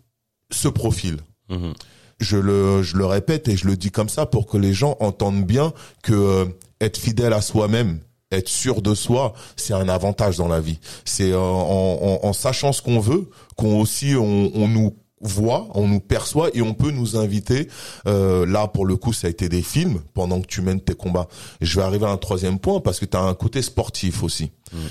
[0.50, 1.18] ce profil
[1.50, 1.74] Mhm.
[2.20, 4.96] Je le, je le répète et je le dis comme ça pour que les gens
[5.00, 6.44] entendent bien que euh,
[6.80, 8.00] être fidèle à soi-même,
[8.30, 10.78] être sûr de soi, c'est un avantage dans la vie.
[11.04, 15.68] C'est euh, en, en, en sachant ce qu'on veut qu'on aussi on, on nous voit,
[15.74, 17.68] on nous perçoit et on peut nous inviter.
[18.06, 20.94] Euh, là, pour le coup, ça a été des films pendant que tu mènes tes
[20.94, 21.28] combats.
[21.60, 24.50] Je vais arriver à un troisième point parce que tu as un côté sportif aussi.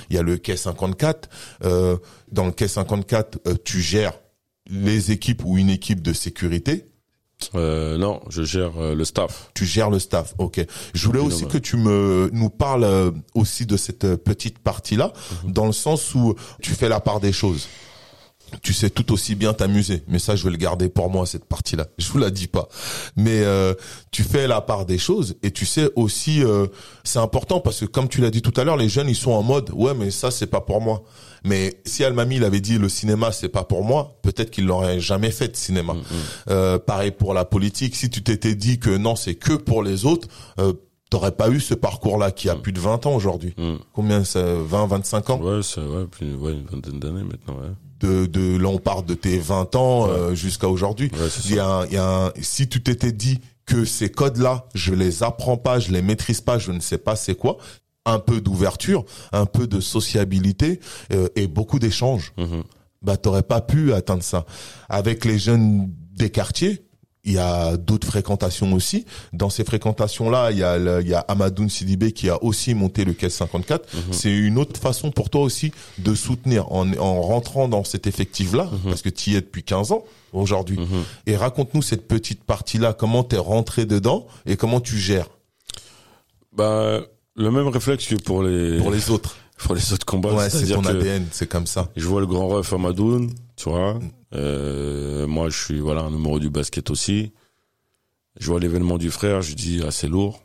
[0.10, 1.30] Il y a le quai 54.
[1.64, 1.98] Euh,
[2.32, 4.14] dans le quai 54, euh, tu gères
[4.70, 6.86] les équipes ou une équipe de sécurité.
[7.56, 9.52] Euh, non, je gère euh, le staff.
[9.54, 10.66] Tu gères le staff, ok.
[10.94, 15.14] Je voulais aussi que tu me nous parles euh, aussi de cette euh, petite partie-là,
[15.46, 17.68] dans le sens où tu fais la part des choses.
[18.62, 21.46] Tu sais tout aussi bien t'amuser, mais ça je vais le garder pour moi cette
[21.46, 21.88] partie-là.
[21.98, 22.68] Je vous la dis pas,
[23.16, 23.74] mais euh,
[24.12, 26.68] tu fais la part des choses et tu sais aussi, euh,
[27.04, 29.32] c'est important parce que comme tu l'as dit tout à l'heure, les jeunes ils sont
[29.32, 31.04] en mode ouais mais ça c'est pas pour moi.
[31.46, 35.00] Mais si Almami il avait dit le cinéma c'est pas pour moi, peut-être qu'il l'aurait
[35.00, 35.96] jamais fait de cinéma.
[36.50, 40.06] Euh, pareil pour la politique, si tu t'étais dit que non c'est que pour les
[40.06, 40.28] autres.
[40.60, 40.74] Euh,
[41.10, 43.56] T'aurais pas eu ce parcours-là qui a plus de 20 ans aujourd'hui.
[43.58, 43.76] Mm.
[43.94, 45.42] Combien ça 20, 25 ans?
[45.42, 47.56] Ouais, c'est ouais, plus, ouais, une vingtaine d'années maintenant.
[47.56, 47.72] Ouais.
[48.00, 51.10] De, de là on part de tes 20 ans euh, jusqu'à aujourd'hui.
[51.14, 54.10] Ouais, il y a, un- il y a un- si tu t'étais dit que ces
[54.10, 57.58] codes-là, je les apprends pas, je les maîtrise pas, je ne sais pas c'est quoi,
[58.06, 60.80] un peu d'ouverture, un peu de sociabilité
[61.14, 62.64] euh, et beaucoup d'échanges, Mhm.
[63.02, 64.46] bah t'aurais pas pu atteindre ça.
[64.90, 66.84] Avec les jeunes des quartiers,
[67.26, 69.06] il y a d'autres fréquentations aussi.
[69.34, 72.74] Dans ces fréquentations-là, il y a, le- il y a Amadoun Sidibé qui a aussi
[72.74, 73.88] monté le Caisse 54.
[74.12, 78.70] C'est une autre façon pour toi aussi de soutenir en, en rentrant dans cet effectif-là,
[78.86, 80.78] parce que tu y es depuis 15 ans aujourd'hui.
[80.80, 81.04] Mhm.
[81.28, 85.28] Et raconte-nous cette petite partie-là, comment t'es rentré dedans et comment tu gères?
[86.56, 87.02] Bah,
[87.36, 89.36] le même réflexe que pour les, pour les autres.
[89.60, 90.34] pour les autres combats.
[90.34, 91.90] Ouais, c'est ton ADN, c'est comme ça.
[91.96, 94.00] je vois le grand ref Amadoun, tu vois.
[94.34, 97.32] Euh, moi, je suis, voilà, un numéro du basket aussi.
[98.40, 100.42] Je vois l'événement du frère, je dis, ah, c'est lourd.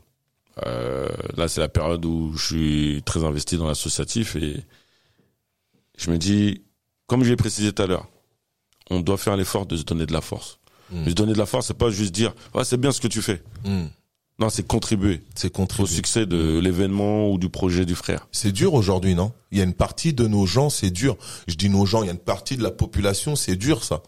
[0.66, 4.65] Euh, là, c'est la période où je suis très investi dans l'associatif et
[5.98, 6.62] je me dis,
[7.06, 8.09] comme je l'ai précisé tout à l'heure,
[8.90, 10.59] on doit faire l'effort de se donner de la force.
[10.90, 11.09] Mm.
[11.09, 13.23] Se donner de la force, c'est pas juste dire, ouais, c'est bien ce que tu
[13.23, 13.43] fais.
[13.65, 13.86] Hmm.
[14.40, 15.93] Non, c'est contribuer C'est au contribué.
[15.94, 18.27] succès de l'événement ou du projet du frère.
[18.32, 19.32] C'est dur aujourd'hui, non?
[19.52, 21.16] Il y a une partie de nos gens, c'est dur.
[21.47, 24.02] Je dis nos gens, il y a une partie de la population, c'est dur ça.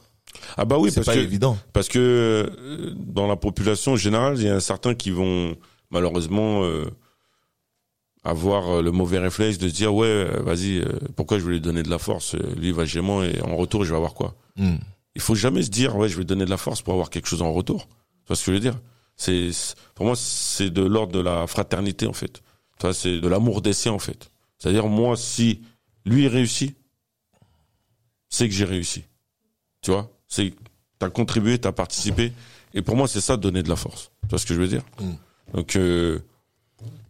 [0.57, 1.57] Ah bah oui, c'est parce pas que évident.
[1.73, 5.57] parce que euh, dans la population générale, il y a certains qui vont
[5.91, 6.87] malheureusement euh,
[8.25, 11.61] avoir euh, le mauvais réflexe de se dire ouais, vas-y, euh, pourquoi je vais lui
[11.61, 14.15] donner de la force Lui il va chez moi et en retour je vais avoir
[14.15, 14.35] quoi?
[14.57, 14.77] Hmm.
[15.15, 17.29] Il faut jamais se dire ouais, je vais donner de la force pour avoir quelque
[17.29, 17.87] chose en retour.
[17.87, 18.79] Tu vois ce que je veux dire?
[19.17, 19.51] C'est
[19.95, 22.43] pour moi c'est de l'ordre de la fraternité en fait.
[22.79, 24.31] Tu vois, c'est de l'amour des siens en fait.
[24.59, 25.63] C'est-à-dire moi si
[26.05, 26.77] lui réussit,
[28.29, 29.05] c'est que j'ai réussi.
[29.81, 30.55] Tu vois C'est
[30.99, 32.33] t'as contribué, t'as participé
[32.75, 34.11] et pour moi c'est ça donner de la force.
[34.23, 34.83] Tu vois ce que je veux dire?
[35.01, 35.13] Mm.
[35.55, 36.21] Donc euh,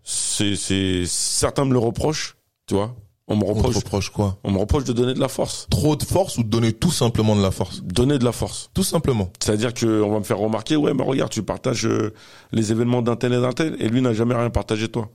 [0.04, 2.94] c'est c'est certains me le reprochent, tu vois
[3.28, 5.66] On me On te reproche reproche quoi on me reproche de donner de la force.
[5.68, 8.70] Trop de force ou de donner tout simplement de la force Donner de la force.
[8.72, 9.32] Tout simplement.
[9.40, 12.12] C'est-à-dire que on va me faire remarquer, ouais, mais regarde, tu partages euh,
[12.52, 15.10] les événements d'un tel et d'un tel, et lui n'a jamais rien partagé de toi.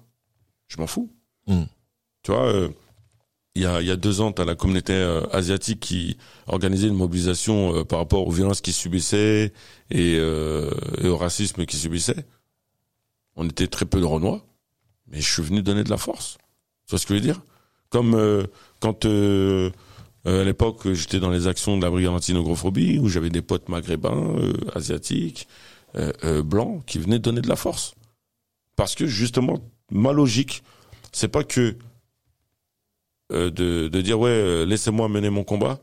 [0.68, 1.10] Je m'en fous.
[1.48, 1.64] Mm.
[2.24, 2.70] Tu vois, euh,
[3.56, 6.18] il y a y a deux ans, t'as la communauté euh, asiatique qui
[6.48, 9.54] organisait une mobilisation euh, par rapport aux violences qu'ils subissaient
[9.90, 12.26] et, et au racisme qu'ils subissaient.
[13.36, 14.46] On était très peu de Renois,
[15.08, 16.38] mais je suis venu donner de la force.
[16.86, 17.42] Tu vois ce que je veux dire?
[17.92, 18.44] Comme euh,
[18.80, 19.70] quand euh,
[20.26, 23.70] euh, à l'époque j'étais dans les actions de la brigade anti-nogrophobie où j'avais des potes
[23.70, 25.48] maghrébins, euh, asiatiques,
[25.96, 27.94] euh, euh, blancs qui venaient donner de la force.
[28.76, 29.60] Parce que justement,
[29.92, 30.64] ma logique,
[31.12, 31.78] c'est pas que
[33.32, 35.80] euh, de, de dire ouais, euh, laissez-moi mener mon combat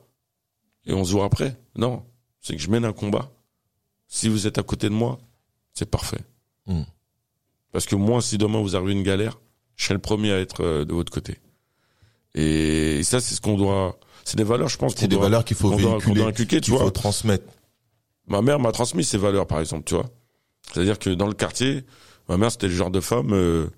[0.86, 1.60] et on se voit après.
[1.76, 2.04] Non,
[2.40, 3.30] c'est que je mène un combat.
[4.06, 5.18] Si vous êtes à côté de moi,
[5.74, 6.24] c'est parfait.
[6.66, 6.82] Mm.
[7.72, 9.38] Parce que moi, si demain vous arrivez une galère,
[9.76, 11.38] je serai le premier à être euh, de votre côté.
[12.34, 13.98] Et ça, c'est ce qu'on doit.
[14.24, 14.94] C'est des valeurs, je pense.
[14.94, 16.90] qu'on C'est des doit- valeurs qu'il faut véhiculer, doit inculquer, tu qu'il faut vois.
[16.90, 17.44] transmettre.
[18.26, 20.06] Ma mère m'a transmis ces valeurs, par exemple, tu vois.
[20.70, 21.84] C'est-à-dire que dans le quartier,
[22.28, 23.68] ma mère, c'était le genre de femme, euh,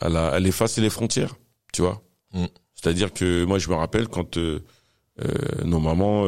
[0.00, 1.36] elle, a, elle effaçait les frontières,
[1.72, 2.02] tu vois.
[2.34, 2.46] Mm.
[2.74, 4.60] C'est-à-dire que moi, je me rappelle quand euh,
[5.24, 6.26] euh, nos mamans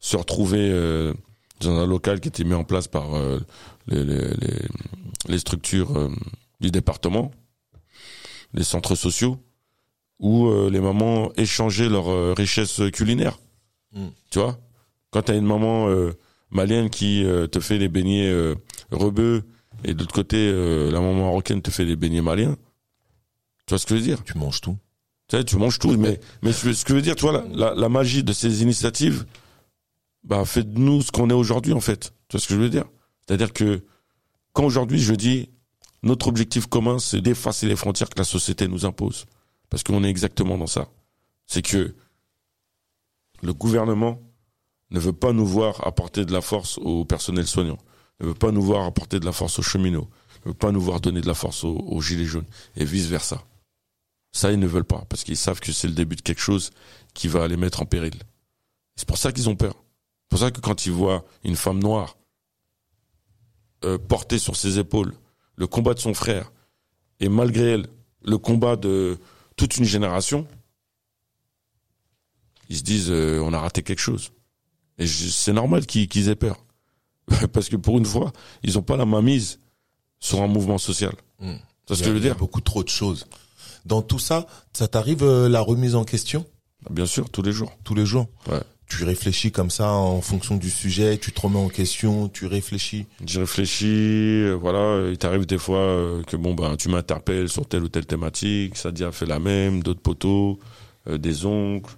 [0.00, 1.12] se retrouvaient
[1.60, 3.10] dans un local qui était mis en place par
[3.86, 4.58] les, les, les,
[5.28, 6.10] les structures
[6.60, 7.30] du département,
[8.54, 9.38] les centres sociaux,
[10.18, 13.38] où euh, les mamans échangeaient leurs euh, richesses culinaires.
[13.94, 14.06] Mm.
[14.30, 14.58] Tu vois?
[15.10, 16.12] Quand t'as une maman euh,
[16.50, 18.54] malienne qui euh, te fait les beignets euh,
[18.90, 19.44] rebeux
[19.84, 22.56] et de l'autre côté, euh, la maman marocaine te fait les beignets maliens,
[23.66, 24.22] tu vois ce que je veux dire?
[24.24, 24.76] Tu manges tout.
[25.28, 27.32] tu sais, tu manges tout, mais, mais ce ce que je veux dire, tu vois,
[27.32, 29.24] la, la, la magie de ces initiatives,
[30.24, 32.12] bah, fait de nous ce qu'on est aujourd'hui, en fait.
[32.28, 32.84] Tu vois ce que je veux dire?
[33.26, 33.82] C'est-à-dire que,
[34.52, 35.50] quand aujourd'hui je dis,
[36.02, 39.26] notre objectif commun, c'est d'effacer les frontières que la société nous impose.
[39.72, 40.90] Parce qu'on est exactement dans ça.
[41.46, 41.94] C'est que,
[43.40, 44.20] le gouvernement
[44.90, 47.78] ne veut pas nous voir apporter de la force au personnel soignant,
[48.20, 50.10] ne veut pas nous voir apporter de la force aux cheminots,
[50.44, 52.44] ne veut pas nous voir donner de la force aux, gilets jaunes,
[52.76, 53.42] et vice versa.
[54.30, 56.70] Ça, ils ne veulent pas, parce qu'ils savent que c'est le début de quelque chose
[57.14, 58.12] qui va les mettre en péril.
[58.96, 59.76] C'est pour ça qu'ils ont peur.
[59.76, 62.18] C'est pour ça que quand ils voient une femme noire
[63.86, 65.14] euh, porter sur ses épaules
[65.56, 66.52] le combat de son frère,
[67.20, 67.86] et malgré elle,
[68.22, 69.18] le combat de
[69.56, 70.46] toute une génération,
[72.68, 74.32] ils se disent euh, on a raté quelque chose.
[74.98, 76.64] Et c'est normal qu'ils aient peur.
[77.52, 79.60] Parce que pour une fois, ils n'ont pas la main mise
[80.18, 81.12] sur un mouvement social.
[81.40, 81.54] Mm.
[81.88, 82.38] C'est ce que je veux il y a dire?
[82.38, 83.26] beaucoup trop de choses.
[83.84, 86.46] Dans tout ça, ça t'arrive euh, la remise en question?
[86.90, 87.72] Bien sûr, tous les jours.
[87.84, 88.60] tous les jours Ouais.
[88.94, 93.06] Tu réfléchis comme ça en fonction du sujet, tu te remets en question, tu réfléchis.
[93.24, 97.66] J'y réfléchis, euh, voilà, il t'arrive des fois euh, que bon ben tu m'interpelles sur
[97.66, 100.58] telle ou telle thématique, Sadia fait la même, d'autres poteaux,
[101.08, 101.94] euh, des oncles.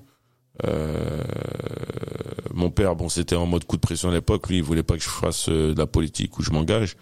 [2.54, 4.96] Mon père, bon, c'était en mode coup de pression à l'époque, lui, il voulait pas
[4.96, 6.94] que je fasse de la politique ou je m'engage.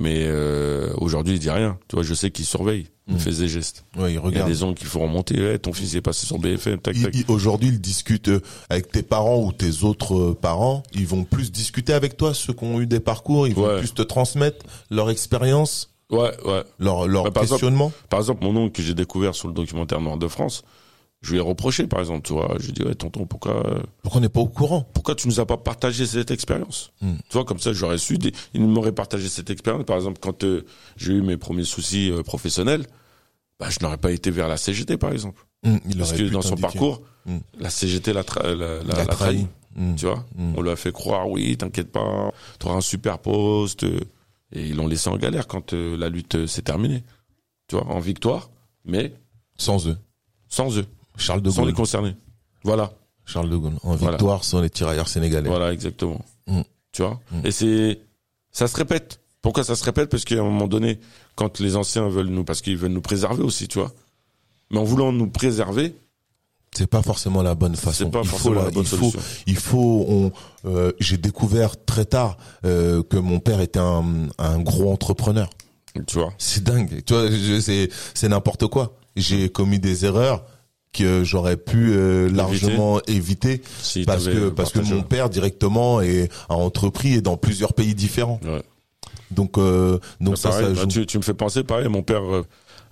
[0.00, 1.76] Mais euh, aujourd'hui, il dit rien.
[1.88, 3.18] Tu vois, je sais qu'il surveille, il Mm.
[3.18, 3.84] fait des gestes.
[3.96, 4.48] Ouais, il Il y a regarde.
[4.48, 5.34] des ongles qu'il faut remonter.
[5.40, 6.78] Ouais, ton fils est passé sur BFM.
[6.78, 7.14] Tac, Il- tac.
[7.28, 10.82] Aujourd'hui, ils discutent euh, avec tes parents ou tes autres euh, parents.
[10.94, 13.48] Ils vont plus discuter avec toi, ceux qui ont eu des parcours.
[13.48, 13.78] Ils vont Ouais.
[13.80, 16.62] plus te transmettre leur expérience, Ouais, ouais.
[16.78, 17.92] leur, leur Ouais, par exemple, questionnement.
[18.08, 20.62] Par exemple, mon oncle que j'ai découvert sur le documentaire Noir de France,
[21.20, 22.54] je lui ai reproché, par exemple, tu vois.
[22.58, 23.62] Je lui ai dit, ouais, tonton, pourquoi,
[24.02, 27.14] Pourquoi on n'est pas au courant pourquoi tu nous as pas partagé cette expérience Mm.
[27.28, 28.18] Tu vois, comme ça, j'aurais su.
[28.18, 28.32] Des...
[28.54, 29.84] Il m'aurait partagé cette expérience.
[29.84, 30.64] Par exemple, quand euh,
[30.96, 32.86] j'ai eu mes premiers soucis euh, professionnels,
[33.58, 35.44] bah, je n'aurais pas été vers la CGT, par exemple.
[35.64, 37.38] Il Parce que dans son parcours, Mm.
[37.58, 39.46] la CGT l'a, tra- la, la- Il a l'a trahi.
[39.96, 40.24] Tu vois.
[40.56, 43.84] On lui a fait croire, oui, t'inquiète pas, tu auras un super poste.
[43.84, 44.00] euh,
[44.52, 47.04] Et ils l'ont laissé en galère quand euh, la lutte euh, s'est terminée.
[47.68, 48.50] Tu vois, en victoire,
[48.84, 49.12] mais
[49.58, 49.98] Sans eux.
[50.48, 50.86] sans eux,
[51.18, 51.74] Charles de sans les Gaulle.
[51.76, 52.16] concernés.
[52.64, 52.92] Voilà,
[53.26, 53.74] Charles de Gaulle.
[53.82, 54.16] En Voilà.
[54.16, 55.48] victoire sans les tirailleurs sénégalais.
[55.48, 56.24] voilà, exactement.
[56.46, 56.62] Mm.
[56.92, 57.46] Tu vois Mm.
[57.46, 58.00] Et c'est,
[58.50, 59.20] ça se répète.
[59.42, 60.08] Pourquoi ça se répète?
[60.10, 60.98] Parce qu'à un moment donné,
[61.36, 63.92] quand les anciens veulent nous, parce qu'ils veulent nous préserver aussi, tu vois.
[64.70, 65.94] Mais en voulant nous préserver,
[66.76, 68.04] C'est pas forcément la bonne façon.
[68.06, 69.12] c'est pas il faut forcément la- la bonne il faut,
[69.46, 70.06] il faut.
[70.08, 70.32] On,
[70.68, 72.36] euh, j'ai découvert très tard
[72.66, 75.48] euh, que mon père était un, un gros entrepreneur.
[76.06, 77.02] Tu vois C'est dingue.
[77.06, 77.28] Tu vois,
[77.62, 78.96] c'est c'est n'importe quoi.
[79.16, 80.44] J'ai commis des erreurs
[80.92, 86.30] que j'aurais pu euh, largement éviter Si parce que parce que mon père directement est
[86.48, 88.40] a entrepris et dans plusieurs pays différents.
[88.44, 88.62] Ouais.
[89.30, 92.02] Donc euh, donc Bah, ça pareil, ça bah, tu, tu me fais penser, pareil, mon
[92.02, 92.42] père, euh,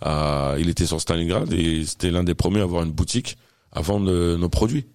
[0.02, 3.38] a- il était sur Stalingrad et c'était l'un des premiers à avoir une boutique
[3.72, 4.86] à vendre nos produits.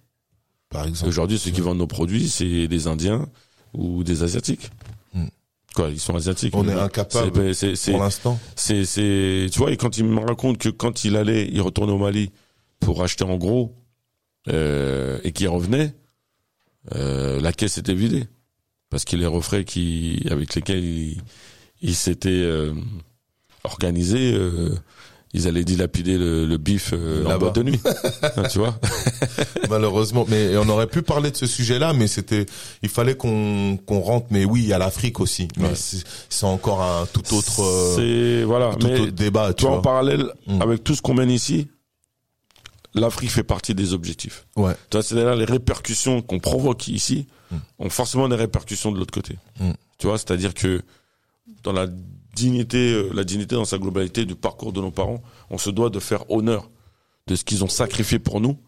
[0.70, 1.08] par exemple.
[1.08, 3.26] Aujourd'hui, ceux qui vendent nos produits, c'est des Indiens
[3.74, 4.70] ou des Asiatiques.
[5.14, 5.26] Hmm.
[5.74, 6.54] Quoi, ils sont asiatiques.
[6.56, 8.38] On est incapable c'est- Pour l'instant.
[8.56, 11.92] c'est, c'est, tu vois, et quand il me raconte que quand il allait, il retournait
[11.92, 12.30] au Mali
[12.82, 13.74] pour acheter en gros,
[14.48, 15.94] euh, et qu'il revenait,
[16.94, 18.26] euh, la caisse était vidée.
[18.90, 21.22] Parce que les refrains qui, avec lesquels il,
[21.80, 22.74] il s'était euh,
[23.64, 24.74] organisé, euh,
[25.32, 27.80] ils allaient dilapider le, le bif euh, en boîte de nuit.
[28.36, 28.78] Hein, tu vois
[29.70, 32.44] Malheureusement, mais on aurait pu parler de ce sujet-là, mais c'était,
[32.82, 34.26] il fallait qu'on qu'on rentre.
[34.30, 35.74] Mais oui, a l'Afrique aussi, mais Ouais.
[36.28, 38.74] c'est encore un tout autre, euh, C'est, voilà.
[38.78, 39.82] tout mais autre débat, tu toi, en vois.
[39.82, 40.60] parallèle, Mm.
[40.60, 41.68] avec tout ce qu'on mène ici,
[42.94, 44.46] l'Afrique fait partie des objectifs.
[44.56, 44.74] Ouais.
[44.90, 47.56] Tu vois, c'est-à-dire les répercussions qu'on provoque ici Mm.
[47.80, 49.38] ont forcément des répercussions de l'autre côté.
[49.60, 49.72] Mm.
[49.98, 50.82] Tu vois, c'est-à-dire que
[51.62, 51.86] dans la
[52.34, 55.90] dignité, euh, la dignité dans sa globalité du parcours de nos parents, on se doit
[55.90, 56.70] de faire honneur
[57.26, 58.58] de ce qu'ils ont sacrifié pour nous,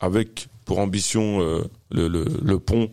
[0.00, 2.90] avec pour ambition euh, le, le, le pont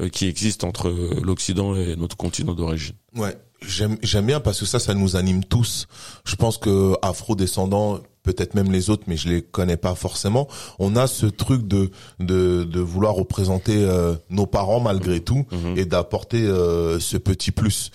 [0.00, 2.96] euh, qui existe entre euh, l'Occident et notre continent d'origine.
[3.14, 5.86] Ouais, j'aime j'aime bien parce que ça, ça nous anime tous.
[6.24, 10.48] Je pense que afro-descendants, peut-être même les autres, mais je les connais pas forcément.
[10.80, 15.78] On a ce truc de de, de vouloir représenter euh, nos parents malgré tout Mhm.
[15.78, 17.90] et d'apporter euh, ce petit plus.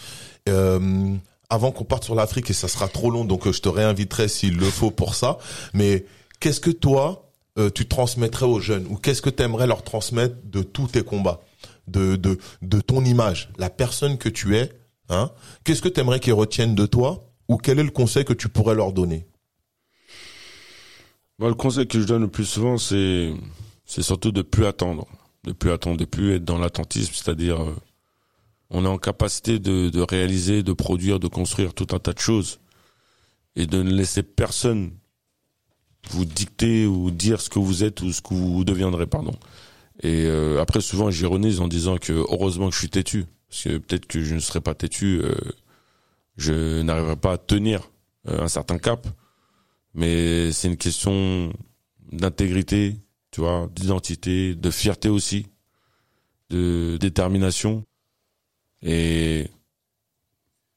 [0.47, 1.15] Euh,
[1.49, 4.55] avant qu'on parte sur l'Afrique et ça sera trop long, donc je te réinviterai s'il
[4.57, 5.39] le faut pour ça.
[5.73, 6.05] Mais
[6.39, 7.25] qu'est-ce que toi
[7.57, 8.85] euh, tu transmettrais aux jeunes?
[8.89, 11.41] Ou qu'est-ce que tu aimerais leur transmettre de tous tes combats,
[11.87, 14.71] de de de ton image, la personne que tu es,
[15.09, 15.31] hein?
[15.63, 17.25] Qu'est-ce que tu aimerais qu'ils retiennent de toi?
[17.47, 19.25] Ou quel est le conseil que tu pourrais leur donner?
[21.47, 23.31] Le conseil que je donne le plus souvent, c'est
[23.87, 25.07] surtout de plus attendre,
[25.45, 27.75] de plus attendre, de plus être dans l'attentisme, c'est-à-dire euh,
[28.69, 32.59] on est en capacité de, réaliser, de produire, de construire tout un tas de choses
[33.55, 34.91] et de ne laisser personne
[36.09, 39.33] vous dicter ou dire ce que vous êtes ou ce que vous deviendrez, pardon.
[40.01, 43.77] Et euh, après, souvent, j'ironise en disant que heureusement que je suis têtu, parce que
[43.77, 45.33] peut-être que je ne serais pas têtu, euh,
[46.35, 47.89] je n'arriverai pas à tenir
[48.25, 49.07] un certain cap
[49.93, 51.53] mais c'est une question
[52.11, 52.95] d'intégrité,
[53.31, 55.47] tu vois, d'identité, de fierté aussi,
[56.49, 57.83] de détermination
[58.81, 59.49] et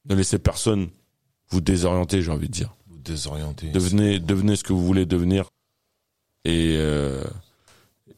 [0.07, 0.89] ne laissez personne
[1.51, 2.75] vous désorienter, j'ai envie de dire.
[2.89, 3.69] Vous désorienter.
[3.71, 5.49] Devenez, devenez ce que vous voulez devenir.
[6.45, 7.25] Et, euh,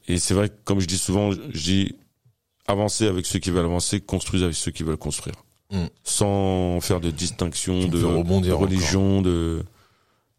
[0.09, 1.97] et c'est vrai que, comme je dis souvent, je dis
[2.67, 5.37] avancez avec ceux qui veulent avancer, construisez avec ceux qui veulent construire.
[5.71, 5.87] Mm.
[6.05, 8.61] Sans faire de distinction, de, encore.
[8.61, 9.65] religion, de.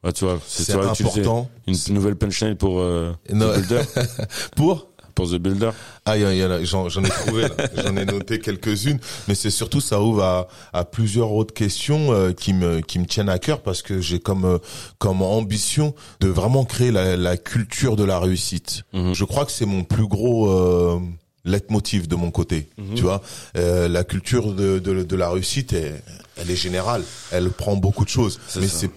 [0.05, 3.11] Ouais, tu vois, c'est important Une nouvelle punchline pour euh.
[3.27, 3.81] The Builder.
[4.55, 5.69] pour pour The Builder.
[6.03, 7.45] Ah, il y, en- y en a, j'en, ai trouvé,
[7.77, 8.99] j'en ai noté quelques-unes,
[9.29, 13.05] mais c'est surtout ça ouvre à, à plusieurs autres questions euh, qui me qui me
[13.05, 14.57] tiennent à cœur parce que j'ai comme euh,
[14.97, 18.83] comme ambition de vraiment créer la, la culture de la réussite.
[18.93, 19.13] Mhm.
[19.13, 20.99] Je crois que c'est mon plus gros euh,
[21.45, 22.67] leitmotiv de mon côté.
[22.77, 22.95] Mhm.
[22.95, 23.21] Tu vois,
[23.55, 26.01] Euh, la culture de, de de la réussite, elle,
[26.35, 28.91] elle est générale, elle prend beaucoup de choses, mais c'est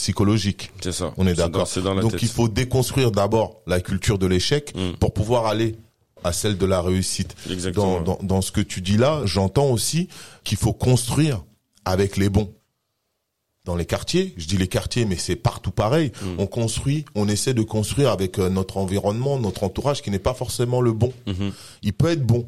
[0.00, 0.70] psychologique.
[0.82, 1.12] C'est ça.
[1.16, 1.68] On est d'accord.
[2.00, 2.22] Donc tête.
[2.22, 4.96] il faut déconstruire d'abord la culture de l'échec Mm.
[4.98, 5.76] pour pouvoir aller
[6.24, 7.34] à celle de la réussite.
[7.50, 8.00] Exactement.
[8.00, 10.08] Dans, dans, dans ce que tu dis là, j'entends aussi
[10.44, 11.42] qu'il faut construire
[11.84, 12.52] avec les bons.
[13.66, 16.12] Dans les quartiers, je dis les quartiers, mais c'est partout pareil.
[16.22, 16.26] Mm.
[16.38, 20.34] On construit, on essaie de construire avec euh, notre environnement, notre entourage qui n'est pas
[20.34, 21.12] forcément le bon.
[21.26, 21.52] Mhm.
[21.82, 22.46] Il peut être bon.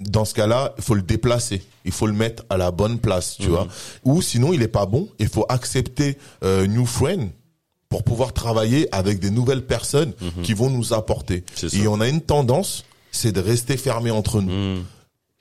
[0.00, 1.62] Dans ce cas-là, il faut le déplacer.
[1.84, 3.48] Il faut le mettre à la bonne place, tu Mhm.
[3.50, 3.66] vois.
[4.04, 5.08] Ou sinon, il est pas bon.
[5.18, 7.30] Il faut accepter euh, new friend
[7.88, 10.12] pour pouvoir travailler avec des nouvelles personnes
[10.44, 11.42] qui vont nous apporter.
[11.62, 11.68] Mhm.
[11.82, 14.84] Et on a une tendance, c'est de rester fermé entre nous Mhm.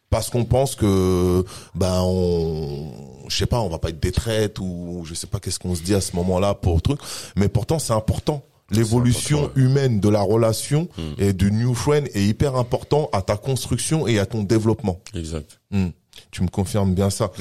[0.09, 1.43] parce qu'on pense que
[1.75, 2.91] ben on
[3.27, 5.75] je sais pas on va pas être des traites ou je sais pas qu'est-ce qu'on
[5.75, 6.97] se dit à ce moment-là pour truc
[7.35, 11.01] mais pourtant c'est important l'évolution humaine de la relation Mm.
[11.19, 14.99] et du new friend est hyper important à ta construction et à ton développement.
[15.13, 15.59] Exact.
[15.71, 15.87] Mm.
[16.31, 17.31] tu me confirmes bien ça.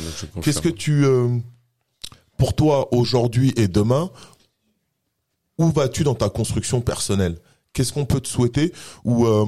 [0.43, 1.29] Qu'est-ce que tu euh,
[2.37, 4.11] pour toi aujourd'hui et demain
[5.59, 7.39] où vas-tu dans ta construction personnelle?
[7.73, 8.73] Qu'est-ce qu'on peut te souhaiter?
[9.05, 9.45] Ou euh,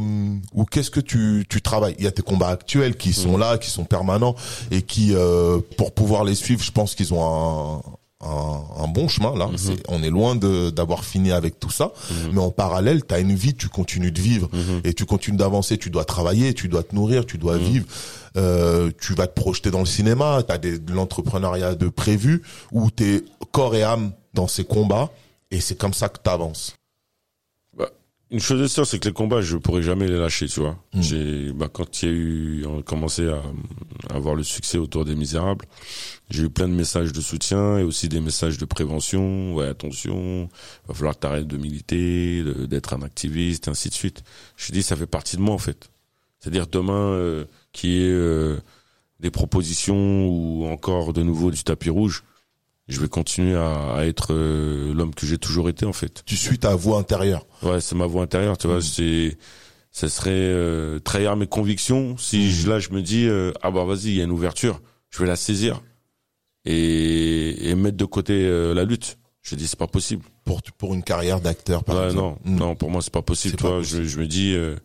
[0.54, 1.94] ou qu'est-ce que tu tu travailles?
[1.98, 4.34] Il y a tes combats actuels qui sont là, qui sont permanents
[4.70, 7.82] et qui euh, pour pouvoir les suivre, je pense qu'ils ont un
[8.24, 9.48] un, un bon chemin là.
[9.56, 11.92] C'est- on est loin de d'avoir fini avec tout ça,
[12.32, 14.48] mais en parallèle, tu as une vie, tu continues de vivre
[14.84, 15.78] et tu continues d'avancer.
[15.78, 17.86] Tu dois travailler, tu dois te nourrir, tu dois vivre.
[18.36, 20.42] Euh, tu vas te projeter dans le cinéma.
[20.46, 22.42] Tu as de l'entrepreneuriat de prévu
[22.72, 25.10] où t'es corps et âme dans ces combats
[25.50, 26.74] et c'est comme ça que tu avances.
[28.30, 30.78] Une chose est sûre, c'est que les combats, je pourrais jamais les lâcher, tu vois.
[30.92, 31.02] Mm.
[31.02, 33.42] J'ai, bah, quand il y a eu, on a commencé à,
[34.10, 35.64] à avoir le succès autour des Misérables,
[36.28, 39.54] j'ai eu plein de messages de soutien et aussi des messages de prévention.
[39.54, 40.50] Ouais, attention,
[40.86, 44.22] va falloir que t'arrêtes de militer, d'être un activiste, et ainsi de suite.
[44.56, 45.90] Je dis, ça fait partie de moi, en fait.
[46.38, 48.58] C'est-à-dire demain, euh, qui est euh,
[49.20, 52.24] des propositions ou encore de nouveau du tapis rouge,
[52.88, 56.22] je vais continuer à, à être euh, l'homme que j'ai toujours été, en fait.
[56.26, 57.46] Tu suis ta voix intérieure.
[57.62, 58.80] Ouais, c'est ma voix intérieure, tu vois.
[58.80, 59.36] C'est,
[59.92, 63.84] ça serait euh, trahir mes convictions si je- là je me dis euh, ah bah
[63.84, 65.80] vas-y, il y a une ouverture, je vais la saisir
[66.64, 69.18] et, et mettre de côté euh, la lutte.
[69.42, 70.24] Je dis c'est pas possible.
[70.44, 72.38] pour pour une carrière d'acteur par Ouais, exemple.
[72.44, 72.58] non, Mm.
[72.58, 73.56] non, pour moi c'est pas possible.
[73.56, 74.04] Tu pas possible.
[74.04, 74.76] je, je me dis, euh,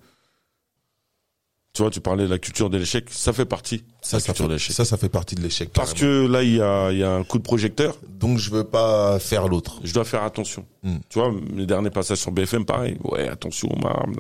[1.74, 3.78] tu vois, tu parlais de la culture de l'échec, ça fait partie.
[3.80, 4.76] de Ça, la ça fait, l'échec.
[4.76, 5.72] ça, ça fait partie de l'échec.
[5.74, 7.98] Parce que là il y a, y a un coup de projecteur.
[8.20, 9.80] donc je veux pas faire l'autre.
[9.84, 10.66] je dois faire attention.
[10.84, 10.98] Mm.
[11.10, 12.98] Tu vois, mes derniers passages sur BFM, pareil.
[13.04, 14.16] Ouais, attention, non.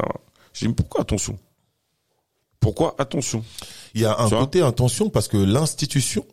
[0.53, 1.37] J'ai dit, mais pourquoi attention?
[2.59, 3.43] Pourquoi attention?
[3.93, 6.25] Il y a un Tu côté attention parce que l'institution,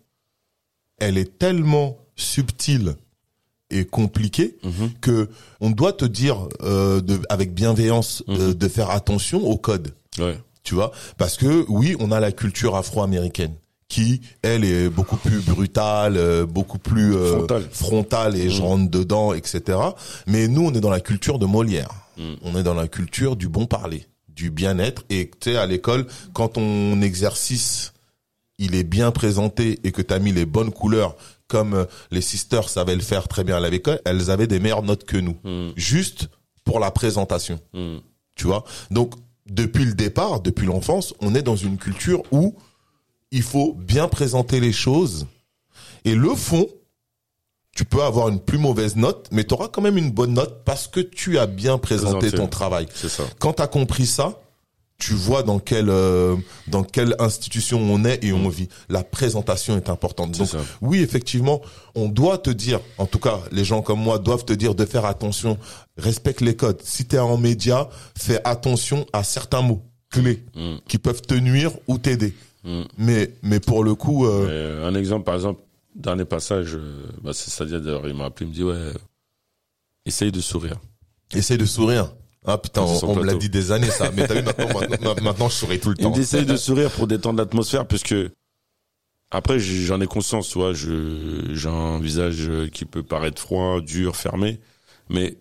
[0.98, 2.96] elle est tellement subtile
[3.70, 4.90] et compliquée Mhm.
[5.00, 5.28] que
[5.60, 8.54] on doit te dire euh, de, avec bienveillance euh, Mhm.
[8.54, 9.92] de faire attention au code.
[10.18, 10.38] Ouais.
[10.62, 13.54] Tu vois parce que oui on a la culture afro-américaine
[13.88, 17.68] qui elle est beaucoup plus brutale euh, beaucoup plus euh, Frontale.
[17.72, 18.64] frontale et je Mm.
[18.64, 19.78] rentre dedans etc
[20.26, 22.34] mais nous on est dans la culture de Molière Mm.
[22.42, 26.06] on est dans la culture du bon parler du bien-être et tu sais à l'école
[26.34, 27.92] quand ton exercice
[28.58, 31.16] il est bien présenté et que tu as mis les bonnes couleurs
[31.48, 34.82] comme euh, les sisters savaient le faire très bien à l'école elles avaient des meilleures
[34.82, 35.70] notes que nous Mm.
[35.76, 36.28] juste
[36.64, 37.58] pour la présentation
[38.36, 38.64] tu vois?
[38.90, 39.14] Donc
[39.50, 42.54] depuis le départ, depuis l'enfance, on est dans une culture où
[43.30, 45.26] il faut bien présenter les choses
[46.04, 46.66] et le fond,
[47.74, 50.64] tu peux avoir une plus mauvaise note, mais tu auras quand même une bonne note
[50.64, 52.36] parce que tu as bien présenté Présenté.
[52.36, 52.86] ton travail.
[52.94, 53.24] C'est ça.
[53.38, 54.40] Quand tu as compris ça,
[55.00, 56.36] tu vois dans quelle euh,
[56.68, 58.68] dans quelle institution on est et on vit.
[58.88, 60.38] La présentation est importante.
[60.38, 60.58] Donc ça.
[60.80, 61.60] oui, effectivement,
[61.96, 64.84] on doit te dire, en tout cas, les gens comme moi doivent te dire de
[64.84, 65.58] faire attention,
[65.96, 66.80] respecte les codes.
[66.84, 70.76] Si tu es en média, fais attention à certains mots clés Mm.
[70.86, 72.34] qui peuvent te nuire ou t'aider.
[72.64, 72.82] Mm.
[72.98, 75.60] Mais mais pour le coup, euh, Euh, un exemple, par exemple,
[75.94, 76.76] dernier passage,
[77.22, 78.92] bah, c'est Sadia d'ailleurs, il m'a appelé, il me dit ouais,
[80.06, 80.78] essaye de sourire.
[81.34, 82.12] essaye de sourire.
[82.46, 84.10] Ah putain, on, me l'a dit des années ça.
[84.12, 86.10] Mais t'as vu maintenant, maintenant, maintenant, je souris tout le temps.
[86.10, 88.14] dit essaye de sourire pour détendre l'atmosphère, puisque
[89.30, 94.16] après j'en ai conscience, tu vois, je j'ai un visage qui peut paraître froid, dur,
[94.16, 94.58] fermé,
[95.08, 95.36] mais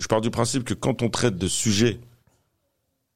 [0.00, 2.00] je pars du principe que quand on traite de sujets,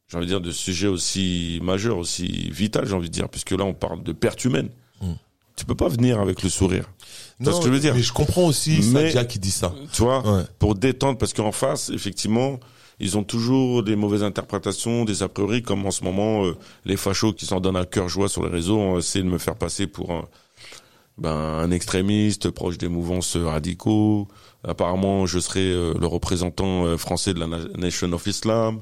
[0.08, 3.50] j'ai envie de dire de sujets aussi majeurs, aussi vital, j'ai envie de dire, puisque
[3.52, 4.68] là on parle de perte humaine.
[5.00, 5.12] Mm.
[5.56, 6.84] Tu peux pas venir avec le sourire.
[7.40, 7.94] Vois ce que je veux dire?
[7.94, 9.74] Mais je comprends aussi Mais- Sadia qui dit ça.
[9.92, 10.44] Tu vois, Ouais.
[10.58, 12.60] pour détendre, parce qu'en face, effectivement,
[12.98, 16.96] ils ont toujours des mauvaises interprétations, des a priori, comme en ce moment, euh, les
[16.96, 19.56] fachos qui s'en donnent à cœur joie sur les réseaux ont essayé de me faire
[19.56, 20.24] passer pour un,
[21.18, 24.28] ben, un extrémiste proche des mouvances radicaux.
[24.64, 28.80] Apparemment, je serai euh, le représentant euh, français de la Na- Nation of Islam,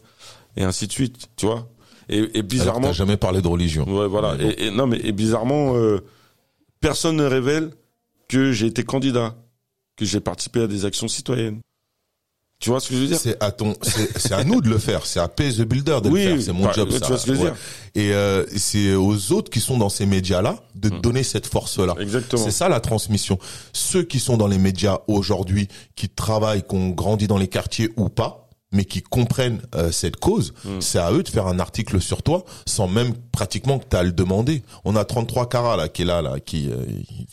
[0.56, 1.68] et ainsi de suite, tu vois.
[2.08, 3.84] Et, et Alors bizarrement, t'as jamais parlé de religion.
[3.88, 4.34] Ouais, voilà.
[4.36, 4.50] Mais bon.
[4.58, 6.00] Et, et- non, mais et bizarrement, euh,
[6.80, 7.70] personne ne révèle
[8.28, 9.36] que j'ai été candidat,
[9.96, 11.60] que j'ai participé à des actions citoyennes.
[12.64, 13.18] Tu vois ce que je veux dire?
[13.20, 13.74] C'est à ton,
[14.16, 15.04] c'est à nous de le faire.
[15.04, 16.42] C'est à Pay the Builder de Oui, le faire.
[16.42, 16.88] C'est mon bah, job.
[16.90, 17.06] tu ça.
[17.08, 17.50] vois ce que je veux Ouais.
[17.50, 18.02] dire.
[18.02, 21.00] Et euh, c'est aux autres qui sont dans ces médias-là de Hmm.
[21.02, 21.94] donner cette force-là.
[22.00, 22.42] Exactement.
[22.42, 23.38] C'est ça la transmission.
[23.74, 27.90] Ceux qui sont dans les médias aujourd'hui, qui travaillent, qui ont grandi dans les quartiers
[27.98, 28.43] ou pas,
[28.74, 30.80] mais qui comprennent euh, cette cause, Mm.
[30.80, 34.00] c'est à eux de faire un article sur toi sans même pratiquement que tu as
[34.00, 34.62] à le demander.
[34.84, 36.76] On a 33 carats là qui est là là qui euh,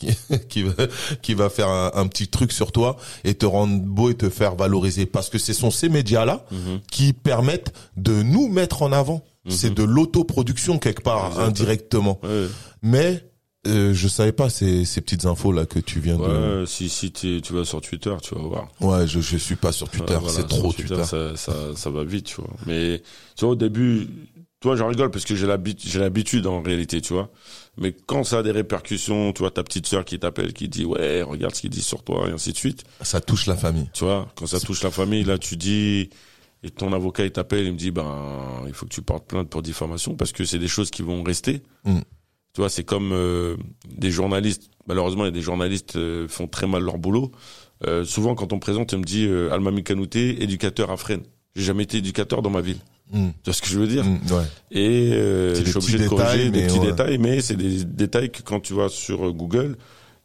[0.00, 0.72] qui, qui va
[1.20, 4.30] qui va faire un, un petit truc sur toi et te rendre beau et te
[4.30, 6.80] faire valoriser parce que ce sont ces médias là Mhm.
[6.90, 9.22] qui permettent de nous mettre en avant.
[9.48, 11.48] C'est de l'autoproduction quelque part Exactement.
[11.48, 12.20] indirectement.
[12.82, 13.24] Mais
[13.66, 16.60] euh, je savais pas ces, ces petites infos là que tu viens de.
[16.60, 18.68] Ouais, si si tu vas sur Twitter, tu vas voir.
[18.80, 21.04] Ouais, je je suis pas sur Twitter, Ouais, voilà, c'est trop Twitter.
[21.04, 22.50] Ça, ça, ça va vite, tu vois.
[22.66, 23.02] Mais
[23.36, 24.08] tu vois, au début,
[24.60, 27.30] toi, j'en rigole parce que j'ai l'habitude, j'ai l'habitude en réalité, tu vois.
[27.78, 30.84] Mais quand ça a des répercussions, tu vois, ta petite sœur qui t'appelle, qui dit
[30.84, 32.84] ouais, regarde ce qu'il dit sur toi et ainsi de suite.
[33.00, 33.88] Ça touche la famille.
[33.92, 36.10] Tu vois, quand ça touche la famille, là, tu dis
[36.64, 39.48] et ton avocat il t'appelle, il me dit ben il faut que tu portes plainte
[39.48, 41.62] pour diffamation parce que c'est des choses qui vont rester.
[41.84, 42.00] Mm.
[42.54, 43.56] Tu vois, c'est comme euh,
[43.88, 44.70] des journalistes.
[44.86, 47.32] Malheureusement, il y a des journalistes euh, font très mal leur boulot.
[47.86, 51.22] Euh, souvent, quand on me présente, on me dit euh, Alma Mikanouté, éducateur à Fresnes.
[51.56, 52.78] J'ai jamais été éducateur dans ma ville.
[53.12, 53.28] Mm.
[53.28, 54.44] Tu vois ce que je veux dire Mm, ouais.
[54.70, 56.86] Et euh, je suis obligé de corriger des petits ouais.
[56.90, 59.76] détails, mais c'est des détails que quand tu vas sur euh, Google,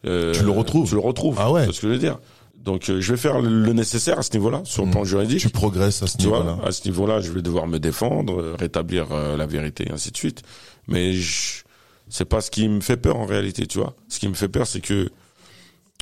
[0.06, 0.88] euh, Tu le retrouves.
[0.90, 1.36] Tu le retrouves.
[1.40, 1.62] Ah ouais.
[1.62, 2.20] Tu vois ce que je veux dire?
[2.58, 4.92] Donc, euh, je vais faire le, nécessaire à ce niveau-là, sur le Mm.
[4.92, 5.40] plan juridique.
[5.40, 6.60] Tu progresses à ce Tu vois, niveau-là.
[6.68, 10.18] à ce niveau-là, je vais devoir me défendre, rétablir euh, la vérité, et ainsi de
[10.18, 10.42] suite.
[10.90, 11.64] Mais je-
[12.10, 13.96] c'est pas ce qui me fait peur en réalité, tu vois.
[14.08, 15.10] Ce qui me fait peur, c'est que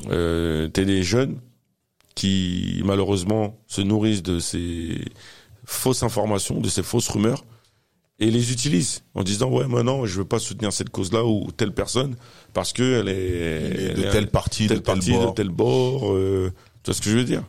[0.10, 1.40] euh, t'es des jeunes
[2.16, 5.04] qui malheureusement se nourrissent de ces
[5.66, 7.44] fausses informations, de ces fausses rumeurs,
[8.20, 11.74] et les utilisent en disant ouais, maintenant je veux pas soutenir cette cause-là ou telle
[11.74, 12.16] personne
[12.54, 13.14] parce que elle est
[13.94, 15.30] de elle est- telle partie, telle de tel partie, bord.
[15.32, 16.14] de tel bord.
[16.14, 16.52] euh,
[16.84, 17.44] tu vois ce que je veux dire?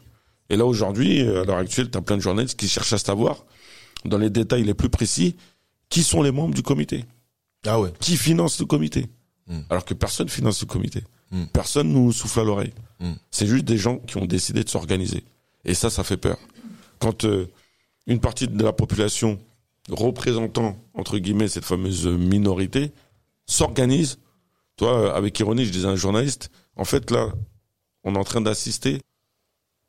[0.51, 3.45] Et là aujourd'hui, à l'heure actuelle, tu as plein de journalistes qui cherchent à savoir,
[4.05, 5.37] dans les détails les plus précis,
[5.89, 7.05] qui sont les membres du comité,
[7.67, 7.93] Ah ouais.
[8.01, 9.07] qui finance le comité,
[9.49, 9.61] Mm.
[9.71, 11.45] alors que personne finance le comité, Mm.
[11.53, 12.73] personne nous souffle à l'oreille.
[13.01, 13.13] Mm.
[13.31, 15.25] C'est juste des gens qui ont décidé de s'organiser,
[15.65, 16.39] et ça, ça fait peur.
[16.99, 17.47] Quand euh,
[18.07, 19.39] une partie de la population
[19.89, 22.93] représentant entre guillemets cette fameuse minorité
[23.47, 24.19] s'organise,
[24.77, 27.33] toi, euh, avec ironie, je disais à un journaliste, en fait là,
[28.05, 29.01] on est en train d'assister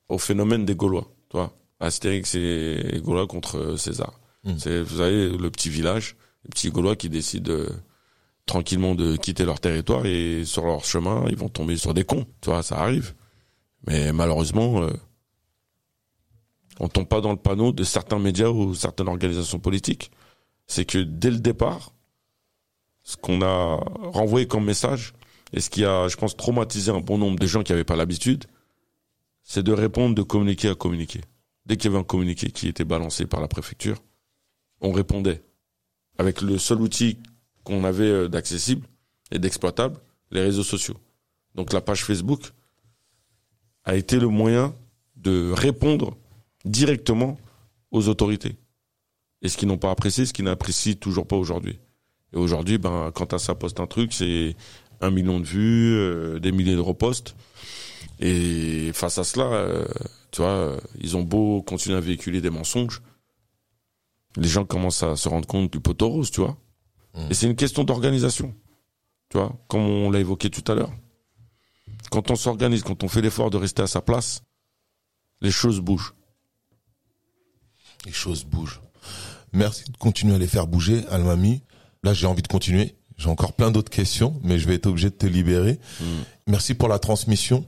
[0.10, 1.12] au phénomène des Gaulois.
[1.30, 4.20] Tu vois, Astérix et Gaulois contre euh, César.
[4.44, 4.58] Mm.
[4.60, 6.16] C'est, vous savez, le petit village,
[6.50, 7.70] petits Gaulois qui décident euh,
[8.46, 12.26] tranquillement de quitter leur territoire et sur leur chemin, ils vont tomber sur des cons.
[12.42, 13.14] Tu vois, ça arrive.
[13.86, 14.92] Mais malheureusement, euh,
[16.80, 20.12] on tombe pas dans le panneau de certains médias ou certaines organisations politiques.
[20.68, 21.94] C'est que dès le départ,
[23.04, 23.76] ce qu'on a
[24.12, 25.14] renvoyé comme message,
[25.54, 27.96] et ce qui a, je pense, traumatisé un bon nombre de gens qui n'avaient pas
[27.96, 28.46] l'habitude,
[29.44, 31.22] c'est de répondre de communiquer à communiquer.
[31.66, 33.98] Dès qu'il y avait un communiqué qui était balancé par la préfecture,
[34.82, 35.42] on répondait.
[36.18, 37.18] Avec le seul outil
[37.64, 38.88] qu'on avait euh, d'accessible
[39.32, 40.00] et d'exploitable,
[40.32, 40.98] les réseaux sociaux.
[41.56, 42.52] Donc la page Facebook
[43.84, 44.76] a été le moyen
[45.16, 46.18] de répondre
[46.66, 47.38] directement
[47.92, 48.58] aux autorités.
[49.42, 51.80] Et ce qu'ils n'ont pas apprécié, ce qu'ils n'apprécient toujours pas aujourd'hui.
[52.34, 54.56] Et aujourd'hui, ben, quand ça poste un truc, c'est
[55.02, 57.36] un million de vues, euh, des milliers de reposts.
[58.20, 59.86] Et face à cela, euh,
[60.32, 63.02] tu vois, euh, ils ont beau continuer à véhiculer des mensonges,
[64.38, 66.58] les gens commencent à se rendre compte du poteau rose, tu vois.
[67.16, 67.32] Mm.
[67.32, 68.54] Et c'est une question d'organisation,
[69.30, 70.92] tu vois, comme on l'a évoqué tout à l'heure.
[72.12, 74.44] Quand on s'organise, quand on fait l'effort de rester à sa place,
[75.42, 76.14] les choses bougent.
[78.06, 78.82] Les choses bougent.
[79.54, 81.64] Merci de continuer à les faire bouger, Almami.
[82.04, 82.96] Là, j'ai envie de continuer.
[83.18, 85.80] J'ai encore plein d'autres questions, mais je vais être obligé de te libérer.
[86.00, 86.06] Mm.
[86.48, 87.66] Merci pour la transmission.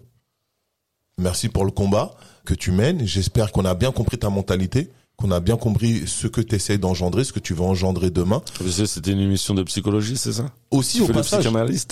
[1.17, 2.15] Merci pour le combat
[2.45, 3.05] que tu mènes.
[3.05, 6.77] J'espère qu'on a bien compris ta mentalité, qu'on a bien compris ce que tu essaies
[6.77, 8.41] d'engendrer, ce que tu veux engendrer demain.
[8.85, 10.45] C'était une émission de psychologie, c'est ça?
[10.71, 11.43] Aussi au passage.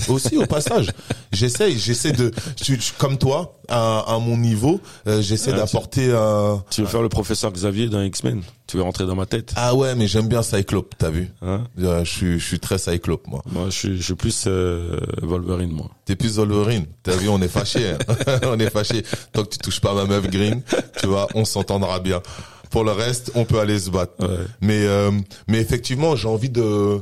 [0.08, 0.92] Aussi au passage,
[1.32, 2.32] j'essaie, j'essaie de,
[2.64, 6.64] je- je- comme toi, à, à mon niveau, euh, j'essaie Ah, d'apporter un.
[6.70, 8.42] Tu veux faire le professeur Xavier dans X-Men?
[8.68, 9.52] Tu veux rentrer dans ma tête?
[9.56, 11.64] Ah ouais, mais j'aime bien Cyclope, t'as vu hein?
[11.80, 13.42] Euh, Je suis, je suis très Cyclope, moi.
[13.52, 15.90] Moi, je suis, je suis plus euh, Wolverine, moi.
[16.06, 16.86] T'es plus Wolverine.
[17.04, 17.92] T'as vu, on est fâché.
[17.92, 18.16] hein.
[18.44, 19.04] on est fâché.
[19.34, 20.62] Tant que tu touches pas ma meuf green,
[21.00, 22.22] tu vois, on s'entendra bien.
[22.70, 24.14] Pour le reste, on peut aller se battre.
[24.20, 24.44] Ouais.
[24.62, 25.12] Mais, euh,
[25.48, 27.00] mais effectivement, j'ai envie de,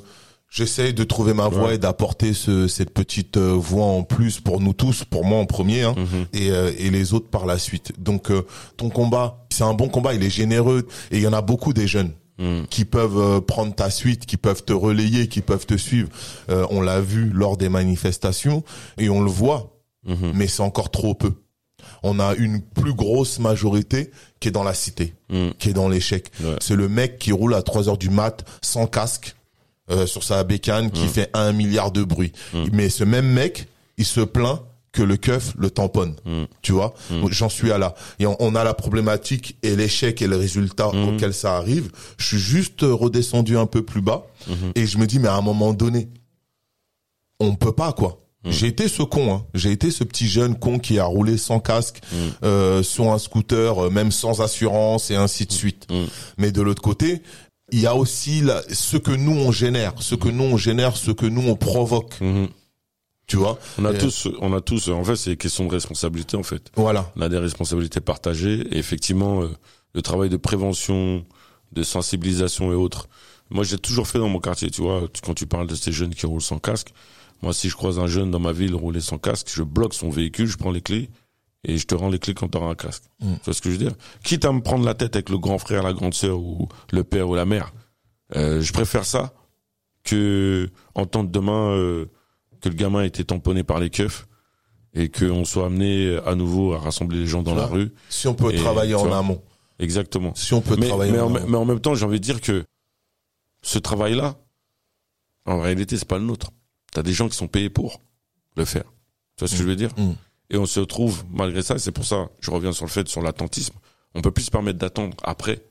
[0.50, 1.76] j'essaye de trouver ma voix Ouais.
[1.76, 5.46] et d'apporter ce, cette petite euh, voix en plus pour nous tous, pour moi en
[5.46, 6.26] premier, hein, Mhm.
[6.34, 7.94] et, euh, et les autres par la suite.
[7.98, 8.44] Donc, euh,
[8.78, 10.14] ton combat, c'est un bon combat.
[10.14, 12.64] Il est généreux et il y en a beaucoup des jeunes Mm.
[12.70, 16.10] qui peuvent euh, prendre ta suite, qui peuvent te relayer, qui peuvent te suivre.
[16.50, 18.62] Euh, on l'a vu lors des manifestations
[18.98, 19.72] et on le voit,
[20.06, 20.34] Mhm.
[20.36, 21.32] mais c'est encore trop peu.
[22.08, 25.50] On a une plus grosse majorité qui est dans la cité, Mm.
[25.58, 26.30] qui est dans l'échec.
[26.44, 26.56] Ouais.
[26.62, 29.36] C'est le mec qui roule à 3 heures du mat sans casque
[29.90, 30.92] euh, sur sa bécane Mm.
[30.92, 32.32] qui fait un milliard de bruit.
[32.72, 33.68] Mais ce même mec,
[33.98, 34.60] il se plaint
[34.92, 36.16] que le keuf le tamponne.
[36.26, 36.44] Mm.
[36.62, 36.94] Tu vois,
[37.32, 37.96] j'en suis à là.
[38.20, 41.10] Et on, on a la problématique et l'échec et le résultat Mm.
[41.10, 41.92] auquel ça arrive.
[42.18, 44.72] Je suis juste redescendu un peu plus bas Mm-hmm.
[44.76, 46.08] et je me dis mais à un moment donné,
[47.40, 48.22] on peut pas quoi.
[48.46, 48.52] Mm.
[48.52, 49.46] J'ai été ce con, hein.
[49.54, 52.16] j'ai été ce petit jeune con qui a roulé sans casque Mm.
[52.44, 55.88] euh, sur un scooter, euh, même sans assurance et ainsi de suite.
[55.92, 56.04] Mm.
[56.38, 57.22] Mais de l'autre côté,
[57.72, 60.96] il y a aussi la- ce que nous on génère, ce que nous on génère,
[60.96, 62.14] ce que nous on provoque.
[63.28, 63.58] Tu vois?
[63.80, 66.44] On a Et- tous, on a tous, en fait, c'est une question de responsabilité, en
[66.44, 66.70] fait.
[66.76, 67.12] Voilà.
[67.16, 69.50] On a des responsabilités partagées et effectivement, euh,
[69.96, 71.26] le travail de prévention,
[71.72, 73.08] de sensibilisation et autres.
[73.50, 76.14] Moi, j'ai toujours fait dans mon quartier, tu vois, quand tu parles de ces jeunes
[76.14, 76.90] qui roulent sans casque.
[77.42, 80.10] Moi, si je croise un jeune dans ma ville rouler sans casque, je bloque son
[80.10, 81.10] véhicule, je prends les clés
[81.68, 83.04] et je te rends les clés quand tu auras un casque.
[83.20, 83.34] Mm.
[83.36, 83.96] Tu vois ce que je veux dire?
[84.24, 87.04] Quitte à me prendre la tête avec le grand frère, la grande sœur ou le
[87.04, 87.74] père ou la mère,
[88.36, 89.34] euh, je préfère ça
[90.04, 92.06] que entendre demain euh,
[92.62, 94.28] que le gamin a été tamponné par les keufs
[94.94, 97.92] et qu'on soit amené à nouveau à rassembler les gens dans la rue?
[98.10, 99.44] Si on peut Et, travailler en vois, amont.
[99.78, 100.34] Exactement.
[100.36, 101.48] Si on peut Mais, travailler mais, en, en, amont.
[101.50, 102.64] mais en même temps, j'ai envie de dire que
[103.62, 104.36] ce travail-là,
[105.46, 106.52] en réalité, c'est pas le nôtre.
[106.96, 108.00] T'as des gens qui sont payés pour
[108.56, 108.86] le faire.
[109.36, 110.14] Tu vois ce que je veux dire Mm.
[110.50, 113.08] Et on se retrouve malgré ça, et c'est pour ça, je reviens sur le fait,
[113.10, 113.74] sur l'attentisme,
[114.14, 115.62] on peut plus se permettre d'attendre après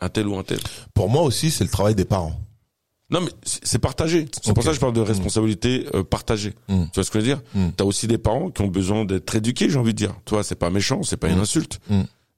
[0.00, 0.58] un tel ou un tel.
[0.92, 2.38] Pour moi aussi, c'est le travail des parents.
[3.10, 4.26] Non, mais c'est partagé.
[4.42, 6.54] C'est pour ça que je parle de responsabilité euh, partagée.
[6.68, 6.84] Mm.
[6.86, 7.68] Tu vois ce que je veux dire Mm.
[7.76, 10.14] T'as aussi des parents qui ont besoin d'être éduqués, j'ai envie de dire.
[10.26, 11.42] Tu vois, c'est pas méchant, c'est pas une Mm.
[11.42, 11.80] insulte.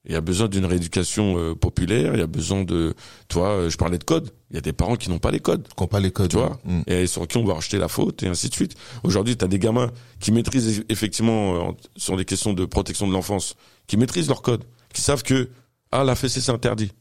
[0.06, 0.10] Mm.
[0.10, 2.14] Il y a besoin d'une rééducation euh, populaire.
[2.14, 2.94] Il y a besoin de,
[3.28, 4.30] tu vois, euh, je parlais de code.
[4.50, 6.30] Il y a des parents qui n'ont pas les codes, Qu'on pas les codes.
[6.30, 6.82] tu vois, Mm.
[6.86, 8.76] et sur qui on va rejeter la faute et ainsi de suite.
[9.02, 13.54] Aujourd'hui, t'as des gamins qui maîtrisent effectivement euh, sur les questions de protection de l'enfance,
[13.86, 15.48] qui maîtrisent leur code, qui savent que
[15.92, 16.92] ah la fessée c'est interdit.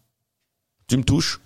[0.88, 1.40] Tu me touches,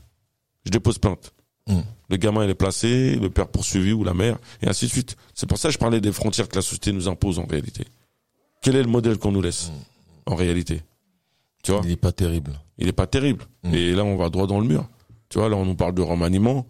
[0.66, 1.34] je dépose plainte.
[1.68, 1.80] Mm.
[2.10, 5.16] Le gamin il est placé, le père poursuivi ou la mère, et ainsi de suite.
[5.36, 7.86] C'est pour ça que je parlais des frontières que la société nous impose en réalité.
[8.62, 9.72] Quel est le modèle qu'on nous laisse
[10.26, 10.82] en réalité?
[11.64, 12.60] Tu vois Il est pas terrible.
[12.78, 13.46] il est pas terrible.
[13.64, 13.74] Mm.
[13.74, 14.88] Et là, on va droit dans le mur.
[15.30, 16.66] Tu vois, là, on nous parle de remaniement.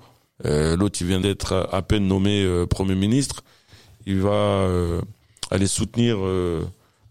[0.46, 3.44] Euh, L'autre, il vient d'être à- peine nommé euh, Premier ministre.
[4.06, 5.02] Il va euh,
[5.52, 6.18] aller soutenir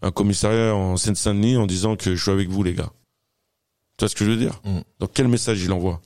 [0.01, 2.91] un commissariat en Seine-Saint-Denis en disant que je suis avec vous, les gars.
[3.97, 4.79] Tu vois ce que je veux dire Mm.
[4.99, 6.01] Donc, quel message il envoie?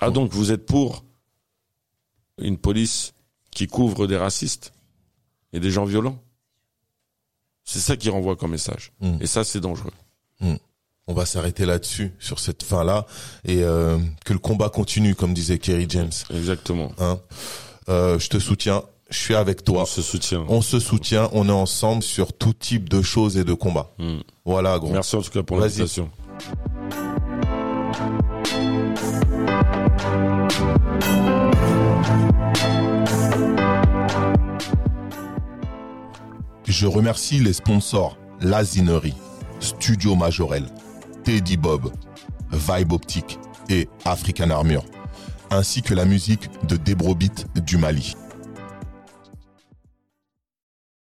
[0.00, 1.04] Ah, donc, vous êtes pour
[2.38, 3.12] une police
[3.50, 4.72] qui couvre des racistes
[5.52, 6.18] et des gens violents?
[7.64, 8.92] C'est ça qui renvoie comme message.
[9.00, 9.18] Mm.
[9.20, 9.92] Et ça, c'est dangereux.
[11.08, 13.06] On va s'arrêter là-dessus, sur cette fin-là,
[13.44, 16.12] et euh, que le combat continue, comme disait Kerry James.
[16.32, 16.92] Exactement.
[16.98, 17.18] Hein.
[17.88, 19.82] Euh, je te soutiens, je suis avec toi.
[19.82, 20.44] On se soutient.
[20.48, 23.90] On se soutient, on est ensemble sur tout type de choses et de combats.
[23.98, 24.18] Mm.
[24.44, 24.92] Voilà, gros.
[24.92, 26.08] Merci en tout cas pour l'invitation.
[36.64, 39.14] Je remercie les sponsors Lazinerie,
[39.60, 40.64] Studio Majorel,
[41.24, 41.92] Teddy Bob,
[42.50, 43.38] Vibe Optique
[43.68, 44.84] et African Armure,
[45.50, 48.14] ainsi que la musique de Debrobit du Mali.